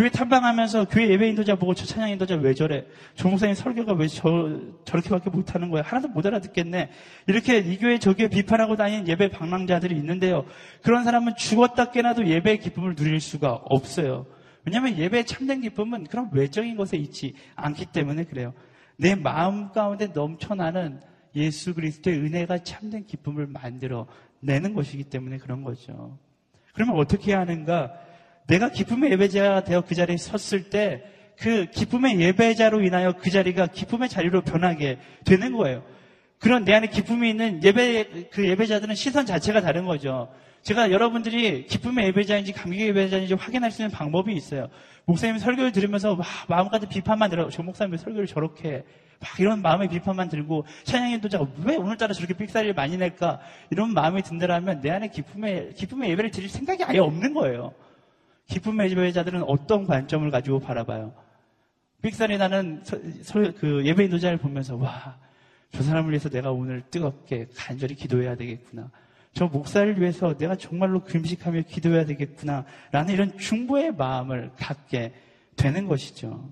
교회 0.00 0.08
탐방하면서 0.08 0.86
교회 0.86 1.10
예배 1.10 1.28
인도자 1.28 1.56
보고 1.56 1.74
저 1.74 1.84
찬양 1.84 2.08
인도자 2.08 2.34
왜 2.36 2.54
저래? 2.54 2.86
조 3.16 3.28
목사님 3.28 3.54
설교가 3.54 3.92
왜 3.92 4.08
저, 4.08 4.58
저렇게밖에 4.86 5.28
못하는 5.28 5.68
거야? 5.68 5.82
하나도 5.82 6.08
못 6.08 6.24
알아듣겠네. 6.24 6.88
이렇게 7.26 7.58
이 7.58 7.76
교회 7.76 7.98
저 7.98 8.14
교회 8.14 8.28
비판하고 8.28 8.76
다니는 8.76 9.08
예배 9.08 9.28
방랑자들이 9.28 9.94
있는데요. 9.96 10.46
그런 10.82 11.04
사람은 11.04 11.36
죽었다 11.36 11.90
깨나도 11.90 12.26
예배의 12.28 12.60
기쁨을 12.60 12.94
누릴 12.94 13.20
수가 13.20 13.52
없어요. 13.52 14.24
왜냐하면 14.64 14.96
예배의 14.96 15.26
참된 15.26 15.60
기쁨은 15.60 16.04
그런 16.04 16.30
외적인 16.32 16.78
것에 16.78 16.96
있지 16.96 17.34
않기 17.56 17.92
때문에 17.92 18.24
그래요. 18.24 18.54
내 18.96 19.14
마음 19.14 19.70
가운데 19.70 20.06
넘쳐나는 20.06 21.02
예수 21.36 21.74
그리스도의 21.74 22.20
은혜가 22.20 22.60
참된 22.60 23.04
기쁨을 23.04 23.48
만들어 23.48 24.06
내는 24.40 24.72
것이기 24.72 25.04
때문에 25.04 25.36
그런 25.36 25.62
거죠. 25.62 26.16
그러면 26.72 26.96
어떻게 26.96 27.34
하는가? 27.34 28.08
내가 28.50 28.70
기쁨의 28.70 29.12
예배자가 29.12 29.64
되어 29.64 29.80
그 29.80 29.94
자리에 29.94 30.16
섰을 30.18 30.68
때 30.68 31.10
그 31.40 31.66
기쁨의 31.70 32.20
예배자로 32.20 32.82
인하여 32.82 33.12
그 33.12 33.30
자리가 33.30 33.68
기쁨의 33.68 34.10
자리로 34.10 34.42
변하게 34.42 34.98
되는 35.24 35.52
거예요. 35.52 35.82
그런 36.38 36.64
내 36.64 36.74
안에 36.74 36.88
기쁨이 36.88 37.30
있는 37.30 37.64
예배, 37.64 38.28
그 38.30 38.46
예배자들은 38.46 38.94
시선 38.94 39.24
자체가 39.24 39.62
다른 39.62 39.86
거죠. 39.86 40.28
제가 40.62 40.90
여러분들이 40.90 41.64
기쁨의 41.64 42.08
예배자인지 42.08 42.52
감격의 42.52 42.88
예배자인지 42.88 43.34
확인할 43.34 43.70
수 43.70 43.80
있는 43.80 43.90
방법이 43.90 44.34
있어요. 44.34 44.68
목사님 45.06 45.38
설교를 45.38 45.72
들으면서 45.72 46.14
막 46.14 46.26
마음까지 46.48 46.88
비판만 46.88 47.30
들어. 47.30 47.48
저 47.48 47.62
목사님 47.62 47.92
왜 47.92 47.98
설교를 47.98 48.26
저렇게 48.26 48.68
해? 48.68 48.82
막 49.18 49.40
이런 49.40 49.62
마음의 49.62 49.88
비판만 49.88 50.28
들고 50.28 50.66
찬양의 50.84 51.22
도자가 51.22 51.46
왜 51.64 51.76
오늘따라 51.76 52.12
저렇게 52.12 52.34
삑사리를 52.34 52.74
많이 52.74 52.98
낼까? 52.98 53.40
이런 53.70 53.94
마음이 53.94 54.22
든다라면 54.22 54.82
내 54.82 54.90
안에 54.90 55.08
기쁨의, 55.08 55.72
기쁨의 55.74 56.10
예배를 56.10 56.30
드릴 56.30 56.50
생각이 56.50 56.84
아예 56.84 56.98
없는 56.98 57.32
거예요. 57.32 57.72
기쁨의 58.50 58.90
예배자들은 58.90 59.44
어떤 59.44 59.86
관점을 59.86 60.28
가지고 60.30 60.58
바라봐요? 60.60 61.14
삑사리 62.02 62.36
나는 62.36 62.82
서, 62.84 62.98
서, 63.22 63.52
그 63.58 63.84
예배 63.84 64.04
인 64.04 64.10
도자를 64.10 64.38
보면서 64.38 64.76
와, 64.76 65.18
저 65.72 65.82
사람을 65.82 66.10
위해서 66.10 66.28
내가 66.28 66.50
오늘 66.50 66.82
뜨겁게 66.90 67.46
간절히 67.54 67.94
기도해야 67.94 68.34
되겠구나. 68.34 68.90
저 69.32 69.46
목사를 69.46 70.00
위해서 70.00 70.36
내가 70.36 70.56
정말로 70.56 71.04
금식하며 71.04 71.62
기도해야 71.68 72.04
되겠구나. 72.04 72.64
라는 72.90 73.14
이런 73.14 73.38
중보의 73.38 73.94
마음을 73.94 74.50
갖게 74.56 75.14
되는 75.56 75.86
것이죠. 75.86 76.50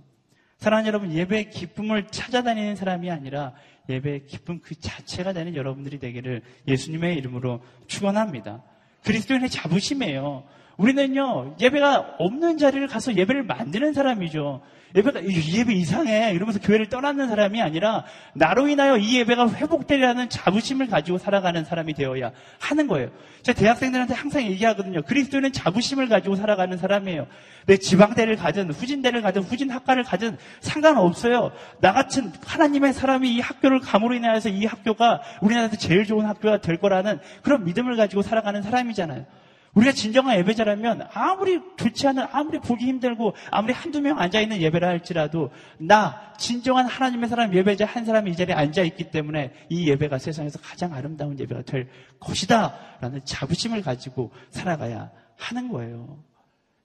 사랑하는 0.59 0.89
여러분, 0.89 1.13
예배의 1.13 1.51
기쁨을 1.51 2.09
찾아다니는 2.09 2.77
사람이 2.77 3.11
아니라 3.11 3.55
예배의 3.89 4.27
기쁨 4.27 4.61
그 4.61 4.79
자체가 4.79 5.33
되는 5.33 5.57
여러분들이 5.57 5.99
되기를 5.99 6.43
예수님의 6.69 7.17
이름으로 7.17 7.61
축원합니다. 7.87 8.63
그리스도인의 9.03 9.49
자부심이에요. 9.49 10.45
우리는요, 10.79 11.57
예배가 11.61 12.15
없는 12.19 12.57
자리를 12.57 12.87
가서 12.87 13.15
예배를 13.17 13.43
만드는 13.43 13.93
사람이죠. 13.93 14.63
예배가, 14.95 15.21
이 15.21 15.59
예배 15.59 15.75
이상해. 15.75 16.33
이러면서 16.33 16.61
교회를 16.61 16.89
떠나는 16.89 17.29
사람이 17.29 17.61
아니라, 17.61 18.05
나로 18.33 18.69
인하여 18.69 18.97
이 18.97 19.19
예배가 19.19 19.51
회복되리라는 19.51 20.31
자부심을 20.31 20.87
가지고 20.87 21.19
살아가는 21.19 21.63
사람이 21.65 21.95
되어야 21.95 22.31
하는 22.61 22.87
거예요. 22.87 23.11
제가 23.43 23.59
대학생들한테 23.59 24.15
항상 24.15 24.45
얘기하거든요. 24.45 25.03
그리스도는 25.03 25.53
자부심을 25.53 26.09
가지고 26.09 26.37
살아가는 26.37 26.79
사람이에요. 26.79 27.27
내 27.67 27.77
지방대를 27.77 28.37
가든, 28.37 28.71
후진대를 28.71 29.21
가든, 29.21 29.43
후진학과를 29.43 30.05
가든, 30.05 30.39
상관없어요. 30.61 31.51
나 31.81 31.93
같은 31.93 32.33
하나님의 32.47 32.93
사람이 32.93 33.35
이 33.35 33.41
학교를 33.41 33.81
감으로 33.81 34.15
인하여서 34.15 34.49
이 34.51 34.65
학교가 34.65 35.23
우리나라에서 35.43 35.77
제일 35.77 36.07
좋은 36.07 36.25
학교가 36.25 36.61
될 36.61 36.79
거라는 36.79 37.19
그런 37.43 37.65
믿음을 37.65 37.97
가지고 37.97 38.23
살아가는 38.23 38.63
사람이잖아요. 38.63 39.27
우리가 39.75 39.93
진정한 39.93 40.39
예배자라면 40.39 41.09
아무리 41.13 41.61
좋지 41.77 42.09
않은 42.09 42.27
아무리 42.33 42.59
보기 42.59 42.87
힘들고 42.87 43.35
아무리 43.51 43.73
한두 43.73 44.01
명 44.01 44.19
앉아 44.19 44.41
있는 44.41 44.61
예배라 44.61 44.89
할지라도 44.89 45.51
나 45.79 46.33
진정한 46.39 46.87
하나님의 46.87 47.29
사람 47.29 47.55
예배자 47.55 47.87
한 47.87 48.05
사람이 48.05 48.31
이 48.31 48.37
자리에 48.37 48.55
앉아 48.55 48.83
있기 48.83 49.11
때문에 49.11 49.53
이 49.69 49.89
예배가 49.89 50.19
세상에서 50.19 50.59
가장 50.61 50.95
아름다운 50.95 51.39
예배가 51.39 51.63
될 51.63 51.89
것이다 52.21 52.75
라는 53.01 53.21
자부심을 53.25 53.83
가지고 53.83 54.33
살아가야 54.51 55.11
하는 55.37 55.69
거예요. 55.69 56.19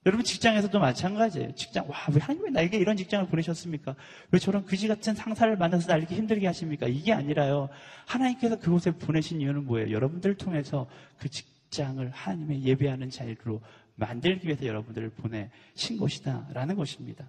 여러분 0.06 0.22
직장에서도 0.22 0.78
마찬가지예요. 0.78 1.54
직장 1.54 1.86
와 1.88 1.96
왜 2.12 2.20
하나님 2.20 2.44
왜 2.44 2.50
나에게 2.50 2.76
이런 2.76 2.94
직장을 2.96 3.26
보내셨습니까? 3.26 3.94
왜 4.32 4.38
저런 4.38 4.66
그지 4.66 4.86
같은 4.86 5.14
상사를 5.14 5.56
만나서 5.56 5.88
날 5.88 6.00
이렇게 6.00 6.14
힘들게 6.14 6.46
하십니까? 6.46 6.86
이게 6.86 7.14
아니라요. 7.14 7.70
하나님께서 8.06 8.58
그곳에 8.58 8.90
보내신 8.90 9.40
이유는 9.40 9.64
뭐예요? 9.64 9.90
여러분들을 9.92 10.36
통해서 10.36 10.86
그 11.18 11.30
직, 11.30 11.46
직장을 11.74 12.08
하나님의 12.08 12.62
예배하는 12.62 13.10
자리로 13.10 13.60
만들기 13.96 14.46
위해서 14.46 14.64
여러분들을 14.64 15.10
보내신 15.10 15.98
것이다라는 15.98 16.76
것입니다. 16.76 17.28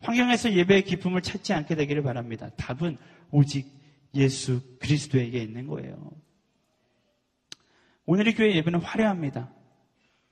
환경에서 0.00 0.52
예배의 0.52 0.82
기쁨을 0.82 1.22
찾지 1.22 1.52
않게 1.52 1.76
되기를 1.76 2.02
바랍니다. 2.02 2.50
답은 2.56 2.98
오직 3.30 3.68
예수 4.14 4.60
그리스도에게 4.80 5.38
있는 5.38 5.68
거예요. 5.68 6.10
오늘의 8.06 8.34
교회 8.34 8.54
예배는 8.56 8.80
화려합니다. 8.80 9.50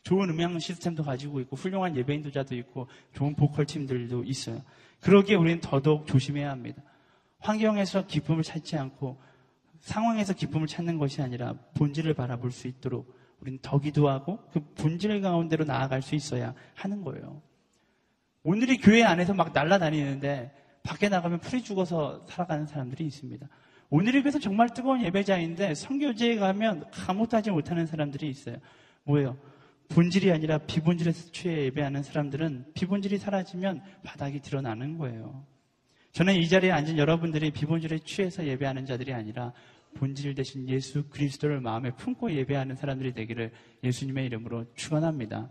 좋은 0.03 0.29
음향 0.31 0.59
시스템도 0.59 1.05
가지고 1.05 1.41
있고 1.41 1.57
훌륭한 1.57 1.97
예배 1.97 2.15
인 2.15 2.23
도자도 2.23 2.57
있고 2.57 2.89
좋은 3.15 3.35
보컬 3.37 3.65
팀들도 3.67 4.25
있어요. 4.25 4.63
그러기에 5.01 5.37
우리는 5.37 5.61
더더욱 5.61 6.07
조심해야 6.07 6.51
합니다. 6.51 6.83
환경에서 7.39 8.07
기쁨을 8.07 8.43
찾지 8.43 8.77
않고 8.77 9.21
상황에서 9.81 10.33
기쁨을 10.33 10.67
찾는 10.67 10.99
것이 10.99 11.23
아니라 11.23 11.55
본질을 11.75 12.15
바라볼 12.15 12.51
수 12.51 12.69
있도록 12.69 13.22
우리는 13.43 13.59
더 13.61 13.79
기도하고 13.79 14.39
그 14.53 14.61
본질 14.75 15.21
가운데로 15.21 15.65
나아갈 15.65 16.01
수 16.01 16.15
있어야 16.15 16.55
하는 16.75 17.03
거예요. 17.03 17.43
오늘이 18.45 18.79
교회 18.79 19.03
안에서 19.03 19.35
막 19.35 19.53
날아다니는데 19.53 20.53
밖에 20.85 21.09
나가면 21.09 21.41
풀이 21.41 21.63
죽어서 21.63 22.25
살아가는 22.29 22.67
사람들이 22.67 23.05
있습니다. 23.05 23.47
오늘이 23.91 24.23
그래서 24.23 24.39
정말 24.39 24.71
뜨거운 24.71 25.03
예배자인데 25.03 25.75
성교제에 25.75 26.37
가면 26.37 26.85
아무것도 27.07 27.37
하지 27.37 27.51
못하는 27.51 27.85
사람들이 27.85 28.31
있어요. 28.31 28.57
뭐예요? 29.05 29.37
본질이 29.89 30.33
아니라 30.33 30.59
비본질에서 30.59 31.33
취해 31.33 31.65
예배하는 31.65 32.03
사람들은 32.03 32.73
비본질이 32.75 33.19
사라지면 33.19 33.83
바닥이 34.05 34.41
드러나는 34.41 34.99
거예요. 34.99 35.45
저는 36.13 36.35
이 36.35 36.49
자리에 36.49 36.71
앉은 36.71 36.97
여러분들이 36.97 37.51
비본질에 37.51 37.99
취해서 38.01 38.47
예배하는 38.47 38.87
자들이 38.87 39.13
아니라 39.13 39.53
본질 39.95 40.35
대신 40.35 40.69
예수 40.69 41.09
그리스도를 41.09 41.61
마음에 41.61 41.91
품고 41.91 42.33
예배하는 42.33 42.77
사람들이 42.77 43.13
되기를 43.13 43.53
예수님의 43.85 44.27
이름으로 44.27 44.67
축원합니다. 44.75 45.51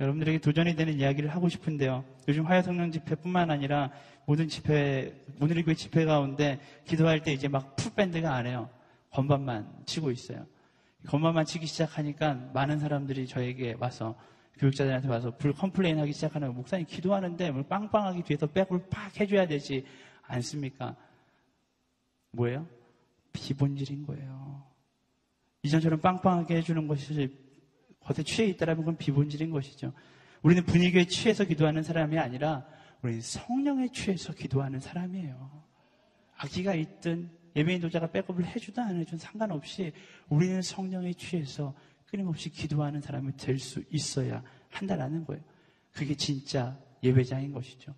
여러분들에게 0.00 0.38
도전이 0.38 0.76
되는 0.76 0.94
이야기를 0.94 1.28
하고 1.30 1.48
싶은데요. 1.48 2.04
요즘 2.28 2.46
화요성령 2.46 2.92
집회뿐만 2.92 3.50
아니라 3.50 3.90
모든 4.26 4.48
집회, 4.48 5.24
오늘의 5.40 5.74
집회 5.74 6.04
가운데 6.04 6.60
기도할 6.84 7.22
때 7.22 7.32
이제 7.32 7.48
막 7.48 7.74
full 7.76 7.98
band가 7.98 8.32
안 8.32 8.46
해요. 8.46 8.70
건반만 9.10 9.68
치고 9.86 10.10
있어요. 10.10 10.46
건반만 11.06 11.44
치기 11.44 11.66
시작하니까 11.66 12.34
많은 12.52 12.78
사람들이 12.78 13.26
저에게 13.26 13.74
와서 13.78 14.16
교역자들한테 14.58 15.08
와서 15.08 15.30
불 15.36 15.52
complain 15.52 15.98
하기 16.00 16.12
시작하는 16.12 16.54
목사님 16.54 16.86
기도하는데 16.86 17.50
뭘 17.50 17.64
빵빵하게 17.64 18.22
뒤에서 18.22 18.46
back을 18.46 18.86
팍 18.90 19.18
해줘야 19.18 19.46
되지 19.46 19.84
않습니까? 20.22 20.96
뭐예요? 22.32 22.66
비본질인 23.38 24.06
거예요. 24.06 24.66
이전처럼 25.62 26.00
빵빵하게 26.00 26.56
해주는 26.56 26.86
것이 26.86 27.36
겉에 28.00 28.22
취해 28.24 28.48
있다라면 28.48 28.84
그건 28.84 28.96
비본질인 28.96 29.50
것이죠. 29.50 29.92
우리는 30.42 30.64
분위기에 30.64 31.06
취해서 31.06 31.44
기도하는 31.44 31.82
사람이 31.82 32.18
아니라 32.18 32.66
우리는 33.02 33.20
성령에 33.20 33.88
취해서 33.92 34.32
기도하는 34.32 34.80
사람이에요. 34.80 35.62
아기가 36.36 36.74
있든 36.74 37.30
예배인 37.56 37.80
도자가 37.80 38.10
백업을 38.10 38.46
해주든 38.46 38.82
안 38.82 38.96
해주든 38.96 39.18
상관없이 39.18 39.92
우리는 40.28 40.62
성령에 40.62 41.12
취해서 41.14 41.74
끊임없이 42.06 42.50
기도하는 42.50 43.00
사람이 43.00 43.36
될 43.36 43.58
수 43.58 43.82
있어야 43.90 44.42
한다라는 44.70 45.24
거예요. 45.24 45.42
그게 45.92 46.14
진짜 46.14 46.78
예배자인 47.02 47.52
것이죠. 47.52 47.94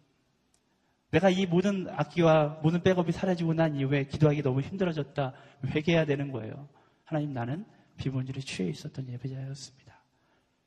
내가 1.11 1.29
이 1.31 1.47
모든 1.47 1.89
악기와 1.89 2.61
모든 2.63 2.83
백업이 2.83 3.13
사라지고 3.13 3.55
난 3.55 3.75
이후에 3.77 4.05
기도하기 4.05 4.43
너무 4.43 4.61
힘들어졌다. 4.61 5.33
회개해야 5.67 6.05
되는 6.05 6.31
거예요. 6.31 6.69
하나님 7.05 7.33
나는 7.33 7.65
비본질에 7.97 8.41
취해 8.41 8.69
있었던 8.69 9.09
예배자였습니다. 9.09 10.01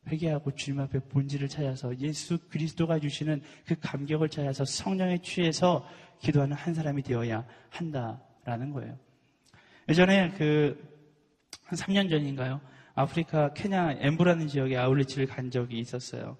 회개하고 0.07 0.51
주님 0.55 0.81
앞에 0.81 0.99
본질을 0.99 1.47
찾아서 1.47 1.97
예수 1.99 2.37
그리스도가 2.49 2.99
주시는 2.99 3.41
그 3.65 3.75
감격을 3.79 4.27
찾아서 4.29 4.65
성령에 4.65 5.19
취해서 5.19 5.87
기도하는 6.19 6.57
한 6.57 6.73
사람이 6.73 7.03
되어야 7.03 7.45
한다라는 7.69 8.71
거예요. 8.71 8.97
예전에 9.87 10.31
그 10.31 10.93
한 11.65 11.77
3년 11.77 12.09
전인가요? 12.09 12.61
아프리카 12.93 13.53
케냐 13.53 13.93
엠부라는 13.99 14.47
지역에 14.47 14.77
아울리치를 14.77 15.25
간 15.25 15.49
적이 15.49 15.79
있었어요. 15.79 16.37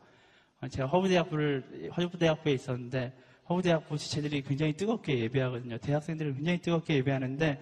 제가 0.70 0.88
허브대학부를 0.88 1.92
허브대학부에 1.98 2.54
있었는데 2.54 3.14
허브대학부 3.50 3.98
지체들이 3.98 4.42
굉장히 4.44 4.74
뜨겁게 4.74 5.20
예배하거든요. 5.20 5.78
대학생들을 5.78 6.36
굉장히 6.36 6.60
뜨겁게 6.60 6.96
예배하는데 6.96 7.60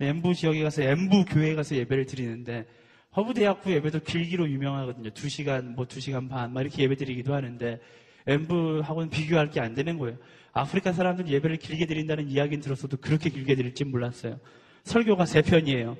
엠부 0.00 0.34
지역에 0.34 0.62
가서 0.62 0.82
엠부 0.82 1.24
교회에 1.26 1.54
가서 1.54 1.76
예배를 1.76 2.06
드리는데 2.06 2.66
허브대학부 3.16 3.72
예배도 3.72 4.00
길기로 4.00 4.48
유명하거든요. 4.48 5.10
2시간, 5.10 5.74
뭐 5.74 5.86
2시간 5.86 6.28
반, 6.28 6.52
막 6.52 6.60
이렇게 6.62 6.82
예배 6.82 6.96
드리기도 6.96 7.34
하는데 7.34 7.80
엠브하고는 8.26 9.10
비교할 9.10 9.50
게 9.50 9.60
안 9.60 9.74
되는 9.74 9.98
거예요. 9.98 10.16
아프리카 10.52 10.92
사람들 10.92 11.28
예배를 11.28 11.56
길게 11.56 11.86
드린다는 11.86 12.28
이야기는 12.28 12.62
들었어도 12.62 12.96
그렇게 12.96 13.28
길게 13.28 13.56
드릴지 13.56 13.84
몰랐어요. 13.84 14.38
설교가 14.84 15.26
세 15.26 15.42
편이에요. 15.42 15.96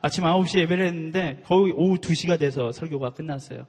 아침 0.00 0.24
9시에 0.24 0.60
예배를 0.60 0.86
했는데 0.86 1.42
거의 1.44 1.72
오후 1.72 1.98
2시가 1.98 2.38
돼서 2.38 2.72
설교가 2.72 3.10
끝났어요. 3.10 3.66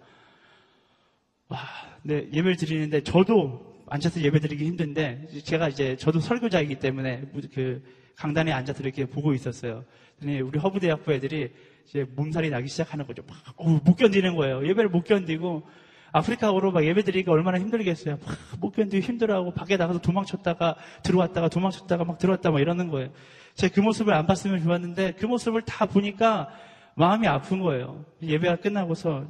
와, 1.50 1.60
네, 2.04 2.28
예배를 2.32 2.56
드리는데 2.56 3.02
저도 3.04 3.75
앉아서 3.88 4.22
예배 4.22 4.40
드리기 4.40 4.66
힘든데 4.66 5.28
제가 5.44 5.70
이제 5.70 5.96
저도 5.96 6.20
설교자이기 6.20 6.76
때문에 6.76 7.24
그 7.54 7.84
강단에 8.16 8.52
앉아서 8.52 8.82
이렇게 8.84 9.06
보고 9.06 9.34
있었어요. 9.34 9.84
우리 10.22 10.58
허브대학부 10.58 11.14
애들이 11.14 11.52
이제 11.88 12.06
몸살이 12.16 12.50
나기 12.50 12.68
시작하는 12.68 13.06
거죠. 13.06 13.24
막, 13.28 13.38
어, 13.58 13.70
못 13.84 13.96
견디는 13.96 14.36
거예요. 14.36 14.66
예배를 14.68 14.90
못 14.90 15.04
견디고 15.04 15.68
아프리카어로 16.12 16.72
막 16.72 16.84
예배 16.86 17.04
드리기가 17.04 17.32
얼마나 17.34 17.60
힘들겠어요. 17.60 18.18
막 18.26 18.36
못 18.62 18.72
견디고 18.72 19.06
힘들어하고 19.06 19.52
밖에 19.52 19.78
나가서 19.78 20.00
도망쳤다가 20.00 20.76
들어왔다가 21.04 21.50
도망쳤다가 21.50 22.06
막 22.06 22.18
들어왔다 22.18 22.52
막 22.52 22.60
이러는 22.62 22.88
거예요. 22.88 23.12
제가 23.56 23.74
그 23.74 23.82
모습을 23.82 24.14
안 24.14 24.26
봤으면 24.26 24.64
좋았는데 24.64 25.14
그 25.20 25.26
모습을 25.26 25.62
다 25.64 25.86
보니까 25.86 26.50
마음이 26.96 27.28
아픈 27.28 27.60
거예요. 27.60 28.06
예배가 28.24 28.58
끝나고서 28.58 29.28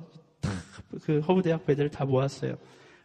그 1.03 1.19
허브대학부 1.19 1.71
애들을 1.71 1.89
다 1.89 2.05
모았어요. 2.05 2.55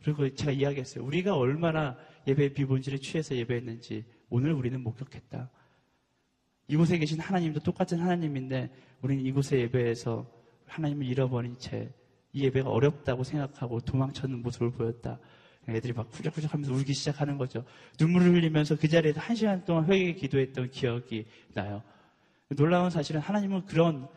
그리고 0.03 0.33
제가 0.35 0.53
이야기했어요. 0.53 1.05
우리가 1.05 1.37
얼마나 1.37 1.97
예배의 2.27 2.55
비본질에 2.55 2.99
취해서 2.99 3.35
예배했는지 3.35 4.05
오늘 4.29 4.53
우리는 4.53 4.81
목격했다. 4.83 5.51
이곳에 6.69 6.99
계신 6.99 7.21
하나님도 7.21 7.61
똑같은 7.61 7.99
하나님인데 7.99 8.71
우리는 9.03 9.25
이곳의 9.25 9.61
예배에서 9.63 10.27
하나님을 10.67 11.07
잃어버린 11.07 11.59
채 11.59 11.91
이 12.33 12.45
예배가 12.45 12.71
어렵다고 12.71 13.25
생각하고 13.25 13.81
도망쳤는 13.81 14.43
모습을 14.43 14.71
보였다. 14.71 15.19
애들이 15.69 15.93
막 15.93 16.09
후적후적 16.11 16.53
하면서 16.53 16.73
울기 16.73 16.93
시작하는 16.95 17.37
거죠. 17.39 17.65
눈물을 17.99 18.35
흘리면서 18.35 18.77
그 18.77 18.89
자리에서 18.89 19.21
한 19.21 19.37
시간 19.37 19.65
동안 19.65 19.85
회개 19.87 20.15
기도했던 20.15 20.71
기억이 20.71 21.27
나요. 21.55 21.83
놀라운 22.49 22.91
사실은 22.91 23.21
하나님은 23.21 23.67
그런 23.67 24.09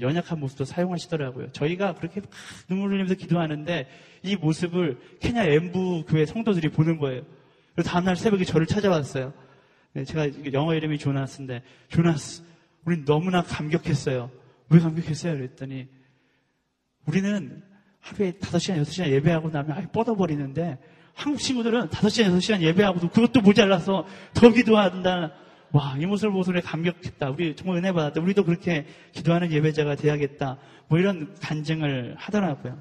연약한 0.00 0.38
모습도 0.38 0.64
사용하시더라고요. 0.64 1.52
저희가 1.52 1.94
그렇게 1.94 2.20
막 2.20 2.30
눈물 2.68 2.90
흘리면서 2.90 3.14
기도하는데 3.14 3.88
이 4.22 4.36
모습을 4.36 4.98
케냐 5.20 5.44
엠부 5.44 6.04
교회 6.06 6.26
성도들이 6.26 6.68
보는 6.70 6.98
거예요. 6.98 7.22
그래서 7.74 7.90
다음날 7.90 8.16
새벽에 8.16 8.44
저를 8.44 8.66
찾아왔어요. 8.66 9.32
네, 9.92 10.04
제가 10.04 10.28
영어 10.52 10.74
이름이 10.74 10.98
조나스인데 10.98 11.62
조나스 11.88 12.42
우린 12.84 13.04
너무나 13.04 13.42
감격했어요. 13.42 14.30
왜 14.68 14.78
감격했어요? 14.78 15.34
그랬더니 15.34 15.88
우리는 17.06 17.62
하루에 18.00 18.32
5시간, 18.32 18.82
6시간 18.82 19.10
예배하고 19.10 19.50
나면 19.50 19.76
아예 19.76 19.86
뻗어버리는데 19.86 20.78
한국 21.14 21.40
친구들은 21.40 21.88
5시간, 21.88 22.36
6시간 22.38 22.60
예배하고도 22.62 23.10
그것도 23.10 23.40
모자라서 23.40 24.06
더 24.32 24.50
기도한다. 24.50 25.32
와, 25.72 25.96
이 25.98 26.06
모습을 26.06 26.32
보고서 26.32 26.52
감격했다. 26.52 27.30
우리 27.30 27.54
정말 27.54 27.78
은혜 27.78 27.92
받았다. 27.92 28.20
우리도 28.20 28.44
그렇게 28.44 28.86
기도하는 29.12 29.52
예배자가 29.52 29.94
돼야겠다. 29.94 30.58
뭐 30.88 30.98
이런 30.98 31.34
간증을 31.40 32.16
하더라고요. 32.18 32.80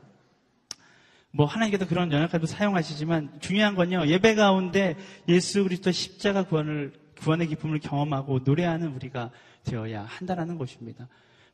뭐 1.32 1.46
하나님께서 1.46 1.88
그런 1.88 2.12
연약함도 2.12 2.48
사용하시지만 2.48 3.40
중요한 3.40 3.76
건요. 3.76 4.08
예배 4.08 4.34
가운데 4.34 4.98
예수 5.28 5.64
그리스도 5.64 5.92
십자가 5.92 6.44
구원을 6.44 6.94
구원의 7.20 7.48
기쁨을 7.48 7.80
경험하고 7.80 8.40
노래하는 8.40 8.94
우리가 8.96 9.30
되어야 9.64 10.04
한다라는 10.04 10.58
것입니다. 10.58 11.08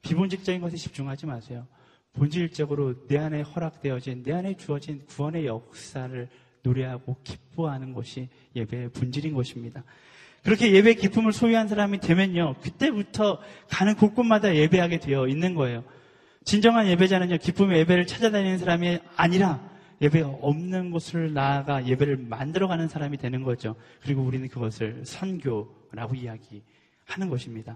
비본질적인 0.04 0.62
것에 0.62 0.78
집중하지 0.78 1.26
마세요. 1.26 1.67
본질적으로 2.13 3.08
내 3.08 3.17
안에 3.17 3.41
허락되어진 3.41 4.24
내 4.24 4.32
안에 4.32 4.56
주어진 4.56 5.06
구원의 5.08 5.45
역사를 5.45 6.30
노래하고 6.62 7.17
기뻐하는 7.24 7.93
것이 7.93 8.30
예배의 8.56 8.89
본질인 8.91 9.34
것입니다. 9.34 9.84
그렇게 10.46 10.72
예배 10.72 10.94
기쁨을 10.94 11.34
소유한 11.34 11.68
사람이 11.68 12.00
되면요. 12.00 12.58
그때부터 12.62 13.40
가는 13.68 13.96
곳곳마다 13.96 14.56
예배하게 14.56 15.00
되어 15.00 15.28
있는 15.28 15.56
거예요. 15.56 15.84
진정한 16.44 16.88
예배자는요, 16.88 17.40
기쁨의 17.40 17.80
예배를 17.80 18.06
찾아다니는 18.06 18.60
사람이 18.60 19.00
아니라 19.16 19.68
예배가 20.02 20.28
없는 20.42 20.92
곳을 20.92 21.34
나아가 21.34 21.88
예배를 21.88 22.18
만들어가는 22.18 22.88
사람이 22.88 23.18
되는 23.18 23.42
거죠. 23.42 23.76
그리고 24.04 24.22
우리는 24.22 24.48
그것을 24.48 25.02
선교라고 25.04 26.14
이야기하는 26.14 27.30
것입니다. 27.30 27.76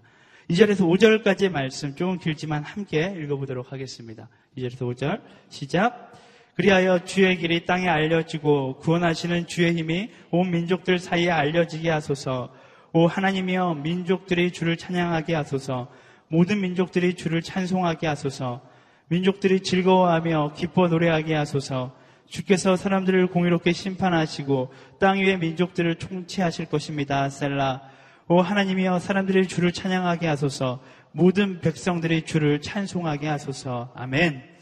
2절에서 0.52 0.88
5절까지의 0.88 1.50
말씀 1.50 1.96
조금 1.96 2.20
길지만 2.20 2.64
함께 2.64 3.16
읽어보도록 3.18 3.72
하겠습니다. 3.72 4.30
2절에서 4.56 4.96
5절 4.96 5.22
시작. 5.50 6.12
그리하여 6.60 7.06
주의 7.06 7.38
길이 7.38 7.66
땅에 7.66 7.88
알려지고 7.88 8.80
구원하시는 8.80 9.48
주의 9.48 9.74
힘이 9.78 10.10
온 10.30 10.52
민족들 10.52 11.00
사이에 11.00 11.32
알려지게 11.32 11.90
하소서. 11.90 12.50
오 12.92 13.08
하나님이여 13.08 13.76
민족들이 13.76 14.52
주를 14.52 14.76
찬양하게 14.76 15.36
하소서. 15.36 15.88
모든 16.28 16.60
민족들이 16.60 17.14
주를 17.14 17.42
찬송하게 17.42 18.08
하소서. 18.08 18.60
민족들이 19.08 19.62
즐거워하며 19.62 20.52
기뻐 20.54 20.90
노래하게 20.90 21.34
하소서. 21.34 21.96
주께서 22.28 22.76
사람들을 22.76 23.28
공의롭게 23.28 23.72
심판하시고 23.72 24.74
땅 25.00 25.18
위의 25.18 25.38
민족들을 25.38 25.96
통치하실 25.96 26.66
것입니다. 26.66 27.30
셀라. 27.30 27.84
오 28.28 28.42
하나님이여 28.42 29.00
사람들이 29.00 29.48
주를 29.48 29.72
찬양하게 29.72 30.28
하소서. 30.28 30.82
모든 31.14 31.62
백성들이 31.62 32.24
주를 32.24 32.60
찬송하게 32.60 33.30
하소서. 33.30 33.94
아멘. 33.96 34.59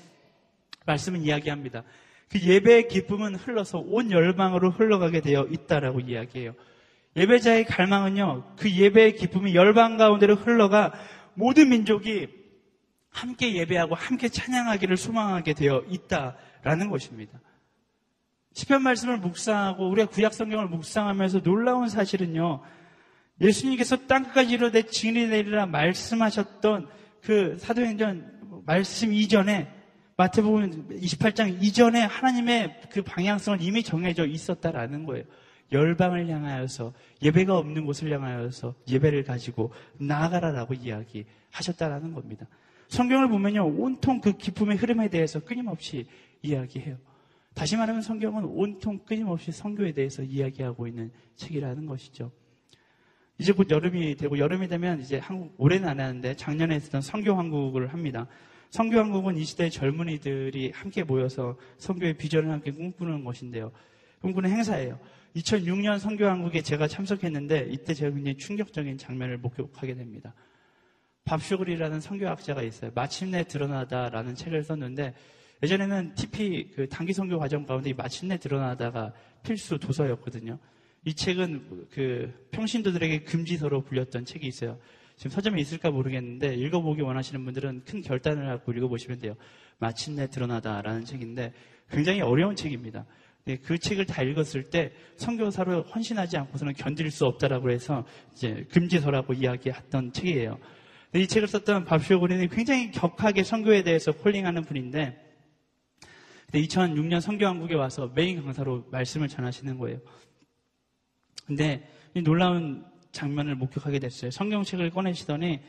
말씀은 0.88 1.22
이야기합니다. 1.22 1.84
그 2.30 2.40
예배의 2.40 2.88
기쁨은 2.88 3.36
흘러서 3.36 3.80
온 3.80 4.12
열방으로 4.12 4.72
흘러가게 4.72 5.22
되어 5.22 5.46
있다라고 5.50 6.00
이야기해요. 6.00 6.54
예배자의 7.16 7.66
갈망은요, 7.66 8.56
그 8.58 8.70
예배의 8.70 9.16
기쁨이 9.16 9.56
열방 9.56 9.98
가운데로 9.98 10.36
흘러가 10.36 10.94
모든 11.36 11.70
민족이 11.70 12.28
함께 13.10 13.56
예배하고 13.56 13.96
함께 13.96 14.30
찬양하기를 14.30 14.98
소망하게 14.98 15.54
되어 15.54 15.84
있다라는 15.90 16.90
것입니다. 16.90 17.40
시편 18.54 18.82
말씀을 18.84 19.18
묵상하고 19.20 19.90
우리가 19.90 20.10
구약 20.10 20.34
성경을 20.34 20.68
묵상하면서 20.68 21.42
놀라운 21.42 21.90
사실은요. 21.90 22.62
예수님께서 23.40 24.08
땅끝까지 24.08 24.54
이르되 24.54 24.84
증인이 24.84 25.30
되리라 25.30 25.68
말씀하셨던 25.68 26.90
그 27.22 27.58
사도행전 27.60 28.64
말씀 28.66 29.14
이전에 29.14 29.77
마태복음 30.18 30.90
28장 30.90 31.64
이전에 31.64 32.02
하나님의 32.02 32.82
그 32.90 33.04
방향성은 33.04 33.62
이미 33.62 33.84
정해져 33.84 34.26
있었다라는 34.26 35.06
거예요. 35.06 35.24
열방을 35.72 36.28
향하여서 36.28 36.92
예배가 37.22 37.56
없는 37.56 37.86
곳을 37.86 38.12
향하여서 38.12 38.74
예배를 38.88 39.24
가지고 39.24 39.72
나아가라라고 40.00 40.74
이야기하셨다라는 40.74 42.14
겁니다. 42.14 42.48
성경을 42.88 43.28
보면요, 43.30 43.68
온통 43.68 44.22
그 44.22 44.36
기쁨의 44.38 44.78
흐름에 44.78 45.10
대해서 45.10 45.40
끊임없이 45.40 46.08
이야기해요. 46.42 46.98
다시 47.54 47.76
말하면 47.76 48.02
성경은 48.02 48.46
온통 48.46 49.00
끊임없이 49.06 49.52
성교에 49.52 49.92
대해서 49.92 50.24
이야기하고 50.24 50.88
있는 50.88 51.12
책이라는 51.36 51.86
것이죠. 51.86 52.32
이제 53.38 53.52
곧 53.52 53.70
여름이 53.70 54.16
되고 54.16 54.40
여름이 54.40 54.68
되면 54.68 55.00
이제 55.00 55.20
한국 55.20 55.54
올해는 55.60 55.88
안 55.88 56.00
하는데 56.00 56.36
작년에 56.36 56.74
했던 56.74 57.02
성교 57.02 57.36
한국을 57.36 57.94
합니다. 57.94 58.26
성교 58.70 58.98
한국은 59.00 59.38
이 59.38 59.44
시대의 59.44 59.72
젊은이들이 59.72 60.72
함께 60.72 61.04
모여서 61.04 61.58
성교의 61.78 62.18
비전을 62.18 62.52
함께 62.52 62.72
꿈꾸는 62.72 63.24
것인데요. 63.24 63.72
꿈꾸는 64.22 64.50
행사예요. 64.50 65.00
2006년 65.36 66.00
성교 66.00 66.26
한국에 66.26 66.62
제가 66.62 66.88
참석했는데 66.88 67.68
이때 67.70 67.94
제가 67.94 68.14
굉장히 68.14 68.38
충격적인 68.38 68.98
장면을 68.98 69.38
목격하게 69.38 69.96
됩니다. 69.96 70.34
밥슈글이라는 71.26 72.00
성교학자가 72.00 72.64
있어요. 72.64 72.92
마침내 72.96 73.44
드러나다라는 73.44 74.36
책을 74.36 74.64
썼는데 74.64 75.14
예전에는 75.62 76.16
TP 76.16 76.72
그 76.76 76.88
단기 76.88 77.14
성교 77.14 77.38
과정 77.40 77.66
가운데 77.66 77.94
마침내 77.94 78.38
드러나다가 78.38 79.14
필수 79.44 79.78
도서였거든요. 79.78 80.58
이 81.06 81.14
책은 81.14 81.88
그 81.92 82.48
평신도들에게 82.52 83.24
금지서로 83.24 83.84
불렸던 83.84 84.26
책이 84.26 84.48
있어요. 84.48 84.80
지금 85.18 85.32
서점에 85.32 85.60
있을까 85.60 85.90
모르겠는데 85.90 86.54
읽어보기 86.56 87.02
원하시는 87.02 87.44
분들은 87.44 87.84
큰 87.86 88.02
결단을 88.02 88.50
하고 88.50 88.72
읽어보시면 88.72 89.20
돼요. 89.20 89.36
마침내 89.80 90.30
드러나다라는 90.30 91.06
책인데 91.06 91.54
굉장히 91.90 92.22
어려운 92.22 92.56
책입니다. 92.56 93.06
네, 93.46 93.58
그 93.58 93.80
책을 93.80 94.06
다 94.06 94.22
읽었을 94.22 94.70
때 94.70 94.92
성교사로 95.16 95.84
헌신하지 95.84 96.38
않고서는 96.38 96.74
견딜 96.74 97.10
수 97.10 97.26
없다라고 97.26 97.72
해서 97.72 98.06
이제 98.34 98.68
금지서라고 98.72 99.34
이야기했던 99.34 100.14
책이에요. 100.14 100.60
이 101.16 101.26
책을 101.26 101.48
썼던 101.48 101.86
밥쇼 101.86 102.20
고린이 102.20 102.48
굉장히 102.50 102.92
격하게 102.92 103.44
성교에 103.44 103.84
대해서 103.84 104.12
콜링하는 104.12 104.64
분인데 104.66 105.18
2006년 106.54 107.22
성교왕국에 107.22 107.74
와서 107.76 108.12
메인 108.14 108.44
강사로 108.44 108.86
말씀을 108.92 109.30
전하시는 109.30 109.78
거예요. 109.80 110.00
근데 111.46 111.90
이 112.14 112.22
놀라운 112.22 112.86
장면을 113.12 113.56
목격하게 113.56 114.00
됐어요. 114.00 114.32
성경책을 114.32 114.90
꺼내시더니 114.92 115.60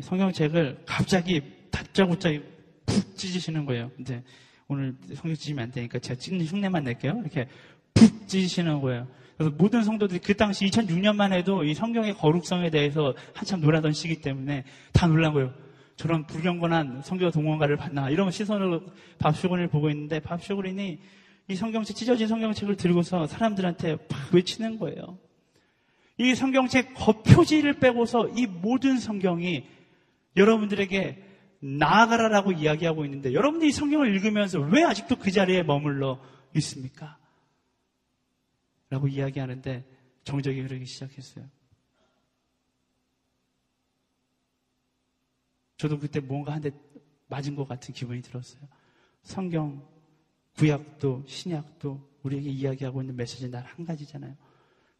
성경책을 0.00 0.82
갑자기 0.86 1.42
다짜고짜 1.70 2.30
푹 2.86 3.16
찢으시는 3.16 3.64
거예요. 3.66 3.90
근데 3.96 4.22
오늘 4.68 4.94
성경 5.14 5.34
찢으면 5.34 5.64
안 5.64 5.70
되니까 5.70 5.98
제가 5.98 6.18
찍는 6.18 6.46
흉내만 6.46 6.84
낼게요. 6.84 7.20
이렇게 7.20 7.48
푹 7.94 8.28
찢으시는 8.28 8.80
거예요. 8.80 9.06
그래서 9.36 9.54
모든 9.56 9.82
성도들이 9.84 10.20
그 10.20 10.34
당시 10.34 10.64
2006년만 10.66 11.32
해도 11.32 11.62
이 11.64 11.74
성경의 11.74 12.14
거룩성에 12.14 12.70
대해서 12.70 13.14
한참 13.34 13.60
놀라던 13.60 13.92
시기 13.92 14.20
때문에 14.20 14.64
다 14.92 15.06
놀란 15.06 15.32
거예요. 15.32 15.52
저런 15.96 16.26
불경건한 16.26 17.02
성교 17.02 17.30
동원가를 17.30 17.76
봤나 17.76 18.10
이런 18.10 18.30
시선으로 18.30 18.82
밥쇼근을 19.18 19.68
보고 19.68 19.88
있는데 19.90 20.20
밥쇼근이 20.20 20.98
이 21.48 21.54
성경책 21.54 21.96
찢어진 21.96 22.28
성경책을 22.28 22.76
들고서 22.76 23.26
사람들한테 23.26 23.96
막 24.10 24.34
외치는 24.34 24.78
거예요. 24.78 25.18
이 26.18 26.34
성경책 26.34 26.94
겉표지를 26.94 27.78
빼고서 27.78 28.28
이 28.30 28.46
모든 28.46 28.98
성경이 28.98 29.66
여러분들에게 30.36 31.22
나아가라라고 31.60 32.52
이야기하고 32.52 33.04
있는데 33.04 33.32
여러분들이 33.32 33.72
성경을 33.72 34.14
읽으면서 34.14 34.60
왜 34.60 34.82
아직도 34.84 35.16
그 35.16 35.30
자리에 35.30 35.62
머물러 35.62 36.20
있습니까? 36.54 37.18
라고 38.88 39.08
이야기하는데 39.08 39.84
정적이 40.24 40.60
흐르기 40.62 40.84
시작했어요. 40.86 41.44
저도 45.76 45.98
그때 45.98 46.20
뭔가 46.20 46.52
한 46.52 46.62
대 46.62 46.70
맞은 47.28 47.56
것 47.56 47.66
같은 47.66 47.92
기분이 47.92 48.22
들었어요. 48.22 48.62
성경, 49.24 49.84
구약도, 50.56 51.24
신약도 51.26 52.00
우리에게 52.22 52.48
이야기하고 52.50 53.02
있는 53.02 53.16
메시지는 53.16 53.50
단 53.50 53.64
한 53.64 53.84
가지잖아요. 53.84 54.36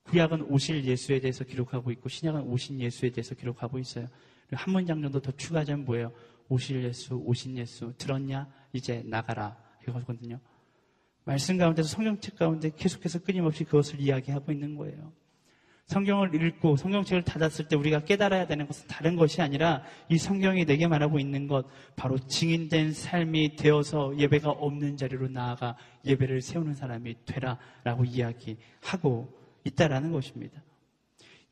구약은 0.07 0.43
오실 0.43 0.85
예수에 0.85 1.21
대해서 1.21 1.45
기록하고 1.45 1.91
있고, 1.93 2.09
신약은 2.09 2.43
오신 2.43 2.81
예수에 2.81 3.11
대해서 3.11 3.35
기록하고 3.35 3.79
있어요. 3.79 4.07
한 4.53 4.73
문장 4.73 5.03
정도 5.03 5.21
더 5.21 5.33
추가하자면 5.33 5.85
뭐예요? 5.85 6.13
오실 6.49 6.85
예수, 6.85 7.15
오신 7.15 7.57
예수, 7.59 7.93
들었냐? 7.99 8.49
이제 8.73 9.03
나가라. 9.05 9.57
이거거든요. 9.87 10.39
말씀 11.25 11.59
가운데서 11.59 11.89
성경책 11.89 12.37
가운데 12.37 12.71
계속해서 12.75 13.21
끊임없이 13.21 13.65
그것을 13.65 14.01
이야기하고 14.01 14.53
있는 14.53 14.77
거예요. 14.77 15.13
성경을 15.87 16.35
읽고 16.35 16.77
성경책을 16.77 17.23
닫았을 17.23 17.69
때 17.69 17.77
우리가 17.77 18.01
깨달아야 18.05 18.47
되는 18.47 18.67
것은 18.67 18.89
다른 18.89 19.15
것이 19.15 19.41
아니라 19.41 19.83
이 20.09 20.19
성경이 20.19 20.65
내게 20.65 20.89
말하고 20.89 21.21
있는 21.21 21.47
것 21.47 21.67
바로 21.95 22.19
증인된 22.19 22.93
삶이 22.93 23.55
되어서 23.55 24.17
예배가 24.19 24.51
없는 24.51 24.97
자리로 24.97 25.29
나아가 25.29 25.77
예배를 26.05 26.43
세우는 26.43 26.75
사람이 26.75 27.25
되라라고 27.25 28.05
이야기하고 28.05 29.46
있다라는 29.67 30.13
것입니다. 30.13 30.63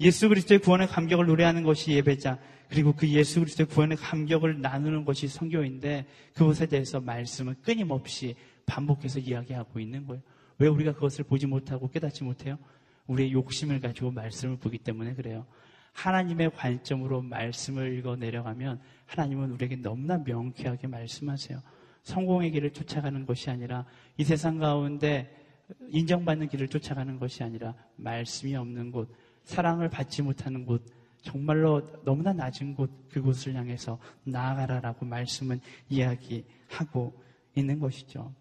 예수 0.01 0.29
그리스도의 0.29 0.61
구원의 0.61 0.89
감격을 0.89 1.27
노래하는 1.27 1.63
것이 1.63 1.93
예배자 1.93 2.39
그리고 2.69 2.93
그 2.93 3.09
예수 3.09 3.41
그리스도의 3.41 3.69
구원의 3.69 3.97
감격을 3.99 4.61
나누는 4.61 5.05
것이 5.05 5.29
성경인데 5.29 6.07
그것에 6.35 6.67
대해서 6.67 7.01
말씀은 7.01 7.57
끊임없이 7.63 8.35
반복해서 8.67 9.21
이야기하고 9.21 9.79
있는 9.79 10.07
거예요. 10.07 10.23
왜 10.59 10.69
우리가 10.69 10.95
그것을 10.95 11.25
보지 11.25 11.47
못하고 11.47 11.89
깨닫지 11.89 12.25
못해요? 12.25 12.59
우리의 13.07 13.33
욕심을 13.33 13.81
가지고 13.81 14.11
말씀을 14.11 14.57
보기 14.57 14.79
때문에 14.79 15.15
그래요. 15.15 15.47
하나님의 15.93 16.51
관점으로 16.57 17.23
말씀을 17.23 17.97
읽어 17.99 18.17
내려가면 18.17 18.81
하나님은 19.07 19.53
우리에게 19.53 19.77
너무나 19.77 20.19
명쾌하게 20.19 20.89
말씀하세요. 20.89 21.61
성공의 22.03 22.51
길을 22.51 22.71
쫓아가는 22.73 23.25
것이 23.27 23.51
아니라 23.51 23.85
이 24.17 24.25
세상 24.25 24.59
가운데 24.59 25.44
인정받는 25.89 26.49
길을 26.49 26.69
쫓아가는 26.69 27.19
것이 27.19 27.43
아니라 27.43 27.75
말씀이 27.97 28.55
없는 28.55 28.91
곳, 28.91 29.15
사랑을 29.45 29.89
받지 29.89 30.23
못하는 30.23 30.65
곳, 30.67 30.85
정말로 31.23 31.83
너무나 32.05 32.33
낮은 32.33 32.75
곳, 32.75 33.09
그곳을 33.09 33.55
향해서 33.55 33.99
나아가라라고 34.25 35.07
말씀은 35.07 35.61
이야기하고 35.89 37.15
있는 37.57 37.79
것이죠. 37.79 38.35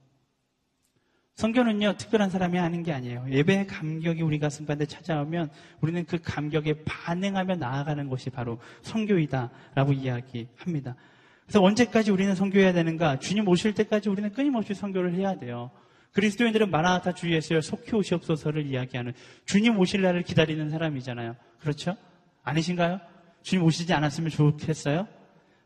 성경은요, 1.35 1.95
특별한 1.97 2.29
사람이 2.29 2.57
하는 2.57 2.83
게 2.83 2.93
아니에요. 2.93 3.25
예배의 3.27 3.65
감격이 3.65 4.21
우리 4.21 4.37
가슴 4.37 4.65
가운데 4.65 4.85
찾아오면 4.85 5.49
우리는 5.81 6.05
그 6.05 6.19
감격에 6.21 6.83
반응하며 6.83 7.55
나아가는 7.55 8.07
것이 8.07 8.29
바로 8.29 8.59
성교이다라고 8.83 9.93
이야기합니다. 9.93 10.95
그래서 11.43 11.61
언제까지 11.61 12.11
우리는 12.11 12.35
성교해야 12.35 12.73
되는가? 12.73 13.19
주님 13.19 13.47
오실 13.47 13.73
때까지 13.73 14.09
우리는 14.09 14.31
끊임없이 14.31 14.73
성교를 14.75 15.13
해야 15.13 15.35
돼요. 15.35 15.71
그리스도인들은 16.13 16.69
마라나타 16.69 17.13
주의에서 17.13 17.59
속히 17.61 17.95
오시옵소서를 17.95 18.65
이야기하는 18.67 19.13
주님 19.45 19.77
오실 19.79 20.01
날을 20.01 20.23
기다리는 20.23 20.69
사람이잖아요. 20.69 21.35
그렇죠? 21.59 21.97
아니신가요? 22.43 22.99
주님 23.41 23.65
오시지 23.65 23.93
않았으면 23.93 24.29
좋겠어요? 24.29 25.07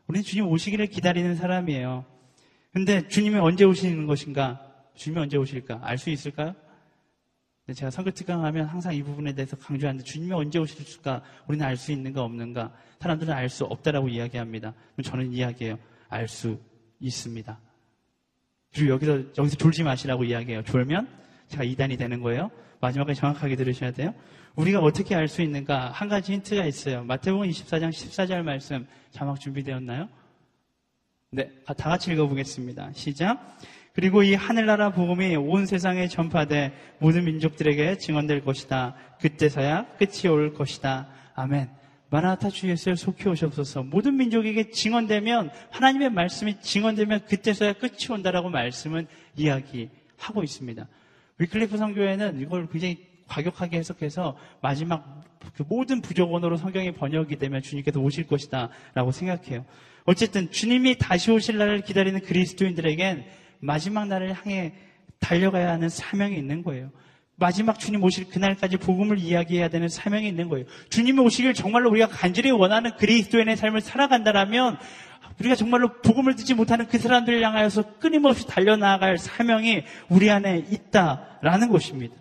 우리는 0.06 0.24
주님 0.24 0.46
오시기를 0.48 0.86
기다리는 0.86 1.34
사람이에요. 1.36 2.04
근데 2.72 3.06
주님이 3.08 3.36
언제 3.36 3.64
오시는 3.64 4.06
것인가? 4.06 4.64
주님이 4.94 5.22
언제 5.22 5.36
오실까? 5.36 5.80
알 5.82 5.98
수 5.98 6.10
있을까요? 6.10 6.54
제가 7.74 7.90
선교 7.90 8.10
특강하면 8.10 8.64
항상 8.66 8.94
이 8.94 9.02
부분에 9.02 9.34
대해서 9.34 9.54
강조하는데 9.56 10.02
주님이 10.02 10.32
언제 10.32 10.58
오실까? 10.58 11.22
우리는 11.46 11.64
알 11.64 11.76
수 11.76 11.92
있는가 11.92 12.22
없는가? 12.22 12.72
사람들은 13.00 13.32
알 13.34 13.50
수 13.50 13.64
없다라고 13.64 14.08
이야기합니다. 14.08 14.72
저는 15.04 15.32
이야기해요. 15.32 15.78
알 16.08 16.26
수 16.26 16.58
있습니다. 17.00 17.60
그리고 18.74 18.92
여기서 18.92 19.22
여기서 19.36 19.56
졸지 19.56 19.82
마시라고 19.82 20.24
이야기해요. 20.24 20.62
졸면 20.62 21.08
제가 21.48 21.64
이단이 21.64 21.96
되는 21.96 22.20
거예요. 22.20 22.50
마지막까지 22.80 23.20
정확하게 23.20 23.56
들으셔야 23.56 23.92
돼요. 23.92 24.14
우리가 24.56 24.80
어떻게 24.80 25.14
알 25.14 25.28
수 25.28 25.42
있는가? 25.42 25.90
한 25.90 26.08
가지 26.08 26.32
힌트가 26.32 26.64
있어요. 26.66 27.04
마태복음 27.04 27.48
24장 27.48 27.90
14절 27.90 28.42
말씀 28.42 28.86
자막 29.10 29.40
준비되었나요? 29.40 30.08
네, 31.30 31.50
다 31.66 31.74
같이 31.74 32.12
읽어보겠습니다. 32.12 32.90
시작. 32.94 33.58
그리고 33.92 34.22
이 34.22 34.34
하늘나라 34.34 34.90
복음이 34.90 35.36
온 35.36 35.66
세상에 35.66 36.08
전파돼 36.08 36.72
모든 37.00 37.24
민족들에게 37.24 37.98
증언될 37.98 38.44
것이다. 38.44 38.94
그때서야 39.20 39.86
끝이 39.98 40.28
올 40.32 40.54
것이다. 40.54 41.08
아멘. 41.34 41.68
마라나타 42.10 42.48
주 42.48 42.68
예수를 42.68 42.96
속히 42.96 43.28
오셨소서. 43.28 43.82
모든 43.82 44.16
민족에게 44.16 44.70
증언되면 44.70 45.50
하나님의 45.70 46.10
말씀이 46.10 46.60
증언되면 46.60 47.26
그때서야 47.26 47.74
끝이 47.74 48.06
온다라고 48.10 48.48
말씀은 48.48 49.06
이야기하고 49.36 50.42
있습니다. 50.42 50.88
위클리프 51.38 51.76
선교회는 51.76 52.40
이걸 52.40 52.68
굉장히 52.68 53.06
과격하게 53.28 53.76
해석해서 53.78 54.36
마지막 54.62 55.24
그 55.54 55.64
모든 55.68 56.00
부족원으로 56.00 56.56
성경이 56.56 56.92
번역이 56.92 57.36
되면 57.36 57.62
주님께서 57.62 58.00
오실 58.00 58.26
것이다 58.26 58.70
라고 58.94 59.12
생각해요. 59.12 59.64
어쨌든 60.04 60.50
주님이 60.50 60.96
다시 60.96 61.30
오실 61.30 61.58
날을 61.58 61.82
기다리는 61.82 62.20
그리스도인들에겐 62.20 63.26
마지막 63.60 64.08
날을 64.08 64.34
향해 64.34 64.72
달려가야 65.20 65.72
하는 65.72 65.88
사명이 65.88 66.36
있는 66.36 66.62
거예요. 66.62 66.90
마지막 67.38 67.78
주님 67.78 68.02
오실 68.02 68.28
그날까지 68.28 68.78
복음을 68.78 69.18
이야기해야 69.18 69.68
되는 69.68 69.88
사명이 69.88 70.26
있는 70.26 70.48
거예요. 70.48 70.66
주님이 70.90 71.20
오시길 71.20 71.54
정말로 71.54 71.88
우리가 71.90 72.08
간절히 72.08 72.50
원하는 72.50 72.90
그리스도인의 72.96 73.56
삶을 73.56 73.80
살아간다라면 73.80 74.78
우리가 75.40 75.54
정말로 75.54 76.00
복음을 76.02 76.34
듣지 76.34 76.54
못하는 76.54 76.88
그 76.88 76.98
사람들을 76.98 77.40
향하여서 77.40 77.98
끊임없이 78.00 78.46
달려나갈 78.46 79.18
사명이 79.18 79.84
우리 80.08 80.30
안에 80.30 80.64
있다라는 80.70 81.68
것입니다. 81.68 82.14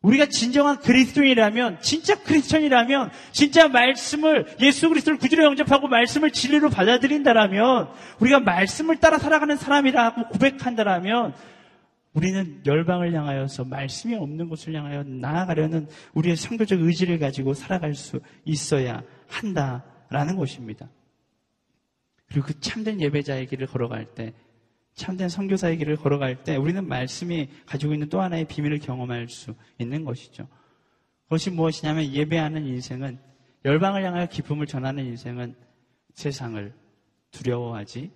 우리가 0.00 0.26
진정한 0.26 0.78
그리스도인이라면, 0.78 1.78
진짜 1.82 2.14
크리스천이라면, 2.22 3.10
진짜 3.32 3.66
말씀을, 3.66 4.46
예수 4.60 4.88
그리스도를 4.88 5.18
구주로 5.18 5.44
영접하고 5.44 5.88
말씀을 5.88 6.30
진리로 6.30 6.70
받아들인다라면, 6.70 7.88
우리가 8.20 8.38
말씀을 8.40 8.98
따라 8.98 9.18
살아가는 9.18 9.56
사람이라고 9.56 10.28
고백한다라면, 10.28 11.34
우리는 12.14 12.62
열방을 12.64 13.12
향하여서 13.14 13.64
말씀이 13.64 14.14
없는 14.14 14.48
곳을 14.48 14.74
향하여 14.74 15.02
나아가려는 15.04 15.88
우리의 16.14 16.36
성교적 16.36 16.80
의지를 16.80 17.18
가지고 17.18 17.54
살아갈 17.54 17.94
수 17.94 18.20
있어야 18.44 19.02
한다라는 19.28 20.36
것입니다. 20.36 20.88
그리고 22.26 22.46
그 22.46 22.60
참된 22.60 23.00
예배자의 23.00 23.46
길을 23.46 23.66
걸어갈 23.66 24.14
때 24.14 24.34
참된 24.94 25.28
선교사의 25.28 25.78
길을 25.78 25.96
걸어갈 25.96 26.42
때 26.42 26.56
우리는 26.56 26.86
말씀이 26.86 27.48
가지고 27.66 27.94
있는 27.94 28.08
또 28.08 28.20
하나의 28.20 28.46
비밀을 28.46 28.80
경험할 28.80 29.28
수 29.28 29.54
있는 29.78 30.04
것이죠. 30.04 30.48
그것이 31.24 31.50
무엇이냐면 31.50 32.12
예배하는 32.12 32.66
인생은 32.66 33.18
열방을 33.64 34.04
향하여 34.04 34.26
기쁨을 34.26 34.66
전하는 34.66 35.04
인생은 35.04 35.54
세상을 36.14 36.74
두려워하지 37.30 38.10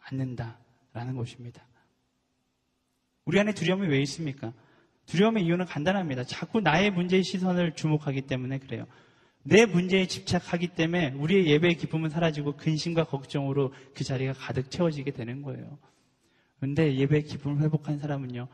않는다라는 0.00 1.16
것입니다. 1.16 1.66
우리 3.24 3.38
안에 3.38 3.52
두려움이 3.52 3.86
왜 3.88 4.00
있습니까? 4.02 4.52
두려움의 5.06 5.44
이유는 5.44 5.66
간단합니다. 5.66 6.24
자꾸 6.24 6.60
나의 6.60 6.90
문제의 6.90 7.22
시선을 7.22 7.74
주목하기 7.74 8.22
때문에 8.22 8.58
그래요. 8.58 8.86
내 9.44 9.66
문제에 9.66 10.06
집착하기 10.06 10.68
때문에 10.68 11.12
우리의 11.12 11.46
예배의 11.46 11.76
기쁨은 11.76 12.10
사라지고 12.10 12.56
근심과 12.56 13.04
걱정으로 13.04 13.72
그 13.94 14.04
자리가 14.04 14.34
가득 14.34 14.70
채워지게 14.70 15.10
되는 15.12 15.42
거예요. 15.42 15.78
그런데 16.58 16.94
예배의 16.94 17.24
기쁨을 17.24 17.60
회복한 17.62 17.98
사람은요. 17.98 18.48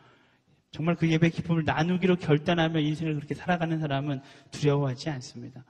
정말 0.71 0.97
그 0.97 1.11
예배의 1.11 1.31
기쁨을 1.31 1.65
나누기로 1.65 2.17
결단하며 2.17 2.81
인생을 2.81 3.15
그렇게 3.15 3.35
살아가는 3.35 3.79
사람은 3.79 4.21
두려워하지 4.51 5.11
않습니다. 5.11 5.65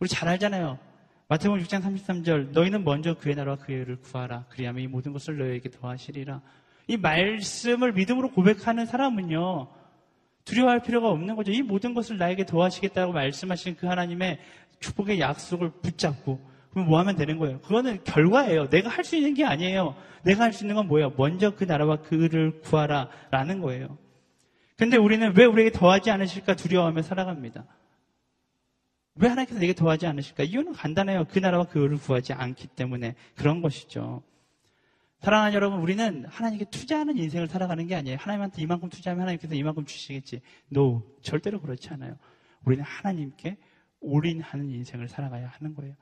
우리 0.00 0.08
잘 0.08 0.28
알잖아요. 0.28 0.78
마태복음 1.28 1.62
6장 1.62 1.82
33절 1.82 2.52
너희는 2.52 2.84
먼저 2.84 3.14
그의 3.14 3.34
나라와 3.34 3.56
그의 3.58 3.80
의를 3.80 3.96
구하라. 3.96 4.46
그리하면 4.48 4.82
이 4.82 4.86
모든 4.86 5.12
것을 5.12 5.36
너희에게 5.36 5.70
더하시리라. 5.70 6.40
이 6.88 6.96
말씀을 6.96 7.92
믿음으로 7.92 8.30
고백하는 8.32 8.86
사람은요, 8.86 9.68
두려워할 10.44 10.82
필요가 10.82 11.10
없는 11.10 11.36
거죠. 11.36 11.52
이 11.52 11.62
모든 11.62 11.92
것을 11.94 12.16
나에게 12.16 12.46
도와주시겠다고 12.46 13.12
말씀하신 13.12 13.76
그 13.76 13.86
하나님의 13.86 14.38
축복의 14.80 15.20
약속을 15.20 15.70
붙잡고, 15.82 16.40
그럼 16.70 16.88
뭐 16.88 16.98
하면 16.98 17.16
되는 17.16 17.38
거예요? 17.38 17.60
그거는 17.60 18.02
결과예요. 18.04 18.70
내가 18.70 18.88
할 18.88 19.04
수 19.04 19.16
있는 19.16 19.34
게 19.34 19.44
아니에요. 19.44 19.94
내가 20.24 20.44
할 20.44 20.52
수 20.52 20.64
있는 20.64 20.76
건 20.76 20.88
뭐예요? 20.88 21.12
먼저 21.16 21.54
그 21.54 21.64
나라와 21.64 21.96
그를 21.96 22.60
구하라. 22.62 23.10
라는 23.30 23.60
거예요. 23.60 23.98
근데 24.76 24.96
우리는 24.96 25.32
왜 25.36 25.44
우리에게 25.44 25.72
더하지 25.72 26.10
않으실까 26.10 26.56
두려워하며 26.56 27.02
살아갑니다. 27.02 27.64
왜 29.16 29.28
하나님께서 29.28 29.60
내게 29.60 29.74
더하지 29.74 30.06
않으실까? 30.06 30.44
이유는 30.44 30.72
간단해요. 30.72 31.26
그 31.28 31.38
나라와 31.40 31.64
그를 31.64 31.98
구하지 31.98 32.32
않기 32.32 32.68
때문에 32.68 33.14
그런 33.34 33.60
것이죠. 33.60 34.22
사랑하는 35.20 35.52
여러분, 35.54 35.80
우리는 35.80 36.24
하나님께 36.26 36.66
투자하는 36.66 37.18
인생을 37.18 37.48
살아가는 37.48 37.84
게 37.86 37.96
아니에요. 37.96 38.18
하나님한테 38.20 38.62
이만큼 38.62 38.88
투자하면 38.88 39.22
하나님께서 39.22 39.54
이만큼 39.54 39.84
주시겠지. 39.84 40.40
No, 40.72 41.02
절대로 41.22 41.60
그렇지 41.60 41.88
않아요. 41.90 42.16
우리는 42.64 42.84
하나님께 42.84 43.56
올인하는 44.00 44.70
인생을 44.70 45.08
살아가야 45.08 45.48
하는 45.48 45.74
거예요. 45.74 45.94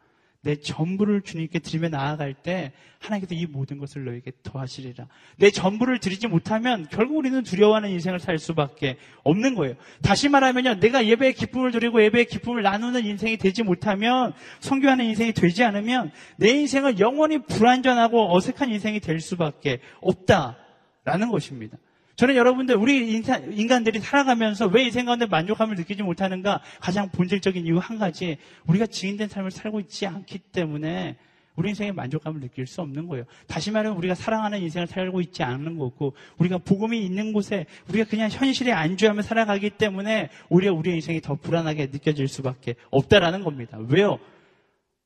내 0.47 0.55
전부를 0.55 1.23
주님께 1.23 1.59
드리며 1.59 1.89
나아갈 1.89 2.33
때 2.33 2.71
하나님께서 3.01 3.35
이 3.35 3.47
모든 3.47 3.79
것을 3.79 4.05
너에게 4.05 4.31
더하시리라. 4.45 5.09
내 5.39 5.51
전부를 5.51 5.99
드리지 5.99 6.29
못하면 6.29 6.87
결국 6.89 7.17
우리는 7.17 7.43
두려워하는 7.43 7.91
인생을 7.91 8.21
살 8.21 8.39
수밖에 8.39 8.97
없는 9.25 9.57
거예요. 9.57 9.75
다시 10.03 10.29
말하면요. 10.29 10.77
내가 10.77 11.05
예배의 11.05 11.35
기쁨을 11.35 11.73
드리고 11.73 12.01
예배의 12.01 12.27
기쁨을 12.27 12.63
나누는 12.63 13.05
인생이 13.05 13.39
되지 13.39 13.65
못하면 13.65 14.35
성교하는 14.61 15.05
인생이 15.07 15.33
되지 15.33 15.65
않으면 15.65 16.13
내 16.37 16.51
인생은 16.51 17.01
영원히 17.01 17.39
불완전하고 17.39 18.37
어색한 18.37 18.71
인생이 18.71 19.01
될 19.01 19.19
수밖에 19.19 19.81
없다라는 20.01 21.29
것입니다. 21.33 21.77
저는 22.17 22.35
여러분들 22.35 22.77
우리 22.77 23.13
인간들이 23.13 24.01
살아가면서 24.01 24.67
왜 24.67 24.85
인생 24.85 25.05
가운데 25.05 25.27
만족감을 25.27 25.77
느끼지 25.77 26.03
못하는가 26.03 26.63
가장 26.81 27.11
본질적인 27.11 27.67
이유 27.67 27.79
한 27.79 27.99
가지 27.99 28.39
우리가 28.67 28.87
지인된 28.87 29.29
삶을 29.29 29.51
살고 29.51 29.81
있지 29.81 30.07
않기 30.07 30.39
때문에 30.39 31.17
우리 31.57 31.71
인생에 31.71 31.93
만족감을 31.93 32.41
느낄 32.41 32.67
수 32.67 32.81
없는 32.83 33.07
거예요. 33.07 33.25
다시 33.47 33.71
말하면 33.71 33.97
우리가 33.99 34.15
사랑하는 34.15 34.61
인생을 34.61 34.87
살고 34.87 35.21
있지 35.23 35.43
않는 35.43 35.79
거고 35.79 36.15
우리가 36.39 36.59
복음이 36.59 37.03
있는 37.05 37.33
곳에 37.33 37.67
우리가 37.89 38.09
그냥 38.09 38.29
현실에 38.31 38.73
안주하며 38.73 39.23
살아가기 39.23 39.71
때문에 39.71 40.31
오히려 40.49 40.73
우리의 40.75 40.97
인생이 40.97 41.21
더 41.21 41.35
불안하게 41.35 41.87
느껴질 41.87 42.29
수밖에 42.29 42.77
없다라는 42.91 43.43
겁니다. 43.43 43.79
왜요? 43.89 44.19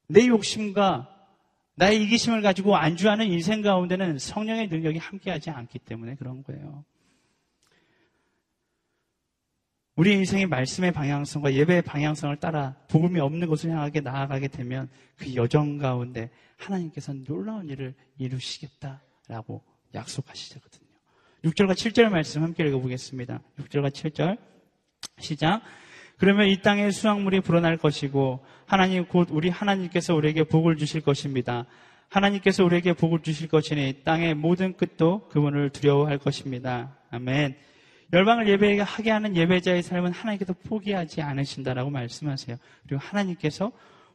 내 0.09 0.27
욕심과 0.27 1.09
나의 1.77 2.03
이기심을 2.03 2.43
가지고 2.43 2.77
안주하는 2.77 3.27
인생 3.27 3.63
가운데는 3.63 4.19
성령의 4.19 4.69
능력이 4.69 4.99
함께하지 4.99 5.51
않기 5.51 5.79
때문에 5.81 6.17
그런 6.17 6.43
거예요. 6.43 6.85
우리 10.01 10.15
인생의 10.15 10.47
말씀의 10.47 10.93
방향성과 10.93 11.53
예배의 11.53 11.83
방향성을 11.83 12.35
따라 12.37 12.75
복음이 12.89 13.21
없는 13.21 13.47
곳을 13.49 13.71
향하게 13.71 14.01
나아가게 14.01 14.49
되면 14.49 14.89
그 15.19 15.35
여정 15.35 15.77
가운데 15.77 16.31
하나님께서는 16.57 17.25
놀라운 17.25 17.69
일을 17.69 17.93
이루시겠다라고 18.17 19.63
약속하시거든요. 19.93 20.89
6절과 21.45 21.73
7절 21.73 22.09
말씀 22.09 22.43
함께 22.43 22.65
읽어보겠습니다. 22.65 23.43
6절과 23.59 23.91
7절 23.91 24.39
시작. 25.19 25.61
그러면 26.17 26.49
이 26.49 26.63
땅에 26.63 26.91
수확물이 26.91 27.41
불어날 27.41 27.77
것이고 27.77 28.43
하나님 28.65 29.05
곧 29.05 29.29
우리 29.31 29.51
하나님께서 29.51 30.15
우리에게 30.15 30.45
복을 30.45 30.79
주실 30.79 31.03
것입니다. 31.03 31.67
하나님께서 32.09 32.65
우리에게 32.65 32.95
복을 32.95 33.21
주실 33.21 33.49
것이니 33.49 34.01
땅의 34.05 34.33
모든 34.33 34.79
끝도 34.79 35.29
그분을 35.29 35.69
두려워할 35.69 36.17
것입니다. 36.17 36.97
아멘. 37.11 37.55
열방을 38.13 38.49
예배하게 38.49 39.11
하는 39.11 39.37
예배자의 39.37 39.83
삶은 39.83 40.13
하나님께서 40.13 40.53
포기하지 40.69 41.23
않으신다라고 41.23 41.91
말씀하세요. 41.91 42.57
그리고 42.87 43.01
하나님께서 43.01 43.73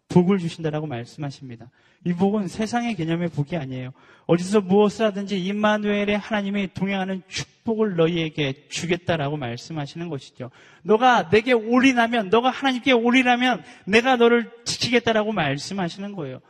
복을 0.09 0.37
주신다라고 0.37 0.85
말씀하십니다. 0.85 1.69
이 2.03 2.13
복은 2.13 2.47
세상의 2.47 2.95
개념의 2.95 3.29
복이 3.29 3.57
아니에요. 3.57 3.91
어디서 4.27 4.61
무엇을 4.61 5.07
하든지 5.07 5.43
임마누엘의 5.43 6.17
하나님이 6.17 6.73
동행하는 6.73 7.23
축복을 7.27 7.95
너희에게 7.95 8.67
주겠다라고 8.69 9.37
말씀하시는 9.37 10.09
것이죠. 10.09 10.51
너가 10.83 11.29
내게 11.29 11.53
올인하면, 11.53 12.29
너가 12.29 12.51
하나님께 12.51 12.91
올인하면 12.91 13.63
내가 13.85 14.17
너를 14.17 14.51
지키겠다라고 14.65 15.31
말씀하시는 15.31 16.13
거예요. 16.13 16.41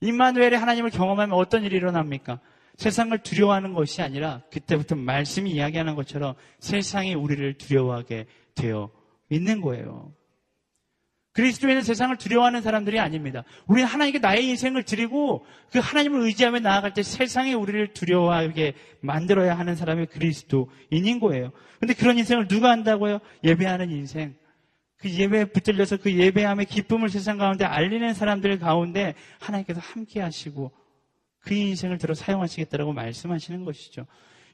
임마누엘의 0.00 0.58
하나님을 0.58 0.90
경험하면 0.90 1.36
어떤 1.36 1.64
일이 1.64 1.76
일어납니까? 1.76 2.38
세상을 2.78 3.16
두려워하는 3.18 3.74
것이 3.74 4.02
아니라 4.02 4.42
그때부터 4.50 4.94
말씀이 4.94 5.50
이야기하는 5.50 5.96
것처럼 5.96 6.34
세상이 6.60 7.14
우리를 7.14 7.58
두려워하게 7.58 8.26
되어 8.54 8.90
있는 9.28 9.60
거예요. 9.60 10.14
그리스도인은 11.32 11.82
세상을 11.82 12.16
두려워하는 12.16 12.62
사람들이 12.62 12.98
아닙니다. 12.98 13.44
우리는 13.66 13.88
하나님께 13.88 14.20
나의 14.20 14.46
인생을 14.46 14.84
드리고 14.84 15.44
그 15.70 15.80
하나님을 15.80 16.22
의지하며 16.22 16.60
나아갈 16.60 16.94
때 16.94 17.02
세상이 17.02 17.54
우리를 17.54 17.94
두려워하게 17.94 18.74
만들어야 19.00 19.58
하는 19.58 19.74
사람이 19.74 20.06
그리스도인인 20.06 21.20
거예요. 21.20 21.52
근데 21.80 21.94
그런 21.94 22.16
인생을 22.18 22.48
누가 22.48 22.70
한다고요? 22.70 23.18
예배하는 23.44 23.90
인생. 23.90 24.34
그 24.96 25.10
예배에 25.10 25.46
붙들려서 25.46 25.98
그 25.98 26.12
예배함의 26.12 26.66
기쁨을 26.66 27.08
세상 27.08 27.38
가운데 27.38 27.64
알리는 27.64 28.14
사람들 28.14 28.58
가운데 28.58 29.14
하나님께서 29.38 29.80
함께 29.80 30.20
하시고 30.20 30.72
그 31.48 31.54
인생을 31.54 31.96
들어 31.96 32.12
사용하시겠다라고 32.12 32.92
말씀하시는 32.92 33.64
것이죠. 33.64 34.04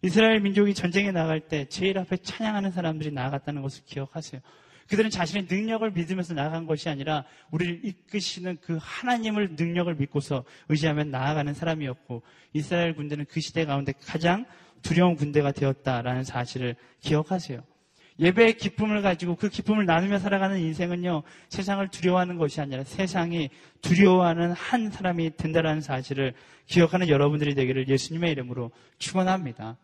이스라엘 0.03 0.39
민족이 0.39 0.75
전쟁에 0.75 1.11
나갈 1.11 1.41
때 1.41 1.65
제일 1.65 1.99
앞에 1.99 2.19
찬양하는 2.19 2.71
사람들이 2.71 3.11
나아갔다는 3.11 3.63
것을 3.63 3.83
기억하세요. 3.85 4.41
그들은 4.89 5.11
자신의 5.11 5.49
능력을 5.51 5.91
믿으면서 5.91 6.35
나아간 6.35 6.67
것이 6.67 6.89
아니라 6.89 7.25
우리를 7.51 7.81
이끄시는 7.85 8.59
그 8.61 8.79
하나님을 8.81 9.57
능력을 9.57 9.93
믿고서 9.97 10.45
의지하며 10.69 11.05
나아가는 11.05 11.53
사람이었고 11.53 12.23
이스라엘 12.53 12.95
군대는 12.95 13.25
그 13.29 13.41
시대 13.41 13.65
가운데 13.65 13.93
가장 14.07 14.45
두려운 14.83 15.17
군대가 15.17 15.51
되었다라는 15.51 16.23
사실을 16.23 16.77
기억하세요. 17.01 17.61
예배의 18.21 18.57
기쁨을 18.59 19.03
가지고 19.03 19.35
그 19.35 19.49
기쁨을 19.49 19.87
나누며 19.87 20.19
살아가는 20.21 20.59
인생은요, 20.59 21.25
세상을 21.49 21.87
두려워하는 21.89 22.39
것이 22.39 22.61
아니라 22.61 22.85
세상이 22.85 23.51
두려워하는 23.81 24.53
한 24.53 24.91
사람이 24.91 25.37
된다는 25.37 25.81
사실을 25.81 26.35
기억하는 26.67 27.09
여러분들이 27.09 27.55
되기를 27.55 27.89
예수님의 27.89 28.31
이름으로 28.33 28.71
축원합니다. 28.99 29.77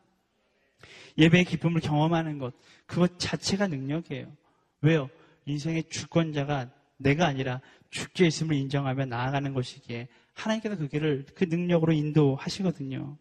예배의 1.19 1.45
기쁨을 1.45 1.81
경험하는 1.81 2.39
것, 2.39 2.55
그것 2.87 3.19
자체가 3.19 3.67
능력이에요. 3.67 4.27
왜요? 4.83 5.11
인생의 5.47 5.85
주권자가 5.91 6.71
내가 6.99 7.27
아니라 7.27 7.61
주께 7.91 8.27
있음을 8.27 8.55
인정하며 8.55 9.07
나아가는 9.07 9.53
것이기에 9.53 10.07
하나님께서 10.35 10.77
그 10.77 10.87
길을 10.87 11.27
그 11.35 11.45
능력으로 11.45 11.93
인도하시거든요. 11.93 13.17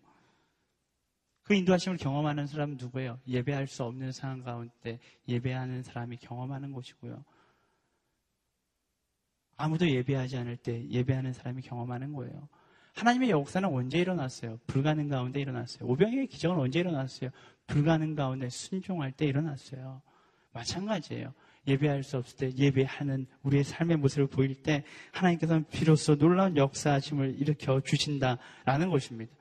그 1.49 1.55
인도하심을 1.55 1.97
경험하는 1.97 2.45
사람은 2.45 2.77
누구예요? 2.77 3.17
예배할 3.27 3.65
수 3.65 3.83
없는 3.83 4.11
상황 4.11 4.43
가운데 4.43 4.99
예배하는 5.27 5.81
사람이 5.81 6.17
경험하는 6.17 6.71
것이고요. 6.73 7.25
아무도 9.57 9.89
예배하지 9.89 10.37
않을 10.37 10.57
때 10.57 10.87
예배하는 10.87 11.33
사람이 11.33 11.63
경험하는 11.63 12.13
거예요. 12.13 12.47
하나님의 12.93 13.31
역사는 13.31 13.67
언제 13.67 13.97
일어났어요? 13.97 14.59
불가능 14.67 15.09
가운데 15.09 15.41
일어났어요. 15.41 15.89
오병이의 15.89 16.27
기적은 16.27 16.59
언제 16.59 16.81
일어났어요? 16.81 17.31
불가능 17.65 18.13
가운데 18.13 18.47
순종할 18.47 19.11
때 19.11 19.25
일어났어요. 19.25 20.03
마찬가지예요. 20.53 21.33
예배할 21.67 22.03
수 22.03 22.17
없을 22.17 22.37
때 22.37 22.55
예배하는 22.55 23.25
우리의 23.41 23.63
삶의 23.63 23.97
모습을 23.97 24.27
보일 24.27 24.61
때 24.61 24.83
하나님께서는 25.13 25.65
비로소 25.71 26.15
놀라운 26.15 26.55
역사하심을 26.57 27.41
일으켜 27.41 27.81
주신다라는 27.81 28.91
것입니다. 28.91 29.38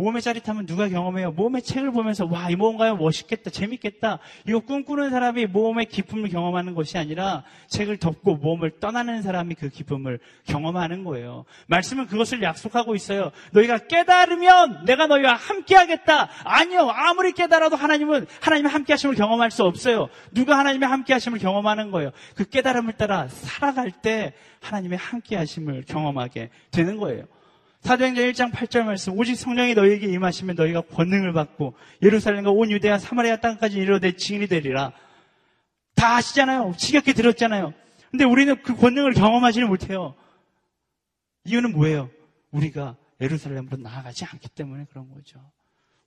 모험의 0.00 0.22
짜릿함은 0.22 0.64
누가 0.64 0.88
경험해요? 0.88 1.32
모험의 1.32 1.60
책을 1.62 1.92
보면서 1.92 2.24
와, 2.24 2.48
이 2.48 2.56
모험가요? 2.56 2.96
멋있겠다, 2.96 3.50
재밌겠다. 3.50 4.18
이거 4.48 4.60
꿈꾸는 4.60 5.10
사람이 5.10 5.46
모험의 5.46 5.86
기쁨을 5.86 6.30
경험하는 6.30 6.74
것이 6.74 6.96
아니라 6.96 7.44
책을 7.68 7.98
덮고 7.98 8.36
모험을 8.36 8.80
떠나는 8.80 9.20
사람이 9.20 9.56
그 9.56 9.68
기쁨을 9.68 10.18
경험하는 10.46 11.04
거예요. 11.04 11.44
말씀은 11.66 12.06
그것을 12.06 12.42
약속하고 12.42 12.94
있어요. 12.94 13.30
너희가 13.52 13.78
깨달으면 13.78 14.86
내가 14.86 15.06
너희와 15.06 15.34
함께 15.34 15.74
하겠다. 15.74 16.30
아니요. 16.44 16.88
아무리 16.88 17.32
깨달아도 17.32 17.76
하나님은 17.76 18.26
하나님의 18.40 18.72
함께 18.72 18.94
하심을 18.94 19.16
경험할 19.16 19.50
수 19.50 19.64
없어요. 19.64 20.08
누가 20.32 20.56
하나님의 20.58 20.88
함께 20.88 21.12
하심을 21.12 21.38
경험하는 21.38 21.90
거예요. 21.90 22.10
그 22.34 22.48
깨달음을 22.48 22.94
따라 22.94 23.28
살아갈 23.28 23.90
때 23.90 24.32
하나님의 24.62 24.96
함께 24.96 25.36
하심을 25.36 25.84
경험하게 25.86 26.48
되는 26.70 26.96
거예요. 26.96 27.24
사도행전 27.80 28.24
1장 28.30 28.52
8절 28.52 28.82
말씀 28.82 29.18
오직 29.18 29.36
성령이 29.36 29.74
너희에게 29.74 30.06
임하시면 30.06 30.56
너희가 30.56 30.82
권능을 30.82 31.32
받고 31.32 31.74
예루살렘과 32.02 32.50
온 32.50 32.70
유대와 32.70 32.98
사마리아 32.98 33.36
땅까지 33.36 33.78
이르되 33.78 34.16
증인이 34.16 34.46
되리라. 34.48 34.92
다 35.94 36.16
아시잖아요. 36.16 36.74
지겹게 36.76 37.14
들었잖아요. 37.14 37.72
근데 38.10 38.24
우리는 38.24 38.60
그 38.62 38.76
권능을 38.76 39.14
경험하지는 39.14 39.68
못해요. 39.68 40.14
이유는 41.44 41.72
뭐예요? 41.72 42.10
우리가 42.50 42.96
예루살렘으로 43.20 43.76
나아가지 43.78 44.24
않기 44.24 44.48
때문에 44.50 44.86
그런 44.90 45.08
거죠. 45.08 45.40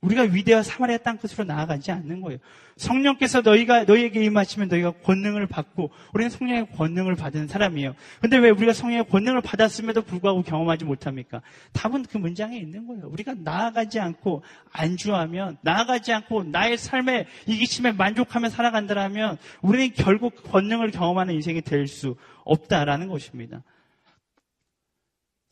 우리가 0.04 0.24
위대와 0.24 0.64
사마리아 0.64 0.97
땅 0.97 1.18
끝으로 1.18 1.45
나아가지 1.45 1.91
않는 1.91 2.22
거예요. 2.22 2.39
성령께서 2.76 3.41
너희가 3.41 3.84
너희에게 3.84 4.24
임하시면 4.24 4.68
너희가 4.68 4.91
권능을 5.04 5.47
받고 5.47 5.91
우리는 6.14 6.30
성령의 6.30 6.68
권능을 6.76 7.16
받은 7.16 7.47
사람이에요. 7.47 7.95
근데 8.20 8.38
왜 8.38 8.49
우리가 8.49 8.74
성령의 8.74 9.08
권능을 9.10 9.41
받았음에도 9.41 10.01
불구하고 10.01 10.41
경험하지 10.41 10.86
못합니까? 10.86 11.41
답은 11.72 12.04
그 12.04 12.18
문장에 12.18 12.58
있는 12.58 12.88
거예요. 12.88 13.08
우리가 13.08 13.36
나아가지 13.38 13.99
않고 13.99 14.43
안주하면 14.72 15.58
나아가지 15.62 16.12
않고 16.14 16.43
나의 16.45 16.78
삶의 16.78 17.28
이기심에 17.47 17.93
만족하며 17.93 18.49
살아간다면 18.49 19.38
우리는 19.62 19.91
결국 19.95 20.43
권능을 20.51 20.91
경험하는 20.91 21.34
인생이 21.36 21.62
될 21.62 21.88
수 21.88 22.16
없다라는 22.45 23.08
것입니다. 23.08 23.62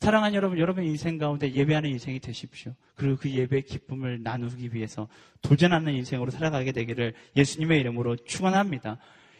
사랑하는 0.02 0.34
여러분, 0.34 0.58
여러분의 0.58 0.90
인생 0.90 1.16
가운데 1.16 1.54
예배하는 1.54 1.88
인생이 1.88 2.18
되십시오. 2.18 2.74
그리고 2.96 3.16
그 3.18 3.30
예배의 3.30 3.62
기쁨을 3.62 4.24
나누기 4.24 4.74
위해서 4.74 5.06
도전하는 5.42 5.94
인생으로 5.94 6.32
살아가게 6.32 6.72
되기를 6.72 7.14
예수님의 7.36 7.78
이름으로 7.78 8.16
축원합니다. 8.16 8.98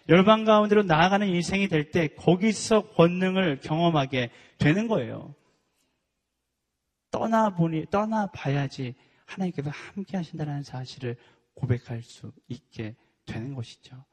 열방 0.08 0.44
가운데로 0.44 0.84
나아가는 0.84 1.26
인생이 1.26 1.66
될 1.66 1.90
때 1.90 2.06
거기서 2.14 2.90
권능을 2.90 3.58
경험하게 3.58 4.30
되는 4.58 4.86
거예요. 4.86 5.34
떠나보니 7.10 7.86
떠나봐야지 7.90 8.94
하나님께서 9.26 9.68
함께 9.70 10.16
하신다는 10.16 10.62
사실을 10.62 11.16
고백할 11.54 12.02
수 12.02 12.30
있게 12.46 12.94
되는 13.26 13.54
것이죠. 13.54 14.04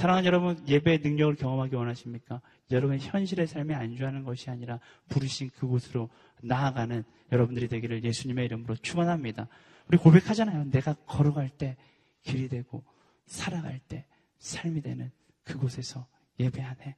사랑하는 0.00 0.26
여러분, 0.26 0.66
예배의 0.66 1.00
능력을 1.00 1.34
경험하기 1.34 1.76
원하십니까? 1.76 2.40
여러분의 2.70 3.00
현실의 3.00 3.46
삶에 3.46 3.74
안주하는 3.74 4.24
것이 4.24 4.48
아니라 4.48 4.80
부르신 5.10 5.50
그곳으로 5.50 6.08
나아가는 6.40 7.04
여러분들이 7.30 7.68
되기를 7.68 8.02
예수님의 8.02 8.46
이름으로 8.46 8.76
축원합니다. 8.76 9.48
우리 9.88 9.98
고백하잖아요. 9.98 10.70
내가 10.70 10.94
걸어갈 11.04 11.50
때 11.50 11.76
길이 12.22 12.48
되고 12.48 12.82
살아갈 13.26 13.78
때 13.78 14.06
삶이 14.38 14.80
되는 14.80 15.10
그곳에서 15.44 16.06
예배하네. 16.38 16.96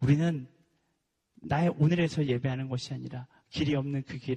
우리는 0.00 0.46
나의 1.40 1.74
오늘에서 1.76 2.24
예배하는 2.24 2.68
것이 2.68 2.94
아니라 2.94 3.26
길이 3.50 3.74
없는 3.74 4.04
그 4.04 4.18
길, 4.18 4.36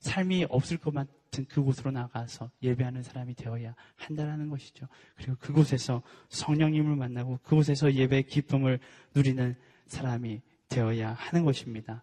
삶이 0.00 0.46
없을 0.48 0.78
것 0.78 0.92
같은 1.34 1.44
그곳으로 1.46 1.90
나가서 1.90 2.50
예배하는 2.62 3.02
사람이 3.02 3.34
되어야 3.34 3.74
한다는 3.96 4.48
것이죠. 4.48 4.86
그리고 5.16 5.34
그곳에서 5.40 6.02
성령님을 6.28 6.94
만나고 6.94 7.38
그곳에서 7.42 7.92
예배의 7.92 8.24
기쁨을 8.24 8.78
누리는 9.14 9.56
사람이 9.86 10.40
되어야 10.68 11.12
하는 11.12 11.44
것입니다. 11.44 12.02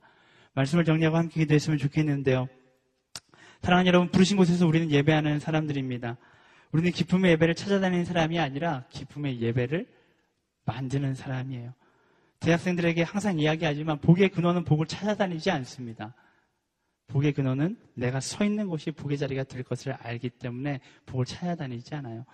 말씀을 0.53 0.83
정리하고 0.83 1.15
함께 1.17 1.41
기도했으면 1.41 1.79
좋겠는데요. 1.79 2.47
사랑하는 3.61 3.87
여러분, 3.87 4.11
부르신 4.11 4.35
곳에서 4.35 4.67
우리는 4.67 4.91
예배하는 4.91 5.39
사람들입니다. 5.39 6.17
우리는 6.73 6.91
기쁨의 6.91 7.31
예배를 7.31 7.55
찾아다니는 7.55 8.05
사람이 8.05 8.37
아니라 8.37 8.85
기쁨의 8.89 9.41
예배를 9.41 9.87
만드는 10.65 11.15
사람이에요. 11.15 11.73
대학생들에게 12.39 13.03
항상 13.03 13.39
이야기하지만 13.39 13.99
복의 13.99 14.29
근원은 14.29 14.65
복을 14.65 14.87
찾아다니지 14.87 15.51
않습니다. 15.51 16.15
복의 17.11 17.33
근원은 17.33 17.77
내가 17.93 18.21
서 18.21 18.45
있는 18.45 18.67
곳이 18.67 18.91
복의 18.91 19.17
자리가 19.17 19.43
될 19.43 19.63
것을 19.63 19.91
알기 19.91 20.29
때문에 20.29 20.79
복을 21.05 21.25
찾아다니지 21.25 21.93
않아요. 21.95 22.25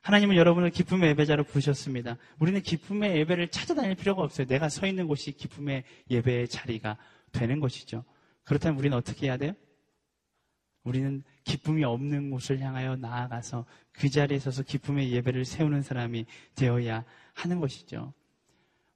하나님은 0.00 0.34
여러분을 0.34 0.70
기쁨의 0.70 1.10
예배자로 1.10 1.44
부르셨습니다. 1.44 2.16
우리는 2.40 2.60
기쁨의 2.60 3.16
예배를 3.18 3.48
찾아다닐 3.48 3.94
필요가 3.94 4.22
없어요. 4.22 4.48
내가 4.48 4.68
서 4.68 4.86
있는 4.88 5.06
곳이 5.06 5.32
기쁨의 5.32 5.84
예배의 6.10 6.48
자리가 6.48 6.96
되는 7.30 7.60
것이죠. 7.60 8.04
그렇다면 8.42 8.78
우리는 8.80 8.96
어떻게 8.96 9.26
해야 9.26 9.36
돼요? 9.36 9.52
우리는 10.82 11.22
기쁨이 11.44 11.84
없는 11.84 12.30
곳을 12.30 12.58
향하여 12.60 12.96
나아가서 12.96 13.66
그 13.92 14.08
자리에 14.08 14.40
서서 14.40 14.64
기쁨의 14.64 15.12
예배를 15.12 15.44
세우는 15.44 15.82
사람이 15.82 16.26
되어야 16.56 17.04
하는 17.34 17.60
것이죠. 17.60 18.12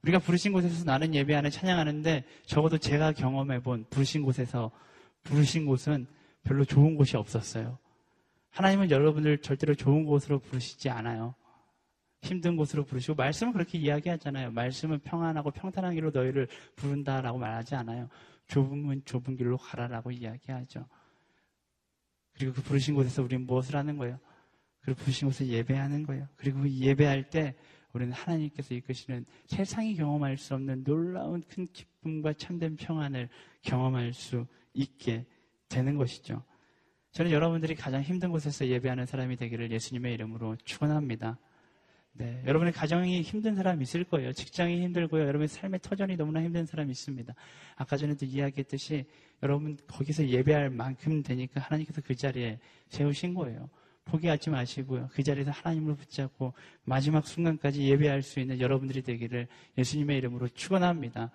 우리가 0.02 0.18
부르신 0.18 0.52
곳에서 0.52 0.84
나는 0.84 1.14
예배하는 1.14 1.50
찬양하는데 1.50 2.24
적어도 2.44 2.78
제가 2.78 3.12
경험해 3.12 3.60
본 3.60 3.84
부르신 3.88 4.22
곳에서 4.22 4.72
부르신 5.22 5.66
곳은 5.66 6.06
별로 6.42 6.64
좋은 6.64 6.96
곳이 6.96 7.16
없었어요. 7.16 7.78
하나님은 8.50 8.90
여러분을 8.90 9.38
절대로 9.38 9.74
좋은 9.74 10.04
곳으로 10.04 10.38
부르시지 10.38 10.90
않아요. 10.90 11.34
힘든 12.20 12.56
곳으로 12.56 12.84
부르시고 12.84 13.14
말씀은 13.14 13.52
그렇게 13.52 13.78
이야기하잖아요. 13.78 14.52
말씀은 14.52 15.00
평안하고 15.00 15.50
평탄한 15.50 15.94
길로 15.94 16.10
너희를 16.10 16.48
부른다라고 16.76 17.38
말하지 17.38 17.74
않아요. 17.74 18.08
좁은 18.46 19.02
좁은 19.04 19.36
길로 19.36 19.56
가라라고 19.56 20.10
이야기하죠. 20.10 20.86
그리고 22.34 22.52
그 22.54 22.62
부르신 22.62 22.94
곳에서 22.94 23.22
우리는 23.22 23.44
무엇을 23.46 23.76
하는 23.76 23.96
거예요? 23.96 24.18
그리고 24.80 25.00
부르신 25.00 25.28
곳에 25.28 25.46
예배하는 25.46 26.04
거예요. 26.04 26.28
그리고 26.36 26.68
예배할 26.68 27.30
때 27.30 27.54
우리는 27.92 28.12
하나님께서 28.12 28.74
이끄시는 28.74 29.26
세상이 29.46 29.96
경험할 29.96 30.36
수 30.36 30.54
없는 30.54 30.84
놀라운 30.84 31.42
큰 31.42 31.66
기쁨과 31.66 32.34
참된 32.34 32.76
평안을 32.76 33.28
경험할 33.62 34.12
수 34.12 34.46
있게 34.74 35.26
되는 35.68 35.96
것이죠. 35.96 36.42
저는 37.12 37.30
여러분들이 37.30 37.74
가장 37.74 38.02
힘든 38.02 38.30
곳에서 38.30 38.66
예배하는 38.66 39.06
사람이 39.06 39.36
되기를 39.36 39.70
예수님의 39.70 40.14
이름으로 40.14 40.56
축원합니다. 40.64 41.38
네, 42.14 42.42
여러분의 42.46 42.74
가정이 42.74 43.22
힘든 43.22 43.54
사람 43.54 43.80
있을 43.80 44.04
거예요. 44.04 44.32
직장이 44.32 44.82
힘들고요. 44.82 45.22
여러분의 45.22 45.48
삶의 45.48 45.80
터전이 45.82 46.16
너무나 46.16 46.42
힘든 46.42 46.66
사람이 46.66 46.90
있습니다. 46.90 47.34
아까 47.76 47.96
전에도 47.96 48.26
이야기했듯이 48.26 49.06
여러분 49.42 49.78
거기서 49.86 50.28
예배할 50.28 50.68
만큼 50.70 51.22
되니까 51.22 51.60
하나님께서 51.60 52.02
그 52.02 52.14
자리에 52.14 52.58
세우신 52.88 53.34
거예요. 53.34 53.70
포기하지 54.04 54.50
마시고요. 54.50 55.08
그 55.12 55.22
자리에서 55.22 55.50
하나님을 55.52 55.96
붙잡고 55.96 56.52
마지막 56.84 57.26
순간까지 57.26 57.82
예배할 57.82 58.22
수 58.22 58.40
있는 58.40 58.60
여러분들이 58.60 59.02
되기를 59.02 59.48
예수님의 59.78 60.18
이름으로 60.18 60.48
축원합니다. 60.48 61.30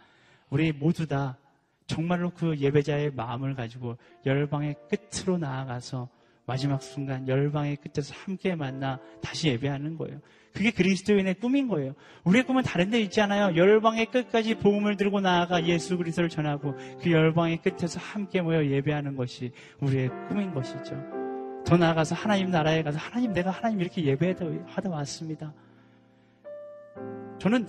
우리 0.49 0.71
모두 0.71 1.07
다 1.07 1.38
정말로 1.88 2.29
그 2.29 2.57
예배자의 2.57 3.11
마음을 3.11 3.55
가지고 3.55 3.97
열방의 4.25 4.75
끝으로 4.89 5.38
나아가서 5.38 6.09
마지막 6.45 6.81
순간 6.81 7.27
열방의 7.27 7.77
끝에서 7.77 8.13
함께 8.15 8.55
만나 8.55 8.99
다시 9.21 9.49
예배하는 9.49 9.97
거예요. 9.97 10.19
그게 10.53 10.71
그리스도인의 10.71 11.35
꿈인 11.35 11.67
거예요. 11.67 11.93
우리의 12.23 12.45
꿈은 12.45 12.63
다른 12.63 12.89
데 12.89 12.99
있지 13.01 13.21
않아요. 13.21 13.55
열방의 13.55 14.07
끝까지 14.07 14.55
복음을 14.55 14.95
들고 14.95 15.19
나아가 15.19 15.65
예수 15.65 15.97
그리스도를 15.97 16.29
전하고 16.29 16.73
그 17.01 17.11
열방의 17.11 17.61
끝에서 17.61 17.99
함께 17.99 18.41
모여 18.41 18.65
예배하는 18.65 19.15
것이 19.15 19.51
우리의 19.81 20.09
꿈인 20.29 20.53
것이죠. 20.53 20.95
더 21.65 21.75
나아가서 21.75 22.15
하나님 22.15 22.49
나라에 22.49 22.81
가서 22.81 22.97
하나님 22.97 23.33
내가 23.33 23.51
하나님 23.51 23.81
이렇게 23.81 24.03
예배하다 24.05 24.89
왔습니다. 24.89 25.53
저는 27.39 27.67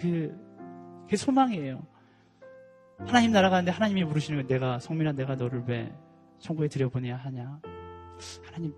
그, 0.00 0.34
그게 1.04 1.16
소망이에요. 1.16 1.91
하나님 3.06 3.32
나라 3.32 3.50
가는데 3.50 3.70
하나님이 3.70 4.04
부르시는 4.04 4.42
거 4.42 4.48
내가 4.48 4.78
성민아 4.78 5.12
내가 5.12 5.34
너를 5.34 5.62
왜 5.66 5.92
천국에 6.38 6.68
들여보내야 6.68 7.16
하냐? 7.16 7.60
하나님 8.44 8.72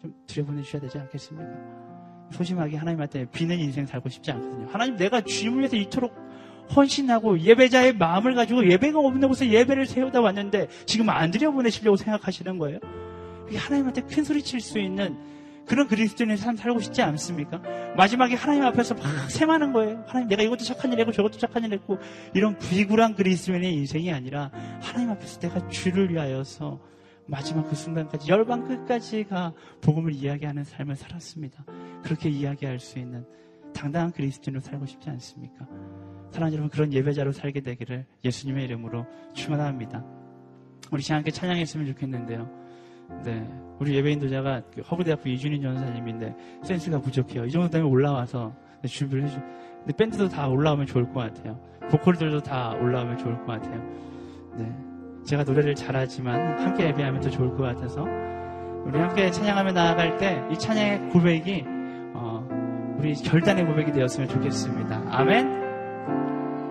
좀 0.00 0.14
들여보내 0.26 0.62
주셔야 0.62 0.82
되지 0.82 0.98
않겠습니까? 0.98 1.50
소심하게 2.32 2.76
하나님한테 2.76 3.26
비는 3.30 3.58
인생 3.58 3.86
살고 3.86 4.08
싶지 4.08 4.30
않거든요. 4.32 4.68
하나님 4.70 4.96
내가 4.96 5.20
주님을 5.20 5.58
위해서 5.58 5.76
이토록 5.76 6.14
헌신하고 6.74 7.40
예배자의 7.40 7.94
마음을 7.96 8.34
가지고 8.34 8.68
예배가 8.68 8.98
없는 8.98 9.28
곳에 9.28 9.50
예배를 9.50 9.86
세우다 9.86 10.20
왔는데 10.20 10.68
지금 10.86 11.08
안 11.10 11.30
들여보내시려고 11.30 11.96
생각하시는 11.96 12.58
거예요? 12.58 12.78
하나님한테 13.52 14.02
큰 14.02 14.22
소리 14.22 14.42
칠 14.42 14.60
수 14.60 14.78
있는 14.78 15.16
그런 15.70 15.86
그리스도인의 15.86 16.36
삶 16.36 16.56
살고 16.56 16.80
싶지 16.80 17.00
않습니까? 17.00 17.62
마지막에 17.96 18.34
하나님 18.34 18.64
앞에서 18.64 18.96
막 18.96 19.30
세마는 19.30 19.72
거예요. 19.72 20.02
하나님 20.08 20.28
내가 20.28 20.42
이것도 20.42 20.64
착한 20.64 20.92
일 20.92 20.98
했고 20.98 21.12
저것도 21.12 21.38
착한 21.38 21.62
일 21.62 21.72
했고 21.72 21.96
이런 22.34 22.58
비굴한 22.58 23.14
그리스도인의 23.14 23.72
인생이 23.74 24.12
아니라 24.12 24.50
하나님 24.82 25.10
앞에서 25.10 25.38
내가 25.38 25.68
주를 25.68 26.10
위하여서 26.10 26.80
마지막 27.28 27.68
그 27.68 27.76
순간까지 27.76 28.28
열방 28.28 28.64
끝까지가 28.64 29.52
복음을 29.80 30.12
이야기하는 30.12 30.64
삶을 30.64 30.96
살았습니다. 30.96 31.64
그렇게 32.02 32.28
이야기할 32.30 32.80
수 32.80 32.98
있는 32.98 33.24
당당한 33.72 34.10
그리스도인으로 34.10 34.60
살고 34.60 34.86
싶지 34.86 35.08
않습니까? 35.08 35.68
사랑하는 36.32 36.52
여러분 36.52 36.68
그런 36.68 36.92
예배자로 36.92 37.30
살게 37.30 37.60
되기를 37.60 38.06
예수님의 38.24 38.64
이름으로 38.64 39.06
축원합니다. 39.34 40.04
우리 40.90 41.04
함께 41.08 41.30
찬양했으면 41.30 41.86
좋겠는데요. 41.86 42.59
네. 43.24 43.46
우리 43.78 43.94
예배인 43.94 44.18
도자가 44.20 44.62
그 44.74 44.82
허브대학교 44.82 45.28
이준인 45.30 45.62
전사님인데 45.62 46.34
센스가 46.62 47.00
부족해요. 47.00 47.46
이 47.46 47.50
정도 47.50 47.68
되면 47.68 47.88
올라와서 47.88 48.52
준비를 48.86 49.24
해주. 49.24 49.40
근데 49.80 49.96
밴드도 49.96 50.28
다 50.28 50.48
올라오면 50.48 50.86
좋을 50.86 51.04
것 51.12 51.20
같아요. 51.20 51.58
보컬들도 51.90 52.42
다 52.42 52.72
올라오면 52.80 53.18
좋을 53.18 53.38
것 53.38 53.46
같아요. 53.46 53.82
네. 54.56 54.70
제가 55.24 55.44
노래를 55.44 55.74
잘하지만 55.74 56.58
함께 56.60 56.86
예배하면 56.88 57.20
더 57.20 57.30
좋을 57.30 57.50
것 57.56 57.62
같아서 57.62 58.06
우리 58.84 58.98
함께 58.98 59.30
찬양하며 59.30 59.72
나아갈 59.72 60.16
때 60.18 60.42
이 60.50 60.58
찬양의 60.58 61.10
고백이 61.10 61.64
어, 62.14 62.46
우리 62.98 63.14
결단의 63.14 63.64
고백이 63.66 63.92
되었으면 63.92 64.28
좋겠습니다. 64.28 65.04
아멘. 65.10 65.60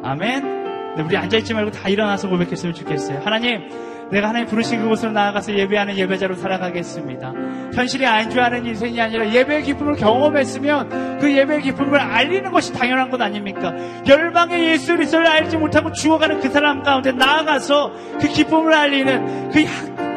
아멘. 0.03 0.58
우리 0.97 1.15
앉아있지 1.17 1.53
말고 1.53 1.71
다 1.71 1.89
일어나서 1.89 2.29
고백했으면 2.29 2.73
좋겠어요. 2.73 3.21
하나님, 3.23 3.69
내가 4.11 4.29
하나님 4.29 4.47
부르신 4.47 4.81
그곳으로 4.81 5.11
나아가서 5.11 5.53
예배하는 5.53 5.95
예배자로 5.97 6.35
살아가겠습니다. 6.35 7.33
현실이 7.73 8.05
안주하는 8.05 8.65
인생이 8.65 8.99
아니라 8.99 9.31
예배의 9.31 9.63
기쁨을 9.63 9.95
경험했으면 9.95 11.19
그 11.19 11.31
예배의 11.31 11.61
기쁨을 11.61 11.99
알리는 11.99 12.51
것이 12.51 12.73
당연한 12.73 13.11
것 13.11 13.21
아닙니까? 13.21 13.73
열방의 14.07 14.71
예수 14.71 14.95
그리스도를 14.95 15.27
알지 15.27 15.57
못하고 15.57 15.91
죽어가는 15.91 16.39
그 16.39 16.49
사람 16.49 16.81
가운데 16.81 17.11
나아가서 17.11 17.93
그 18.19 18.27
기쁨을 18.27 18.73
알리는 18.73 19.51
그 19.51 19.63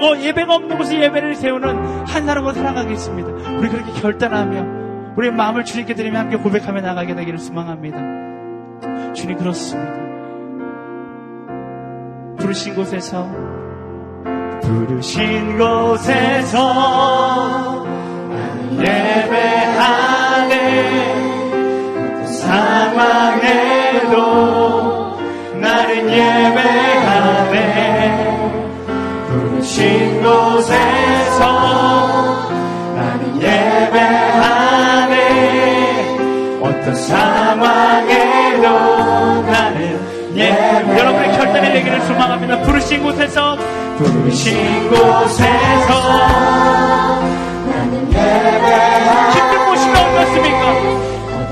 어, 0.03 0.17
예배가 0.19 0.55
없는 0.55 0.79
곳에 0.79 1.01
예배를 1.01 1.35
세우는 1.35 2.07
한 2.07 2.27
사람으로 2.27 2.55
살아가겠습니다. 2.55 3.59
우리 3.59 3.69
그렇게 3.69 4.01
결단하며 4.01 4.83
우리 5.17 5.31
마음을 5.31 5.65
주님께 5.65 5.95
드리며 5.95 6.21
함께 6.21 6.37
고백하며 6.37 6.81
나가게 6.81 7.15
되기를 7.15 7.39
소망합니다. 7.39 9.13
주님 9.13 9.37
그렇습니다. 9.37 10.02
부르신 12.39 12.75
곳에서. 12.75 13.29
부르신 14.63 15.59
곳에서 15.59 16.57
예배하네. 18.79 20.53
상황에도 22.27 23.83
결단이 41.73 41.85
되기를 41.85 42.01
소망합니다 42.03 42.61
부르신 42.63 43.03
곳에서 43.03 43.57
부르신 43.97 44.91
곳에서 44.91 45.93
힘든 49.33 49.67
곳이가 49.67 50.01
어떻습니까? 50.03 50.63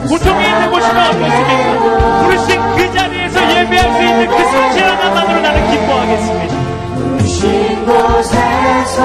고통이 0.08 0.44
있는 0.44 0.70
곳이가 0.70 1.08
어떻습니까? 1.08 2.22
부르신 2.22 2.60
그 2.76 2.92
자리에서 2.92 3.40
예배할 3.56 3.92
수 3.92 4.02
있는 4.02 4.28
그 4.28 4.36
사실 4.36 4.84
하나만으로 4.84 5.40
나는 5.40 5.70
기뻐하겠습니다. 5.70 6.54
부르신 6.96 7.86
곳에서 7.86 9.00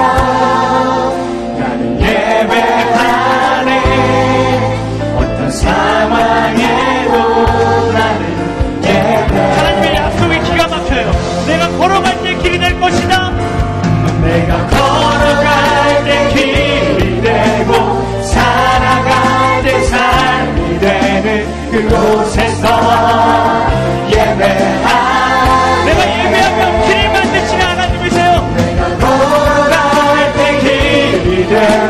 길 31.56 31.85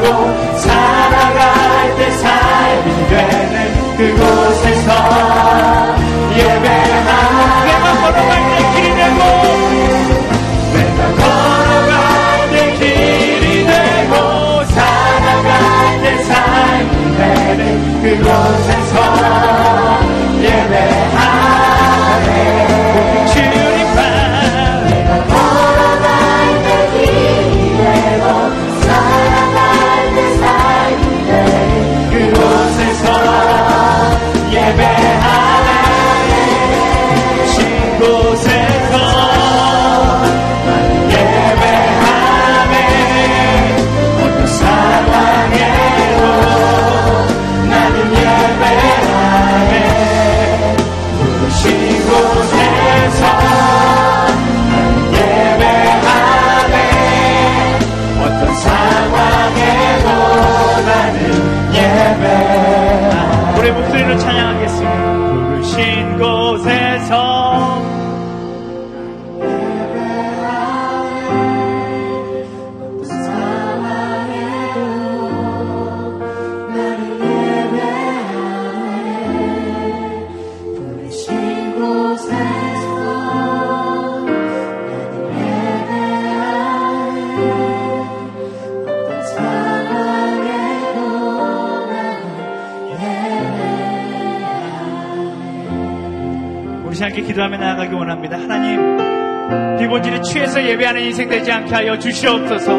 않게 101.67 101.75
하여 101.75 101.99
주시옵소서. 101.99 102.73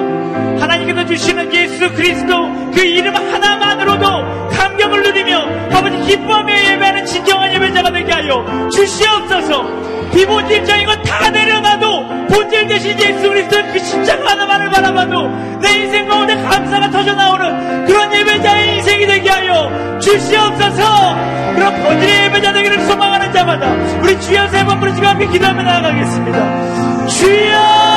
하나님께서 0.59 1.05
주시는 1.05 1.53
예수 1.53 1.91
그리스도 1.93 2.49
그 2.73 2.81
이름 2.81 3.15
하나만으로도 3.15 4.47
감격을 4.49 5.03
누리며 5.03 5.37
아버지 5.73 5.97
기뻐하며 5.99 6.53
예배하는 6.53 7.05
진정한 7.05 7.53
예배자가 7.53 7.91
되게 7.91 8.11
하여 8.11 8.69
주시옵소서. 8.71 9.65
비본질적인 10.13 10.85
것 10.85 10.97
다 11.03 11.29
내려놔도 11.29 12.27
본질 12.27 12.67
대신 12.67 12.99
예수 12.99 13.29
그리스도의 13.29 13.71
그 13.71 13.79
십자가 13.79 14.31
하나만을 14.31 14.69
바라봐도 14.69 15.27
내 15.61 15.83
인생 15.83 16.07
가운데 16.07 16.35
감사가 16.35 16.89
터져 16.89 17.13
나오는 17.13 17.85
그런 17.85 18.13
예배자의 18.13 18.77
인생이 18.77 19.05
되게 19.05 19.29
하여 19.29 19.99
주시옵소서. 19.99 21.15
그런 21.55 21.83
본질의 21.83 22.25
예배자 22.25 22.53
되기를 22.53 22.81
소망하는 22.81 23.33
자마다 23.33 23.67
우리 24.01 24.19
주여 24.21 24.47
세번 24.47 24.79
부르시고 24.79 25.05
함께 25.05 25.27
기도하며 25.27 25.63
나아가겠습니다. 25.63 27.07
주여! 27.07 27.96